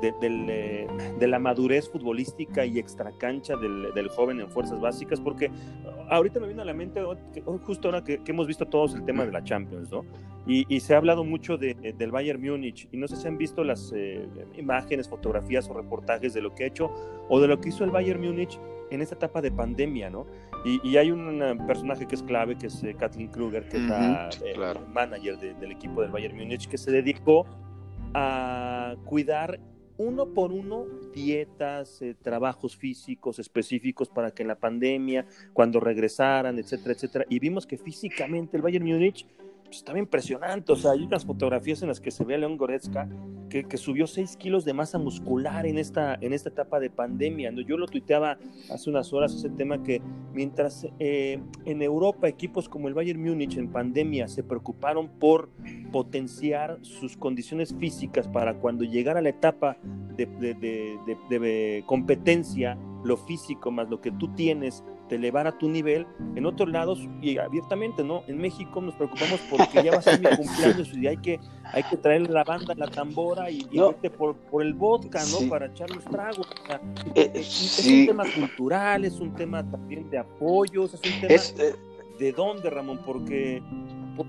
de, 0.00 0.86
de, 1.18 1.26
la 1.26 1.38
madurez 1.38 1.88
futbolística 1.90 2.64
y 2.64 2.78
extracancha 2.78 3.56
del, 3.56 3.92
del 3.94 4.08
joven 4.08 4.40
en 4.40 4.48
fuerzas 4.48 4.80
básicas, 4.80 5.20
porque 5.20 5.50
ahorita 6.08 6.40
me 6.40 6.46
viene 6.46 6.62
a 6.62 6.64
la 6.64 6.74
mente, 6.74 7.02
justo 7.64 7.88
ahora 7.88 8.04
que, 8.04 8.20
hemos 8.26 8.46
visto 8.46 8.66
todos 8.66 8.94
el 8.94 9.04
tema 9.04 9.24
de 9.24 9.32
la 9.32 9.42
Champions, 9.42 9.90
¿no? 9.90 10.04
Y, 10.46 10.66
y 10.74 10.80
se 10.80 10.94
ha 10.94 10.98
hablado 10.98 11.24
mucho 11.24 11.56
de, 11.56 11.74
del 11.96 12.10
Bayern 12.10 12.42
Múnich, 12.42 12.88
y 12.92 12.96
no 12.96 13.08
sé 13.08 13.16
si 13.16 13.26
han 13.26 13.38
visto 13.38 13.64
las 13.64 13.92
eh, 13.94 14.26
imágenes, 14.56 15.08
fotografías 15.08 15.68
o 15.70 15.74
reportajes 15.74 16.34
de 16.34 16.42
lo 16.42 16.54
que 16.54 16.64
ha 16.64 16.66
hecho 16.66 16.90
o 17.28 17.40
de 17.40 17.48
lo 17.48 17.60
que 17.60 17.70
hizo 17.70 17.84
el 17.84 17.90
Bayern 17.90 18.20
Múnich 18.20 18.58
en 18.90 19.00
esta 19.00 19.14
etapa 19.14 19.40
de 19.40 19.50
pandemia, 19.50 20.10
¿no? 20.10 20.26
Y, 20.64 20.86
y 20.86 20.98
hay 20.98 21.10
un 21.10 21.40
personaje 21.66 22.06
que 22.06 22.14
es 22.14 22.22
clave, 22.22 22.56
que 22.56 22.66
es 22.66 22.82
eh, 22.82 22.94
Kathleen 22.94 23.28
Kruger, 23.28 23.68
que 23.68 23.78
es 23.78 23.82
la 23.84 24.28
eh, 24.44 24.80
manager 24.92 25.38
del 25.38 25.72
equipo 25.72 26.02
del 26.02 26.10
Bayern 26.10 26.36
Múnich, 26.36 26.68
que 26.68 26.76
se 26.76 26.90
dedicó 26.90 27.46
a 28.12 28.94
cuidar 29.04 29.58
uno 29.96 30.26
por 30.26 30.52
uno 30.52 30.86
dietas, 31.12 32.02
eh, 32.02 32.14
trabajos 32.20 32.76
físicos 32.76 33.38
específicos 33.38 34.08
para 34.08 34.32
que 34.32 34.42
en 34.42 34.48
la 34.48 34.56
pandemia, 34.56 35.26
cuando 35.52 35.80
regresaran, 35.80 36.58
etcétera, 36.58 36.94
etcétera. 36.94 37.24
Y 37.28 37.38
vimos 37.38 37.66
que 37.66 37.78
físicamente 37.78 38.56
el 38.56 38.62
Bayern 38.62 38.84
Múnich 38.84 39.26
estaba 39.76 39.98
impresionante. 39.98 40.72
O 40.72 40.76
sea, 40.76 40.92
hay 40.92 41.04
unas 41.04 41.24
fotografías 41.24 41.82
en 41.82 41.88
las 41.88 42.00
que 42.00 42.10
se 42.10 42.24
ve 42.24 42.34
a 42.34 42.38
León 42.38 42.56
Goretzka 42.56 43.08
que, 43.48 43.76
subió 43.76 44.06
6 44.06 44.36
kilos 44.36 44.64
de 44.64 44.72
masa 44.72 44.98
muscular 44.98 45.66
en 45.66 45.78
esta, 45.78 46.16
en 46.20 46.32
esta 46.32 46.48
etapa 46.48 46.80
de 46.80 46.90
pandemia. 46.90 47.52
Yo 47.66 47.76
lo 47.76 47.86
tuiteaba 47.86 48.38
hace 48.70 48.90
unas 48.90 49.12
horas 49.12 49.32
ese 49.34 49.50
tema 49.50 49.82
que 49.82 50.02
mientras 50.32 50.86
eh, 50.98 51.40
en 51.64 51.82
Europa 51.82 52.26
equipos 52.26 52.68
como 52.68 52.88
el 52.88 52.94
Bayern 52.94 53.22
Múnich 53.22 53.56
en 53.56 53.70
pandemia 53.70 54.26
se 54.26 54.42
preocuparon 54.42 55.08
por 55.08 55.50
potenciar 55.92 56.78
sus 56.82 57.16
condiciones 57.16 57.74
físicas 57.78 58.26
para 58.26 58.54
cuando 58.54 58.84
llegara 58.84 59.20
la 59.20 59.28
etapa 59.28 59.76
de 60.16 61.84
competencia, 61.86 62.76
lo 63.04 63.16
físico 63.16 63.70
más 63.70 63.88
lo 63.88 64.00
que 64.00 64.10
tú 64.10 64.28
tienes 64.34 64.82
te 65.08 65.16
elevar 65.16 65.46
a 65.46 65.56
tu 65.56 65.68
nivel. 65.68 66.06
En 66.34 66.46
otros 66.46 66.70
lados, 66.70 66.98
y 67.20 67.36
abiertamente, 67.38 68.02
¿no? 68.02 68.22
En 68.26 68.38
México 68.38 68.80
nos 68.80 68.94
preocupamos 68.94 69.40
porque 69.50 69.82
ya 69.82 69.92
va 69.92 69.98
a 69.98 70.02
ser 70.02 70.18
mi 70.18 70.26
cumpleaños 70.36 70.96
y 70.96 71.06
hay 71.06 71.16
que, 71.18 71.38
hay 71.64 71.82
que 71.84 71.96
traer 71.96 72.30
la 72.30 72.42
banda, 72.44 72.74
la 72.74 72.88
tambora 72.88 73.50
y, 73.50 73.66
irte 73.70 74.10
por, 74.10 74.36
por, 74.36 74.62
el 74.62 74.74
vodka, 74.74 75.20
¿no? 75.30 75.48
Para 75.48 75.66
echar 75.66 75.90
los 75.90 76.04
tragos. 76.04 76.48
Eh, 77.14 77.30
es, 77.34 77.86
un 77.86 78.06
tema 78.06 78.24
cultural, 78.34 79.04
es 79.04 79.20
un 79.20 79.34
tema 79.34 79.68
también 79.70 80.08
de 80.10 80.18
apoyos, 80.18 80.94
es 80.94 81.00
un 81.00 81.20
tema 81.20 81.34
eh, 81.34 81.74
de 82.18 82.32
dónde, 82.32 82.70
Ramón, 82.70 83.00
porque 83.04 83.62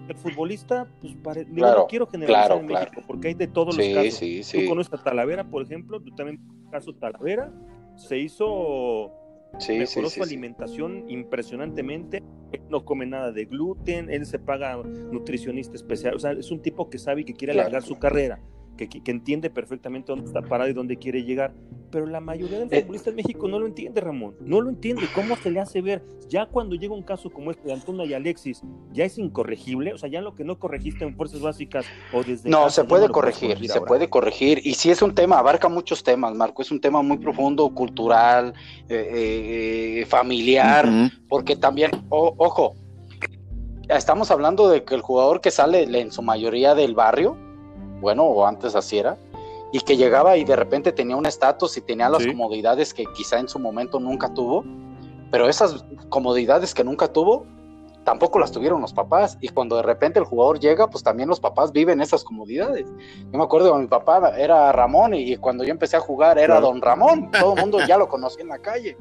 el 0.08 0.16
futbolista, 0.16 0.88
pues 1.00 1.16
no 1.48 1.88
quiero 1.88 2.08
generalizar 2.08 2.58
en 2.58 2.66
México, 2.66 3.02
porque 3.06 3.30
hay 3.30 3.34
de 3.36 3.48
todos 3.48 3.78
los 3.78 3.88
casos. 3.88 4.52
tú 4.52 4.66
conoces 4.68 4.94
a 4.94 5.04
Talavera, 5.04 5.44
por 5.44 5.62
ejemplo, 5.62 6.00
tú 6.00 6.12
también, 6.16 6.40
caso 6.72 6.94
Talavera, 6.94 7.52
se 7.96 8.18
hizo 8.18 9.12
Sí, 9.60 9.78
mejoró 9.78 10.10
su 10.10 10.22
alimentación 10.22 11.10
impresionantemente. 11.10 12.22
no 12.70 12.84
come 12.84 13.06
nada 13.06 13.32
de 13.32 13.46
gluten, 13.46 14.10
él 14.10 14.26
se 14.26 14.40
paga 14.40 14.76
nutricionista 14.76 15.76
especial. 15.76 16.16
O 16.16 16.20
sea, 16.20 16.32
es 16.32 16.52
un 16.52 16.62
tipo 16.62 16.90
que 16.90 16.98
sabe 16.98 17.22
y 17.22 17.24
que 17.26 17.34
quiere 17.34 17.54
alargar 17.54 17.84
su 17.84 17.98
carrera 17.98 18.40
que, 18.76 19.02
entiende 19.06 19.50
perfectamente 19.50 20.12
dónde 20.12 20.26
está 20.26 20.42
parado 20.42 20.70
y 20.70 20.74
dónde 20.74 20.98
quiere 20.98 21.24
llegar, 21.24 21.54
pero 21.92 22.06
la 22.06 22.20
mayoría 22.20 22.60
de 22.60 22.66
los 22.66 22.74
eh, 22.74 22.82
futbolistas 22.82 23.12
en 23.12 23.16
México 23.16 23.48
no 23.48 23.60
lo 23.60 23.68
entiende, 23.68 24.02
Ramón, 24.02 24.36
no 24.42 24.62
lo 24.62 24.70
entiende. 24.70 25.04
¿Cómo 25.14 25.36
se 25.38 25.52
le 25.52 25.60
hace 25.60 25.82
ver? 25.82 26.04
Ya 26.28 26.48
cuando 26.48 26.76
llega 26.76 26.94
un 26.94 27.04
caso 27.04 27.30
como 27.30 27.52
este 27.52 27.68
de 27.68 27.74
Antuna 27.74 28.04
y 28.06 28.14
Alexis, 28.14 28.64
ya 28.92 29.06
es 29.06 29.18
incorregible, 29.18 29.94
o 29.94 29.98
sea, 29.98 30.10
ya 30.10 30.22
lo 30.22 30.36
que 30.36 30.44
no 30.44 30.58
corregiste 30.58 31.06
en 31.06 31.16
fuerzas 31.16 31.42
básicas 31.42 31.86
o 32.12 32.24
desde... 32.24 32.50
No, 32.50 32.70
se 32.70 32.84
puede 32.84 33.10
corregir, 33.10 33.58
se 33.70 33.82
puede 33.82 34.10
corregir, 34.10 34.60
y 34.64 34.74
si 34.74 34.90
es 34.90 35.02
un 35.02 35.14
tema, 35.14 35.38
abarca 35.38 35.70
muchos 35.70 36.04
temas, 36.04 36.34
Marco, 36.34 36.62
es 36.62 36.72
un 36.72 36.82
tema 36.82 37.02
muy 37.02 37.18
profundo, 37.18 37.70
cultural, 37.70 38.54
eh, 38.90 40.02
eh, 40.02 40.06
familiar, 40.08 40.90
porque 41.30 41.56
también, 41.56 41.92
ojo, 42.10 42.76
estamos 43.90 44.32
hablando 44.32 44.68
de 44.70 44.84
que 44.84 44.96
el 44.96 45.02
jugador 45.02 45.42
que 45.42 45.52
sale 45.52 45.84
en 45.84 46.12
su 46.12 46.22
mayoría 46.22 46.76
del 46.76 46.96
barrio, 46.96 47.38
bueno, 48.06 48.24
o 48.24 48.46
antes 48.46 48.76
así 48.76 49.00
era, 49.00 49.18
y 49.72 49.80
que 49.80 49.98
llegaba 49.98 50.38
y 50.38 50.44
de 50.44 50.56
repente 50.56 50.92
tenía 50.92 51.16
un 51.16 51.26
estatus 51.26 51.76
y 51.76 51.82
tenía 51.82 52.08
las 52.08 52.24
comodidades 52.24 52.94
que 52.94 53.04
quizá 53.16 53.40
en 53.40 53.50
su 53.50 53.58
momento 53.58 54.00
nunca 54.00 54.32
tuvo, 54.32 54.64
pero 55.32 55.50
esas 55.50 55.84
comodidades 56.10 56.76
que 56.76 56.84
nunca 56.84 57.08
tuvo, 57.08 57.48
tampoco 58.04 58.38
las 58.38 58.52
tuvieron 58.52 58.80
los 58.80 58.94
papás. 58.94 59.40
Y 59.42 59.48
cuando 59.50 59.78
de 59.78 59.82
repente 59.82 60.20
el 60.20 60.26
jugador 60.26 60.60
llega, 60.60 60.88
pues 60.88 61.04
también 61.04 61.28
los 61.28 61.40
papás 61.40 61.72
viven 61.72 62.00
esas 62.00 62.24
comodidades. 62.24 62.86
Yo 63.32 63.40
me 63.40 63.44
acuerdo 63.44 63.74
que 63.74 63.80
mi 63.80 63.88
papá 63.88 64.34
era 64.38 64.72
Ramón 64.72 65.16
y, 65.16 65.36
cuando 65.38 65.64
yo 65.64 65.72
empecé 65.72 65.98
a 65.98 66.00
jugar 66.00 66.38
era 66.38 66.62
Don 66.62 66.80
Ramón. 66.80 67.32
Todo 67.32 67.56
el 67.56 67.62
mundo 67.62 67.80
ya 67.88 67.98
lo 67.98 68.08
conocía 68.08 68.44
en 68.44 68.50
la 68.50 68.60
calle. 68.60 68.96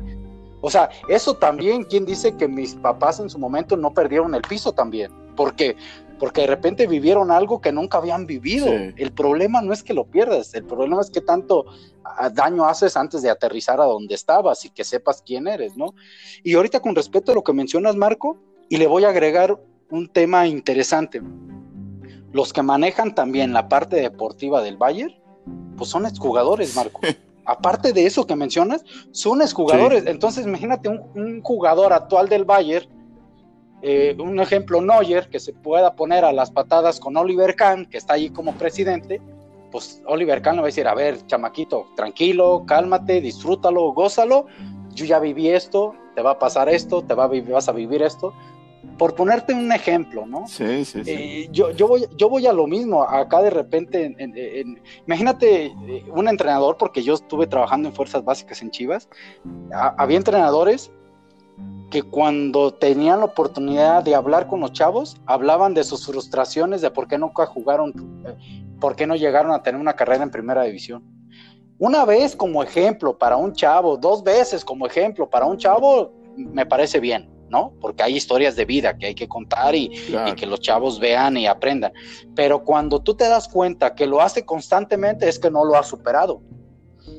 O 0.62 0.70
sea, 0.70 0.88
eso 1.10 1.34
también, 1.34 1.84
¿quién 1.84 2.06
dice 2.06 2.38
que 2.38 2.48
mis 2.48 2.74
papás 2.76 3.20
en 3.20 3.28
su 3.28 3.38
momento 3.38 3.76
no 3.76 3.92
perdieron 3.92 4.34
el 4.34 4.40
piso 4.40 4.72
también? 4.72 5.12
Porque 5.36 5.76
porque 6.24 6.40
de 6.40 6.46
repente 6.46 6.86
vivieron 6.86 7.30
algo 7.30 7.60
que 7.60 7.70
nunca 7.70 7.98
habían 7.98 8.24
vivido. 8.24 8.66
El 8.66 9.12
problema 9.12 9.60
no 9.60 9.74
es 9.74 9.82
que 9.82 9.92
lo 9.92 10.06
pierdas, 10.06 10.54
el 10.54 10.64
problema 10.64 11.02
es 11.02 11.10
que 11.10 11.20
tanto 11.20 11.66
ah, 12.02 12.30
daño 12.30 12.64
haces 12.64 12.96
antes 12.96 13.20
de 13.20 13.28
aterrizar 13.28 13.78
a 13.78 13.84
donde 13.84 14.14
estabas 14.14 14.64
y 14.64 14.70
que 14.70 14.84
sepas 14.84 15.20
quién 15.20 15.46
eres, 15.46 15.76
¿no? 15.76 15.94
Y 16.42 16.54
ahorita 16.54 16.80
con 16.80 16.94
respecto 16.94 17.32
a 17.32 17.34
lo 17.34 17.44
que 17.44 17.52
mencionas, 17.52 17.94
Marco, 17.94 18.38
y 18.70 18.78
le 18.78 18.86
voy 18.86 19.04
a 19.04 19.10
agregar 19.10 19.60
un 19.90 20.08
tema 20.08 20.46
interesante. 20.46 21.20
Los 22.32 22.54
que 22.54 22.62
manejan 22.62 23.14
también 23.14 23.52
la 23.52 23.68
parte 23.68 23.96
deportiva 23.96 24.62
del 24.62 24.78
Bayern, 24.78 25.14
pues 25.76 25.90
son 25.90 26.06
exjugadores, 26.06 26.74
Marco. 26.74 27.02
Aparte 27.44 27.92
de 27.92 28.06
eso 28.06 28.26
que 28.26 28.34
mencionas, 28.34 28.82
son 29.10 29.42
exjugadores. 29.42 30.06
Entonces, 30.06 30.46
imagínate 30.46 30.88
un, 30.88 31.02
un 31.14 31.42
jugador 31.42 31.92
actual 31.92 32.30
del 32.30 32.46
Bayern 32.46 32.93
eh, 33.86 34.16
un 34.18 34.40
ejemplo, 34.40 34.80
Neuer, 34.80 35.28
que 35.28 35.38
se 35.38 35.52
pueda 35.52 35.94
poner 35.94 36.24
a 36.24 36.32
las 36.32 36.50
patadas 36.50 36.98
con 36.98 37.18
Oliver 37.18 37.54
Kahn, 37.54 37.84
que 37.84 37.98
está 37.98 38.14
allí 38.14 38.30
como 38.30 38.54
presidente, 38.54 39.20
pues 39.70 40.00
Oliver 40.06 40.40
Kahn 40.40 40.56
le 40.56 40.62
va 40.62 40.68
a 40.68 40.70
decir, 40.72 40.88
a 40.88 40.94
ver, 40.94 41.26
chamaquito, 41.26 41.86
tranquilo, 41.94 42.64
cálmate, 42.66 43.20
disfrútalo, 43.20 43.92
gózalo, 43.92 44.46
yo 44.94 45.04
ya 45.04 45.18
viví 45.18 45.50
esto, 45.50 45.94
te 46.14 46.22
va 46.22 46.30
a 46.30 46.38
pasar 46.38 46.70
esto, 46.70 47.02
te 47.02 47.12
va 47.12 47.24
a 47.24 47.28
vas 47.28 47.68
a 47.68 47.72
vivir 47.72 48.00
esto. 48.00 48.32
Por 48.96 49.14
ponerte 49.14 49.52
un 49.52 49.70
ejemplo, 49.70 50.24
¿no? 50.24 50.48
Sí, 50.48 50.86
sí, 50.86 51.04
sí. 51.04 51.10
Eh, 51.10 51.48
yo, 51.52 51.70
yo, 51.72 51.86
voy, 51.86 52.06
yo 52.16 52.30
voy 52.30 52.46
a 52.46 52.54
lo 52.54 52.66
mismo, 52.66 53.02
acá 53.02 53.42
de 53.42 53.50
repente, 53.50 54.16
imagínate 55.06 55.66
eh, 55.66 56.04
un 56.08 56.26
entrenador, 56.26 56.78
porque 56.78 57.02
yo 57.02 57.12
estuve 57.12 57.46
trabajando 57.46 57.90
en 57.90 57.94
Fuerzas 57.94 58.24
Básicas 58.24 58.62
en 58.62 58.70
Chivas, 58.70 59.10
había 59.98 60.16
entrenadores 60.16 60.90
que 61.90 62.02
cuando 62.02 62.74
tenían 62.74 63.20
la 63.20 63.26
oportunidad 63.26 64.02
de 64.02 64.14
hablar 64.14 64.48
con 64.48 64.60
los 64.60 64.72
chavos, 64.72 65.16
hablaban 65.26 65.74
de 65.74 65.84
sus 65.84 66.06
frustraciones 66.06 66.80
de 66.80 66.90
por 66.90 67.06
qué 67.06 67.18
nunca 67.18 67.46
jugaron, 67.46 67.92
eh, 68.26 68.64
por 68.80 68.96
qué 68.96 69.06
no 69.06 69.14
llegaron 69.14 69.52
a 69.52 69.62
tener 69.62 69.80
una 69.80 69.94
carrera 69.94 70.24
en 70.24 70.30
primera 70.30 70.64
división. 70.64 71.04
Una 71.78 72.04
vez 72.04 72.34
como 72.34 72.62
ejemplo 72.62 73.16
para 73.16 73.36
un 73.36 73.52
chavo, 73.52 73.96
dos 73.96 74.22
veces 74.22 74.64
como 74.64 74.86
ejemplo 74.86 75.30
para 75.30 75.46
un 75.46 75.56
chavo, 75.56 76.12
me 76.36 76.66
parece 76.66 76.98
bien, 76.98 77.30
¿no? 77.48 77.72
Porque 77.80 78.02
hay 78.02 78.16
historias 78.16 78.56
de 78.56 78.64
vida 78.64 78.96
que 78.96 79.06
hay 79.06 79.14
que 79.14 79.28
contar 79.28 79.74
y, 79.74 79.90
y, 80.08 80.32
que 80.34 80.46
los 80.46 80.60
chavos 80.60 80.98
vean 80.98 81.36
y 81.36 81.46
aprendan. 81.46 81.92
Pero 82.34 82.64
cuando 82.64 83.00
tú 83.00 83.14
te 83.14 83.28
das 83.28 83.48
cuenta 83.48 83.94
que 83.94 84.06
lo 84.06 84.20
hace 84.20 84.44
constantemente 84.44 85.28
es 85.28 85.38
que 85.38 85.50
no 85.50 85.64
lo 85.64 85.76
ha 85.76 85.82
superado. 85.82 86.42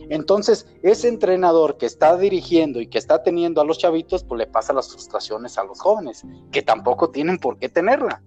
Entonces, 0.10 0.68
ese 0.84 1.08
entrenador 1.08 1.78
que 1.78 1.86
está 1.86 2.18
dirigiendo 2.18 2.82
y 2.82 2.88
que 2.88 2.98
está 2.98 3.24
teniendo 3.24 3.62
a 3.62 3.66
los 3.66 3.78
chavitos, 3.78 4.24
pues 4.24 4.40
le 4.40 4.48
pasa 4.48 4.74
las 4.74 4.90
frustraciones 4.90 5.58
a 5.58 5.64
los 5.64 5.80
jóvenes, 5.80 6.24
que 6.52 6.62
tampoco 6.62 7.10
tienen 7.10 7.38
por 7.38 7.58
qué 7.58 7.70
tenerla. 7.70 8.22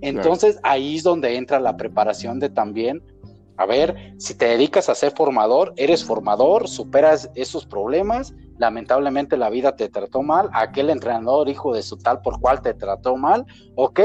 Entonces, 0.00 0.58
ahí 0.62 0.96
es 0.96 1.04
donde 1.04 1.36
entra 1.36 1.60
la 1.60 1.76
preparación 1.76 2.40
de 2.40 2.50
también, 2.50 3.02
a 3.56 3.66
ver, 3.66 4.14
si 4.18 4.34
te 4.34 4.46
dedicas 4.46 4.88
a 4.88 4.94
ser 4.94 5.12
formador, 5.12 5.72
eres 5.76 6.04
formador, 6.04 6.68
superas 6.68 7.30
esos 7.34 7.66
problemas, 7.66 8.34
lamentablemente 8.58 9.36
la 9.36 9.50
vida 9.50 9.76
te 9.76 9.88
trató 9.88 10.22
mal, 10.22 10.48
aquel 10.52 10.90
entrenador 10.90 11.48
hijo 11.48 11.74
de 11.74 11.82
su 11.82 11.96
tal 11.98 12.22
por 12.22 12.40
cual 12.40 12.62
te 12.62 12.74
trató 12.74 13.16
mal, 13.16 13.46
ok, 13.76 14.00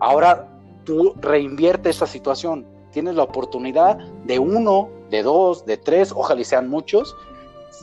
ahora 0.00 0.48
tú 0.84 1.14
reinvierte 1.20 1.90
esa 1.90 2.06
situación, 2.06 2.66
tienes 2.92 3.16
la 3.16 3.24
oportunidad 3.24 3.98
de 4.24 4.38
uno, 4.38 4.88
de 5.10 5.22
dos, 5.22 5.66
de 5.66 5.76
tres, 5.76 6.12
ojalá 6.12 6.42
sean 6.44 6.68
muchos, 6.68 7.16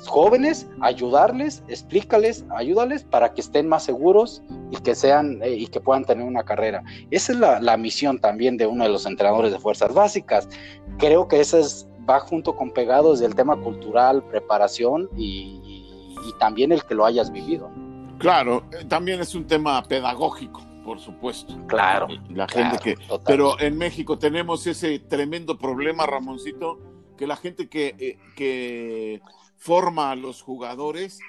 jóvenes, 0.05 0.67
ayudarles, 0.81 1.63
explícales, 1.67 2.45
ayúdales 2.55 3.03
para 3.03 3.33
que 3.33 3.41
estén 3.41 3.67
más 3.67 3.83
seguros 3.83 4.41
y 4.71 4.77
que 4.77 4.95
sean 4.95 5.41
eh, 5.43 5.53
y 5.53 5.67
que 5.67 5.79
puedan 5.79 6.05
tener 6.05 6.25
una 6.25 6.43
carrera. 6.43 6.83
Esa 7.11 7.33
es 7.33 7.39
la, 7.39 7.77
misión 7.77 8.19
también 8.19 8.57
de 8.57 8.65
uno 8.65 8.83
de 8.83 8.89
los 8.89 9.05
entrenadores 9.05 9.51
de 9.51 9.59
fuerzas 9.59 9.93
básicas. 9.93 10.47
Creo 10.97 11.27
que 11.27 11.39
esa 11.39 11.59
es, 11.59 11.87
va 12.09 12.19
junto 12.19 12.55
con 12.55 12.71
pegados 12.71 13.19
del 13.19 13.35
tema 13.35 13.55
cultural, 13.57 14.23
preparación 14.23 15.09
y, 15.15 15.83
también 16.39 16.71
el 16.71 16.83
que 16.83 16.93
lo 16.93 17.05
hayas 17.05 17.31
vivido. 17.31 17.71
Claro, 18.19 18.63
eh, 18.71 18.85
también 18.85 19.21
es 19.21 19.33
un 19.33 19.47
tema 19.47 19.81
pedagógico 19.83 20.61
por 20.83 20.99
supuesto. 21.01 21.53
Claro. 21.67 22.07
La 22.29 22.47
gente 22.47 22.77
que. 22.81 22.95
Pero 23.25 23.59
en 23.59 23.77
México 23.77 24.17
tenemos 24.17 24.65
ese 24.67 24.99
tremendo 24.99 25.57
problema, 25.57 26.05
Ramoncito, 26.05 26.79
que 27.17 27.27
la 27.27 27.35
gente 27.35 27.67
que, 27.67 27.95
eh, 27.99 28.17
que 28.35 29.21
forma 29.55 30.11
a 30.11 30.15
los 30.15 30.41
jugadores, 30.41 31.19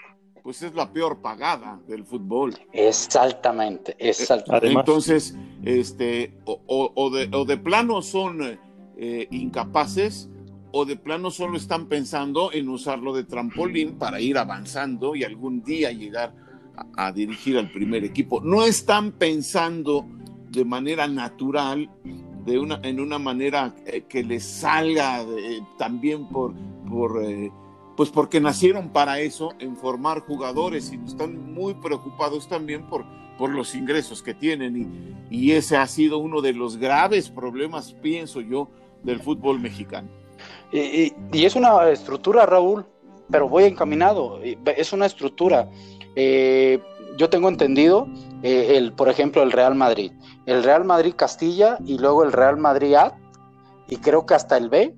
pues 0.43 0.63
es 0.63 0.75
la 0.75 0.93
peor 0.93 1.21
pagada 1.21 1.81
del 1.89 2.05
fútbol. 2.05 2.55
Exactamente, 2.73 3.97
exactamente. 3.99 4.79
Entonces, 4.79 5.37
este, 5.65 6.35
o, 6.45 7.11
de, 7.11 7.29
o 7.33 7.45
de 7.45 7.57
plano 7.57 8.03
son 8.03 8.59
eh, 8.97 9.29
incapaces 9.31 10.29
o 10.73 10.85
de 10.85 10.97
plano 10.97 11.31
solo 11.31 11.57
están 11.57 11.87
pensando 11.87 12.53
en 12.53 12.69
usarlo 12.69 13.15
de 13.15 13.25
trampolín 13.25 13.99
para 13.99 14.21
ir 14.21 14.37
avanzando 14.37 15.15
y 15.15 15.25
algún 15.25 15.63
día 15.63 15.91
llegar 15.93 16.35
a, 16.97 17.11
dirigir 17.13 17.57
al 17.59 17.71
primer 17.71 18.05
equipo. 18.05 18.41
No 18.41 18.65
están 18.65 19.13
pensando 19.13 20.07
de 20.51 20.65
manera 20.65 21.09
natural, 21.09 21.91
de 22.49 22.59
una, 22.59 22.81
en 22.83 23.01
una 23.01 23.19
manera 23.19 23.75
eh, 23.87 24.03
que 24.09 24.23
les 24.25 24.45
salga 24.45 25.25
también 25.77 26.27
por, 26.29 26.55
eh, 27.23 27.53
pues 27.97 28.11
porque 28.11 28.41
nacieron 28.41 28.91
para 28.91 29.21
eso, 29.21 29.55
en 29.59 29.77
formar 29.77 30.21
jugadores 30.21 30.93
y 30.93 31.01
están 31.07 31.53
muy 31.53 31.75
preocupados 31.75 32.49
también 32.49 32.87
por, 32.89 33.05
por 33.37 33.51
los 33.51 33.75
ingresos 33.75 34.23
que 34.23 34.35
tienen 34.35 35.27
y, 35.31 35.53
ese 35.53 35.77
ha 35.77 35.87
sido 35.87 36.19
uno 36.19 36.41
de 36.41 36.53
los 36.53 36.77
graves 36.77 37.29
problemas, 37.29 37.93
pienso 37.93 38.41
yo, 38.41 38.69
del 39.03 39.21
fútbol 39.21 39.61
mexicano. 39.61 40.09
Y, 40.73 41.13
es 41.33 41.55
una 41.55 41.89
estructura, 41.91 42.47
Raúl, 42.47 42.87
pero 43.31 43.49
voy 43.49 43.65
encaminado, 43.65 44.41
es 44.43 44.93
una 44.93 45.07
estructura 45.07 45.69
eh, 46.21 46.81
yo 47.17 47.31
tengo 47.31 47.49
entendido, 47.49 48.09
eh, 48.43 48.75
el, 48.77 48.93
por 48.93 49.09
ejemplo, 49.09 49.41
el 49.43 49.53
Real 49.53 49.77
Madrid. 49.77 50.11
El 50.49 50.65
Real 50.65 50.83
Madrid 50.83 51.13
Castilla 51.15 51.77
y 51.85 51.99
luego 51.99 52.23
el 52.23 52.33
Real 52.33 52.57
Madrid 52.57 52.95
A, 52.95 53.19
y 53.87 53.99
creo 53.99 54.25
que 54.25 54.33
hasta 54.33 54.57
el 54.57 54.71
B. 54.71 54.97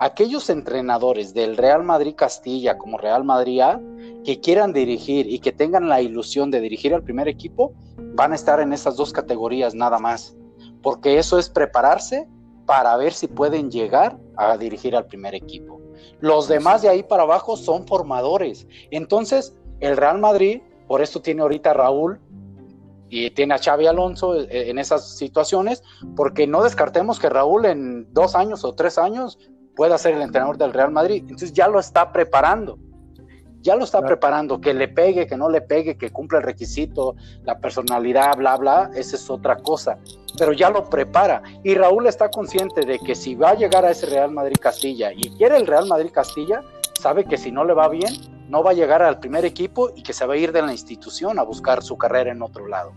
Aquellos 0.00 0.50
entrenadores 0.50 1.34
del 1.34 1.56
Real 1.56 1.84
Madrid 1.84 2.16
Castilla 2.16 2.78
como 2.78 2.98
Real 2.98 3.22
Madrid 3.22 3.60
A 3.60 3.80
que 4.24 4.40
quieran 4.40 4.72
dirigir 4.72 5.32
y 5.32 5.38
que 5.38 5.52
tengan 5.52 5.88
la 5.88 6.02
ilusión 6.02 6.50
de 6.50 6.60
dirigir 6.60 6.94
al 6.94 7.04
primer 7.04 7.28
equipo, 7.28 7.74
van 8.16 8.32
a 8.32 8.34
estar 8.34 8.58
en 8.58 8.72
esas 8.72 8.96
dos 8.96 9.12
categorías 9.12 9.72
nada 9.72 10.00
más. 10.00 10.36
Porque 10.82 11.18
eso 11.20 11.38
es 11.38 11.48
prepararse 11.48 12.26
para 12.66 12.96
ver 12.96 13.12
si 13.12 13.28
pueden 13.28 13.70
llegar 13.70 14.18
a 14.36 14.56
dirigir 14.56 14.96
al 14.96 15.06
primer 15.06 15.32
equipo. 15.32 15.80
Los 16.18 16.48
demás 16.48 16.82
de 16.82 16.88
ahí 16.88 17.04
para 17.04 17.22
abajo 17.22 17.56
son 17.56 17.86
formadores. 17.86 18.66
Entonces, 18.90 19.56
el 19.78 19.96
Real 19.96 20.18
Madrid, 20.18 20.60
por 20.88 21.02
esto 21.02 21.22
tiene 21.22 21.42
ahorita 21.42 21.72
Raúl 21.72 22.18
y 23.10 23.30
tiene 23.30 23.54
a 23.54 23.58
Xavi 23.58 23.86
Alonso 23.86 24.34
eh, 24.34 24.70
en 24.70 24.78
esas 24.78 25.16
situaciones, 25.16 25.82
porque 26.16 26.46
no 26.46 26.62
descartemos 26.62 27.18
que 27.18 27.28
Raúl 27.28 27.66
en 27.66 28.12
dos 28.12 28.34
años 28.34 28.64
o 28.64 28.74
tres 28.74 28.98
años 28.98 29.38
pueda 29.76 29.96
ser 29.96 30.14
el 30.14 30.22
entrenador 30.22 30.58
del 30.58 30.72
Real 30.72 30.90
Madrid. 30.90 31.20
Entonces 31.22 31.52
ya 31.52 31.68
lo 31.68 31.78
está 31.78 32.12
preparando. 32.12 32.78
ya 33.60 33.74
lo 33.74 33.84
está 33.84 34.00
preparando, 34.02 34.60
que 34.60 34.72
le 34.72 34.88
pegue, 34.88 35.26
que 35.26 35.36
no 35.36 35.48
le 35.50 35.60
pegue, 35.60 35.98
que 35.98 36.10
cumpla 36.10 36.38
el 36.38 36.44
requisito, 36.44 37.16
la 37.42 37.58
personalidad, 37.58 38.36
bla, 38.36 38.56
bla, 38.56 38.90
esa 38.94 39.16
es 39.16 39.28
otra 39.28 39.56
cosa, 39.56 39.98
pero 40.38 40.52
ya 40.52 40.70
lo 40.70 40.88
prepara. 40.88 41.42
Y 41.64 41.74
Raúl 41.74 42.06
está 42.06 42.30
consciente 42.30 42.82
de 42.86 42.98
que 43.00 43.14
si 43.14 43.34
va 43.34 43.50
a 43.50 43.54
llegar 43.54 43.84
a 43.84 43.90
ese 43.90 44.06
Real 44.06 44.30
Madrid 44.30 44.56
Castilla 44.60 45.12
y 45.12 45.30
quiere 45.36 45.56
el 45.56 45.66
Real 45.66 45.86
Madrid 45.86 46.10
Castilla, 46.12 46.62
sabe 47.00 47.24
que 47.24 47.36
si 47.36 47.50
no 47.50 47.64
le 47.64 47.74
va 47.74 47.88
bien, 47.88 48.14
no 48.48 48.62
va 48.62 48.70
a 48.70 48.74
llegar 48.74 49.02
al 49.02 49.20
primer 49.20 49.44
equipo 49.44 49.90
y 49.94 50.02
que 50.02 50.12
se 50.12 50.26
va 50.26 50.34
a 50.34 50.36
ir 50.36 50.52
de 50.52 50.62
la 50.62 50.72
institución 50.72 51.38
a 51.38 51.42
buscar 51.42 51.82
su 51.82 51.96
carrera 51.96 52.32
en 52.32 52.42
otro 52.42 52.66
lado. 52.66 52.92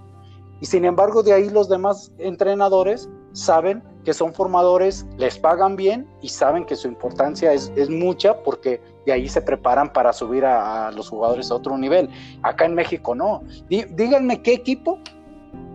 Y 0.61 0.65
sin 0.67 0.85
embargo, 0.85 1.23
de 1.23 1.33
ahí 1.33 1.49
los 1.49 1.69
demás 1.69 2.11
entrenadores 2.19 3.09
saben 3.33 3.83
que 4.05 4.13
son 4.13 4.33
formadores, 4.33 5.05
les 5.17 5.37
pagan 5.37 5.75
bien 5.75 6.07
y 6.21 6.29
saben 6.29 6.65
que 6.65 6.75
su 6.75 6.87
importancia 6.87 7.51
es, 7.53 7.71
mucha 7.89 8.43
porque 8.43 8.81
de 9.05 9.11
ahí 9.11 9.27
se 9.27 9.41
preparan 9.41 9.91
para 9.91 10.13
subir 10.13 10.45
a, 10.45 10.91
los 10.91 11.09
jugadores 11.09 11.51
a 11.51 11.55
otro 11.55 11.77
nivel. 11.77 12.09
Acá 12.43 12.65
en 12.65 12.75
México 12.75 13.15
no. 13.15 13.43
díganme 13.69 14.41
qué 14.41 14.53
equipo 14.53 14.99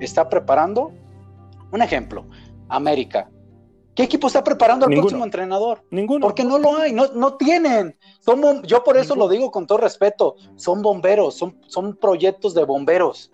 está 0.01 0.29
preparando. 0.29 0.93
Un 1.73 1.83
ejemplo, 1.83 2.25
América. 2.69 3.29
¿Qué 3.97 4.03
equipo 4.03 4.27
está 4.27 4.45
preparando 4.45 4.85
al 4.85 4.93
próximo 4.93 5.25
entrenador? 5.25 5.83
Ninguno. 5.91 6.27
Porque 6.27 6.45
no 6.45 6.59
lo 6.59 6.77
hay, 6.77 6.93
no, 6.93 7.07
no 7.15 7.37
tienen. 7.37 7.97
Son, 8.21 8.63
yo 8.63 8.85
por 8.85 8.99
eso 8.99 9.17
lo 9.17 9.27
digo 9.27 9.51
con 9.51 9.67
todo 9.67 9.79
respeto. 9.79 10.37
Son 10.55 10.83
bomberos, 10.83 11.35
son, 11.35 11.59
son 11.67 11.97
proyectos 11.97 12.53
de 12.53 12.65
bomberos. 12.65 13.33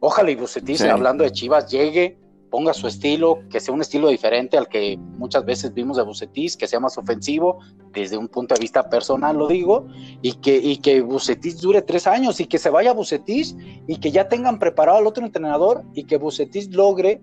Ojalá 0.00 0.32
y 0.32 0.34
Bucetich, 0.34 0.80
hablando 0.82 1.22
de 1.22 1.30
Chivas, 1.30 1.70
llegue, 1.70 2.18
ponga 2.50 2.74
su 2.74 2.88
estilo, 2.88 3.38
que 3.48 3.60
sea 3.60 3.72
un 3.72 3.82
estilo 3.82 4.08
diferente 4.08 4.58
al 4.58 4.68
que 4.68 4.98
muchas 4.98 5.44
veces 5.44 5.72
vimos 5.72 5.96
de 5.96 6.02
Bucetich, 6.02 6.56
que 6.56 6.66
sea 6.66 6.80
más 6.80 6.98
ofensivo, 6.98 7.60
desde 7.92 8.18
un 8.18 8.26
punto 8.26 8.56
de 8.56 8.60
vista 8.60 8.90
personal 8.90 9.36
lo 9.36 9.46
digo, 9.46 9.86
y 10.22 10.32
que, 10.34 10.56
y 10.56 10.78
que 10.78 11.02
Bucetich 11.02 11.56
dure 11.60 11.82
tres 11.82 12.08
años 12.08 12.40
y 12.40 12.46
que 12.46 12.58
se 12.58 12.68
vaya 12.68 12.92
Bucetich 12.92 13.54
y 13.86 13.98
que 13.98 14.10
ya 14.10 14.28
tengan 14.28 14.58
preparado 14.58 14.98
al 14.98 15.06
otro 15.06 15.24
entrenador 15.24 15.84
y 15.94 16.02
que 16.04 16.16
Bucetich 16.16 16.74
logre 16.74 17.22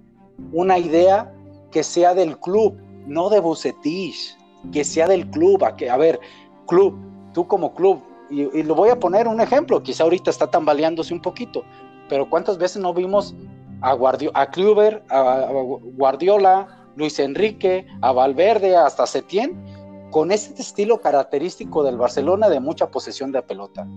una 0.54 0.80
idea 0.80 1.34
que 1.72 1.84
sea 1.84 2.14
del 2.14 2.38
club, 2.40 2.78
no 3.08 3.30
de 3.30 3.40
Bucetich, 3.40 4.38
que 4.72 4.84
sea 4.84 5.08
del 5.08 5.30
club, 5.30 5.64
a, 5.64 5.76
que, 5.76 5.90
a 5.90 5.98
ver, 5.98 6.20
club, 6.68 6.96
tú 7.34 7.48
como 7.48 7.74
club, 7.74 8.02
y, 8.30 8.42
y, 8.58 8.64
lo 8.64 8.76
voy 8.76 8.90
a 8.90 9.00
poner 9.00 9.28
un 9.28 9.42
ejemplo, 9.42 9.82
quizá 9.84 10.04
ahorita 10.04 10.30
está 10.30 10.50
tambaleándose 10.50 11.14
un 11.14 11.22
poquito, 11.22 11.64
pero 12.08 12.30
¿cuántas 12.30 12.58
veces 12.58 12.82
no 12.82 12.94
vimos 12.94 13.34
a, 13.82 13.98
a 14.34 14.52
Kluber, 14.52 15.04
a, 15.10 15.48
Guardiola, 15.96 16.68
Luis 16.96 17.20
Enrique, 17.20 17.88
a 18.02 18.12
Valverde, 18.12 18.76
hasta 18.76 19.06
Setién, 19.06 20.10
con 20.12 20.32
este 20.32 20.62
estilo 20.62 21.00
característico 21.00 21.84
del 21.84 21.98
Barcelona 21.98 22.50
de 22.50 22.60
mucha 22.60 22.92
posesión 22.92 23.32
de 23.32 23.42
pelota? 23.42 23.88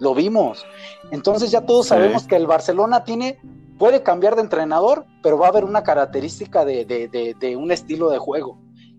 Lo 0.00 0.14
vimos. 0.14 0.66
Entonces 1.12 1.50
ya 1.50 1.64
todos 1.64 1.86
sabemos 1.86 2.26
que 2.26 2.36
el 2.36 2.46
Barcelona 2.46 3.04
tiene, 3.04 3.38
puede 3.78 4.02
cambiar 4.02 4.36
de 4.36 4.42
entrenador, 4.42 5.06
pero 5.22 5.38
va 5.38 5.46
a 5.46 5.50
haber 5.50 5.64
una 5.64 5.82
característica 5.82 6.64
de, 6.64 6.84
de 6.84 7.56
un 7.56 7.70
estilo 7.70 8.10
de 8.10 8.18
juego. 8.18 8.58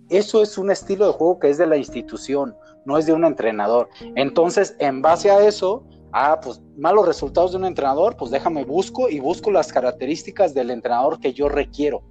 Eso 0.09 0.43
es 0.43 0.57
un 0.57 0.69
estilo 0.69 1.07
de 1.07 1.13
juego 1.13 1.39
que 1.39 1.49
es 1.49 1.57
de 1.57 1.65
la 1.65 1.77
institución, 1.77 2.55
no 2.85 2.97
es 2.97 3.05
de 3.05 3.13
un 3.13 3.25
entrenador. 3.25 3.89
Entonces, 4.15 4.75
en 4.79 5.01
base 5.01 5.31
a 5.31 5.45
eso, 5.45 5.83
ah, 6.11 6.39
pues 6.41 6.61
malos 6.77 7.07
resultados 7.07 7.51
de 7.51 7.57
un 7.57 7.65
entrenador, 7.65 8.15
pues 8.15 8.29
déjame 8.29 8.63
busco 8.63 9.09
y 9.09 9.19
busco 9.19 9.51
las 9.51 9.73
características 9.73 10.53
del 10.53 10.69
entrenador 10.69 11.19
que 11.19 11.33
yo 11.33 11.49
requiero, 11.49 12.03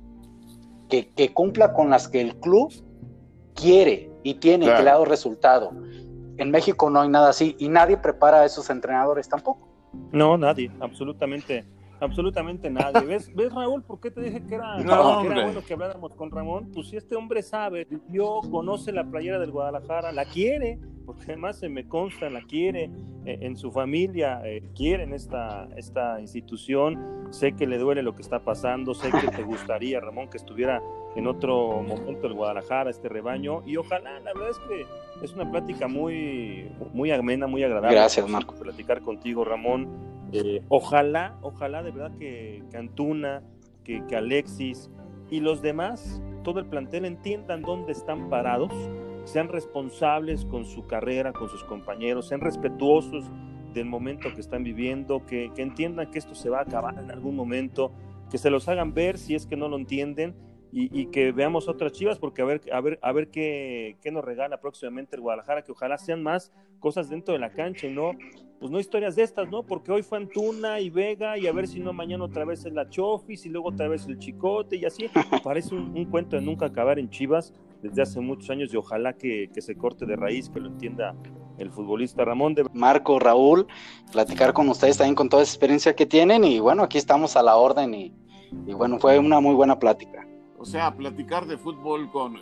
que, 0.88 1.32
cumpla 1.32 1.72
con 1.72 1.90
las 1.90 2.08
que 2.08 2.20
el 2.20 2.36
club 2.36 2.72
quiere 3.54 4.10
y 4.22 4.34
tiene 4.34 4.68
ha 4.68 4.82
dado 4.82 5.04
resultado. 5.04 5.70
En 6.36 6.50
México 6.50 6.90
no 6.90 7.00
hay 7.00 7.08
nada 7.08 7.28
así 7.28 7.54
y 7.60 7.68
nadie 7.68 7.96
prepara 7.96 8.40
a 8.40 8.44
esos 8.44 8.68
entrenadores 8.70 9.28
tampoco. 9.28 9.68
No, 10.10 10.36
nadie, 10.36 10.70
absolutamente 10.80 11.64
absolutamente 12.04 12.70
nadie. 12.70 13.06
¿Ves, 13.06 13.34
¿Ves, 13.34 13.52
Raúl, 13.52 13.82
por 13.82 14.00
qué 14.00 14.10
te 14.10 14.20
dije 14.20 14.42
que 14.46 14.54
era, 14.54 14.76
bueno 14.76 15.62
que 15.66 15.74
habláramos 15.74 16.14
con 16.14 16.30
Ramón? 16.30 16.70
Pues 16.72 16.88
si 16.88 16.96
este 16.96 17.16
hombre 17.16 17.42
sabe, 17.42 17.86
yo 18.10 18.40
conoce 18.50 18.92
la 18.92 19.04
playera 19.04 19.38
del 19.38 19.50
Guadalajara, 19.50 20.12
la 20.12 20.24
quiere, 20.24 20.78
porque 21.04 21.24
además 21.24 21.58
se 21.58 21.68
me 21.68 21.86
consta, 21.86 22.30
la 22.30 22.42
quiere 22.42 22.90
eh, 23.24 23.38
en 23.40 23.56
su 23.56 23.70
familia, 23.70 24.40
eh, 24.44 24.62
quieren 24.74 25.12
esta, 25.12 25.68
esta 25.76 26.20
institución. 26.20 27.28
Sé 27.30 27.52
que 27.52 27.66
le 27.66 27.78
duele 27.78 28.02
lo 28.02 28.14
que 28.14 28.22
está 28.22 28.40
pasando, 28.40 28.94
sé 28.94 29.10
que 29.10 29.28
te 29.28 29.42
gustaría, 29.42 30.00
Ramón, 30.00 30.28
que 30.28 30.36
estuviera 30.36 30.82
en 31.16 31.26
otro 31.26 31.82
momento 31.82 32.26
el 32.26 32.34
Guadalajara, 32.34 32.90
este 32.90 33.08
rebaño, 33.08 33.62
y 33.66 33.76
ojalá, 33.76 34.18
la 34.20 34.32
verdad 34.32 34.50
es 34.50 34.58
que 34.60 34.86
es 35.22 35.32
una 35.32 35.50
plática 35.50 35.86
muy, 35.86 36.68
muy 36.92 37.10
amena, 37.10 37.46
muy 37.46 37.62
agradable. 37.62 37.94
Gracias, 37.94 38.28
Marco. 38.28 38.54
Platicar 38.54 39.00
contigo, 39.00 39.44
Ramón. 39.44 40.13
Eh, 40.34 40.62
ojalá, 40.68 41.38
ojalá 41.42 41.82
de 41.82 41.90
verdad 41.90 42.18
que, 42.18 42.62
Cantuna, 42.70 43.42
que, 43.84 44.04
que 44.06 44.16
Alexis 44.16 44.90
y 45.30 45.40
los 45.40 45.62
demás, 45.62 46.20
todo 46.42 46.60
el 46.60 46.66
plantel 46.66 47.04
entiendan 47.04 47.62
dónde 47.62 47.92
están 47.92 48.28
parados 48.28 48.72
sean 49.24 49.48
responsables 49.48 50.44
con 50.44 50.64
su 50.64 50.86
carrera, 50.86 51.32
con 51.32 51.48
sus 51.48 51.64
compañeros, 51.64 52.28
sean 52.28 52.40
respetuosos 52.40 53.30
del 53.72 53.86
momento 53.86 54.32
que 54.34 54.40
están 54.40 54.62
viviendo, 54.62 55.24
que, 55.26 55.50
entiendan 55.56 56.10
que 56.10 56.18
esto 56.18 56.34
se 56.34 56.50
va 56.50 56.58
a 56.58 56.62
acabar 56.62 56.98
en 56.98 57.10
algún 57.10 57.34
momento, 57.34 57.92
que 58.30 58.38
se 58.38 58.50
los 58.50 58.68
hagan 58.68 58.94
ver 58.94 59.18
si 59.18 59.34
es 59.34 59.46
que 59.46 59.56
no 59.56 59.68
lo 59.68 59.76
entienden 59.76 60.34
y, 60.76 61.06
que 61.06 61.30
veamos 61.30 61.68
otras 61.68 61.92
chivas, 61.92 62.18
porque 62.18 62.42
a 62.42 62.44
ver, 62.44 62.60
a 62.72 62.80
ver, 62.80 62.98
a 63.00 63.12
ver 63.12 63.30
qué, 63.30 63.96
nos 64.10 64.24
regala 64.24 64.60
próximamente 64.60 65.14
el 65.14 65.22
Guadalajara, 65.22 65.62
que 65.62 65.70
ojalá 65.70 65.98
sean 65.98 66.22
más 66.22 66.52
cosas 66.80 67.08
dentro 67.08 67.32
de 67.32 67.38
la 67.38 67.52
cancha 67.52 67.86
y 67.86 67.92
no, 67.92 68.10
pues 68.58 68.72
no 68.72 68.80
historias 68.80 69.14
de 69.14 69.22
estas, 69.22 69.48
¿no? 69.48 69.62
Porque 69.62 69.92
hoy 69.92 70.02
fue 70.02 70.18
Antuna 70.18 70.80
y 70.80 70.90
Vega, 70.90 71.38
y 71.38 71.46
a 71.46 71.52
ver 71.52 71.68
si 71.68 71.78
no 71.78 71.92
mañana 71.92 72.24
otra 72.24 72.44
vez 72.44 72.64
es 72.64 72.72
la 72.72 72.88
Chofis 72.88 73.46
y 73.46 73.50
luego 73.50 73.68
otra 73.68 73.86
vez 73.86 74.06
el 74.08 74.18
Chicote 74.18 74.76
y 74.76 74.84
así. 74.84 75.08
Parece 75.44 75.74
un 75.74 76.04
cuento 76.06 76.36
de 76.36 76.42
nunca 76.42 76.66
acabar 76.66 76.98
en 76.98 77.08
Chivas 77.08 77.52
desde 77.84 78.02
hace 78.02 78.20
muchos 78.20 78.48
años 78.48 78.72
y 78.72 78.76
ojalá 78.76 79.12
que, 79.12 79.50
se 79.58 79.76
corte 79.76 80.06
de 80.06 80.16
raíz, 80.16 80.48
que 80.48 80.58
lo 80.58 80.68
entienda 80.68 81.14
el 81.58 81.70
futbolista 81.70 82.24
Ramón. 82.24 82.54
De... 82.54 82.64
Marco, 82.72 83.18
Raúl, 83.18 83.66
platicar 84.10 84.54
con 84.54 84.68
ustedes 84.70 84.96
también 84.96 85.14
con 85.14 85.28
toda 85.28 85.42
esa 85.42 85.52
experiencia 85.52 85.94
que 85.94 86.06
tienen 86.06 86.44
y 86.44 86.58
bueno, 86.60 86.82
aquí 86.82 86.96
estamos 86.96 87.36
a 87.36 87.42
la 87.42 87.56
orden 87.56 87.94
y, 87.94 88.12
bueno, 88.72 88.98
fue 88.98 89.18
una 89.18 89.38
muy 89.40 89.54
buena 89.54 89.78
plática. 89.78 90.26
O 90.58 90.64
sea, 90.64 90.94
platicar 90.94 91.46
de 91.46 91.58
fútbol 91.58 92.10
con, 92.10 92.36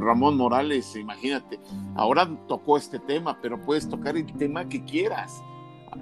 Ramón 0.00 0.36
Morales, 0.36 0.94
imagínate, 0.96 1.58
ahora 1.94 2.28
tocó 2.48 2.76
este 2.76 2.98
tema, 2.98 3.38
pero 3.42 3.60
puedes 3.60 3.88
tocar 3.88 4.16
el 4.16 4.32
tema 4.34 4.68
que 4.68 4.84
quieras. 4.84 5.42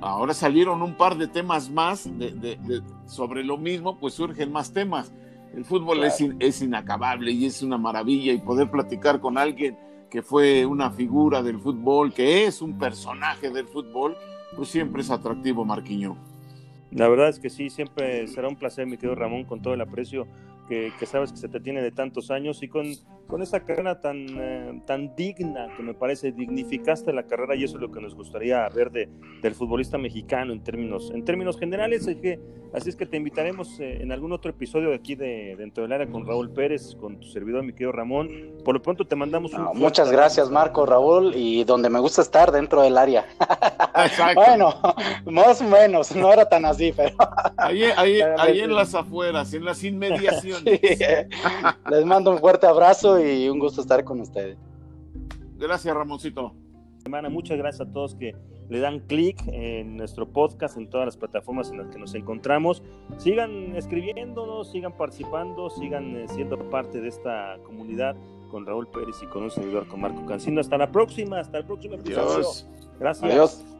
Ahora 0.00 0.34
salieron 0.34 0.82
un 0.82 0.96
par 0.96 1.16
de 1.16 1.28
temas 1.28 1.70
más 1.70 2.08
sobre 3.06 3.44
lo 3.44 3.58
mismo, 3.58 3.98
pues 3.98 4.14
surgen 4.14 4.52
más 4.52 4.72
temas 4.72 5.12
el 5.54 5.64
fútbol 5.64 6.02
es, 6.04 6.24
es 6.38 6.62
inacabable 6.62 7.30
y 7.30 7.44
es 7.44 7.62
una 7.62 7.76
maravilla 7.76 8.32
y 8.32 8.38
poder 8.38 8.70
platicar 8.70 9.20
con 9.20 9.36
alguien 9.36 9.76
que 10.10 10.22
fue 10.22 10.64
una 10.64 10.90
figura 10.90 11.42
del 11.42 11.58
fútbol, 11.58 12.12
que 12.12 12.44
es 12.46 12.62
un 12.62 12.78
personaje 12.78 13.50
del 13.50 13.66
fútbol, 13.66 14.16
pues 14.56 14.68
siempre 14.68 15.02
es 15.02 15.10
atractivo, 15.10 15.64
Marquiño. 15.64 16.16
La 16.90 17.08
verdad 17.08 17.28
es 17.28 17.38
que 17.38 17.48
sí, 17.48 17.70
siempre 17.70 18.26
será 18.28 18.48
un 18.48 18.56
placer, 18.56 18.86
mi 18.86 18.96
querido 18.96 19.14
Ramón, 19.14 19.44
con 19.44 19.62
todo 19.62 19.74
el 19.74 19.80
aprecio 19.80 20.26
que, 20.98 21.06
sabes 21.06 21.32
que 21.32 21.38
se 21.38 21.48
te 21.48 21.60
tiene 21.60 21.82
de 21.82 21.90
tantos 21.90 22.30
años 22.30 22.62
y 22.62 22.68
con, 22.68 22.86
con 23.32 23.40
esa 23.40 23.60
carrera 23.60 23.98
tan, 23.98 24.26
eh, 24.38 24.82
tan 24.84 25.16
digna 25.16 25.68
que 25.74 25.82
me 25.82 25.94
parece, 25.94 26.32
dignificaste 26.32 27.14
la 27.14 27.22
carrera 27.22 27.56
y 27.56 27.64
eso 27.64 27.76
es 27.76 27.80
lo 27.80 27.90
que 27.90 27.98
nos 27.98 28.14
gustaría 28.14 28.68
ver 28.68 28.90
de, 28.90 29.08
del 29.40 29.54
futbolista 29.54 29.96
mexicano 29.96 30.52
en 30.52 30.62
términos, 30.62 31.10
en 31.14 31.24
términos 31.24 31.58
generales. 31.58 32.02
Así, 32.02 32.16
que, 32.16 32.38
así 32.74 32.90
es 32.90 32.96
que 32.96 33.06
te 33.06 33.16
invitaremos 33.16 33.80
eh, 33.80 34.02
en 34.02 34.12
algún 34.12 34.32
otro 34.32 34.50
episodio 34.50 34.90
de 34.90 34.96
aquí 34.96 35.14
de 35.14 35.56
Dentro 35.56 35.82
del 35.82 35.92
Área 35.94 36.06
con 36.08 36.26
Raúl 36.26 36.50
Pérez, 36.50 36.94
con 36.96 37.20
tu 37.20 37.26
servidor, 37.26 37.62
mi 37.62 37.72
querido 37.72 37.92
Ramón. 37.92 38.28
Por 38.66 38.74
lo 38.74 38.82
pronto 38.82 39.06
te 39.06 39.16
mandamos 39.16 39.54
un... 39.54 39.78
muchas 39.78 40.12
gracias, 40.12 40.50
Marco, 40.50 40.84
Raúl, 40.84 41.32
y 41.34 41.64
donde 41.64 41.88
me 41.88 42.00
gusta 42.00 42.20
estar 42.20 42.52
dentro 42.52 42.82
del 42.82 42.98
área. 42.98 43.24
bueno, 44.34 44.74
más 45.24 45.62
o 45.62 45.64
menos, 45.64 46.14
no 46.14 46.30
era 46.30 46.46
tan 46.46 46.66
así, 46.66 46.92
pero... 46.94 47.16
ahí, 47.56 47.84
ahí, 47.96 48.20
ahí 48.38 48.60
en 48.60 48.74
las 48.74 48.94
afueras, 48.94 49.54
en 49.54 49.64
las 49.64 49.82
inmediaciones 49.82 50.80
Les 51.90 52.04
mando 52.04 52.30
un 52.30 52.38
fuerte 52.38 52.66
abrazo 52.66 53.18
y 53.18 53.21
un 53.50 53.58
gusto 53.58 53.80
estar 53.80 54.04
con 54.04 54.20
ustedes. 54.20 54.58
Gracias, 55.58 55.94
Ramoncito. 55.94 56.54
Semana, 57.02 57.28
muchas 57.28 57.58
gracias 57.58 57.88
a 57.88 57.92
todos 57.92 58.14
que 58.14 58.34
le 58.68 58.78
dan 58.78 59.00
clic 59.00 59.38
en 59.48 59.96
nuestro 59.96 60.28
podcast, 60.28 60.76
en 60.76 60.88
todas 60.88 61.06
las 61.06 61.16
plataformas 61.16 61.70
en 61.70 61.78
las 61.78 61.88
que 61.88 61.98
nos 61.98 62.14
encontramos. 62.14 62.82
Sigan 63.18 63.76
escribiéndonos, 63.76 64.70
sigan 64.70 64.96
participando, 64.96 65.68
sigan 65.68 66.16
eh, 66.16 66.28
siendo 66.28 66.58
parte 66.70 67.00
de 67.00 67.08
esta 67.08 67.58
comunidad 67.64 68.16
con 68.50 68.66
Raúl 68.66 68.88
Pérez 68.88 69.16
y 69.22 69.26
con 69.26 69.44
un 69.44 69.50
servidor, 69.50 69.88
con 69.88 70.00
Marco 70.00 70.24
Cancino. 70.26 70.60
Hasta 70.60 70.78
la 70.78 70.90
próxima, 70.90 71.40
hasta 71.40 71.58
el 71.58 71.64
próximo 71.64 71.96
episodio. 71.96 72.48
Gracias. 72.98 73.30
Adiós. 73.30 73.71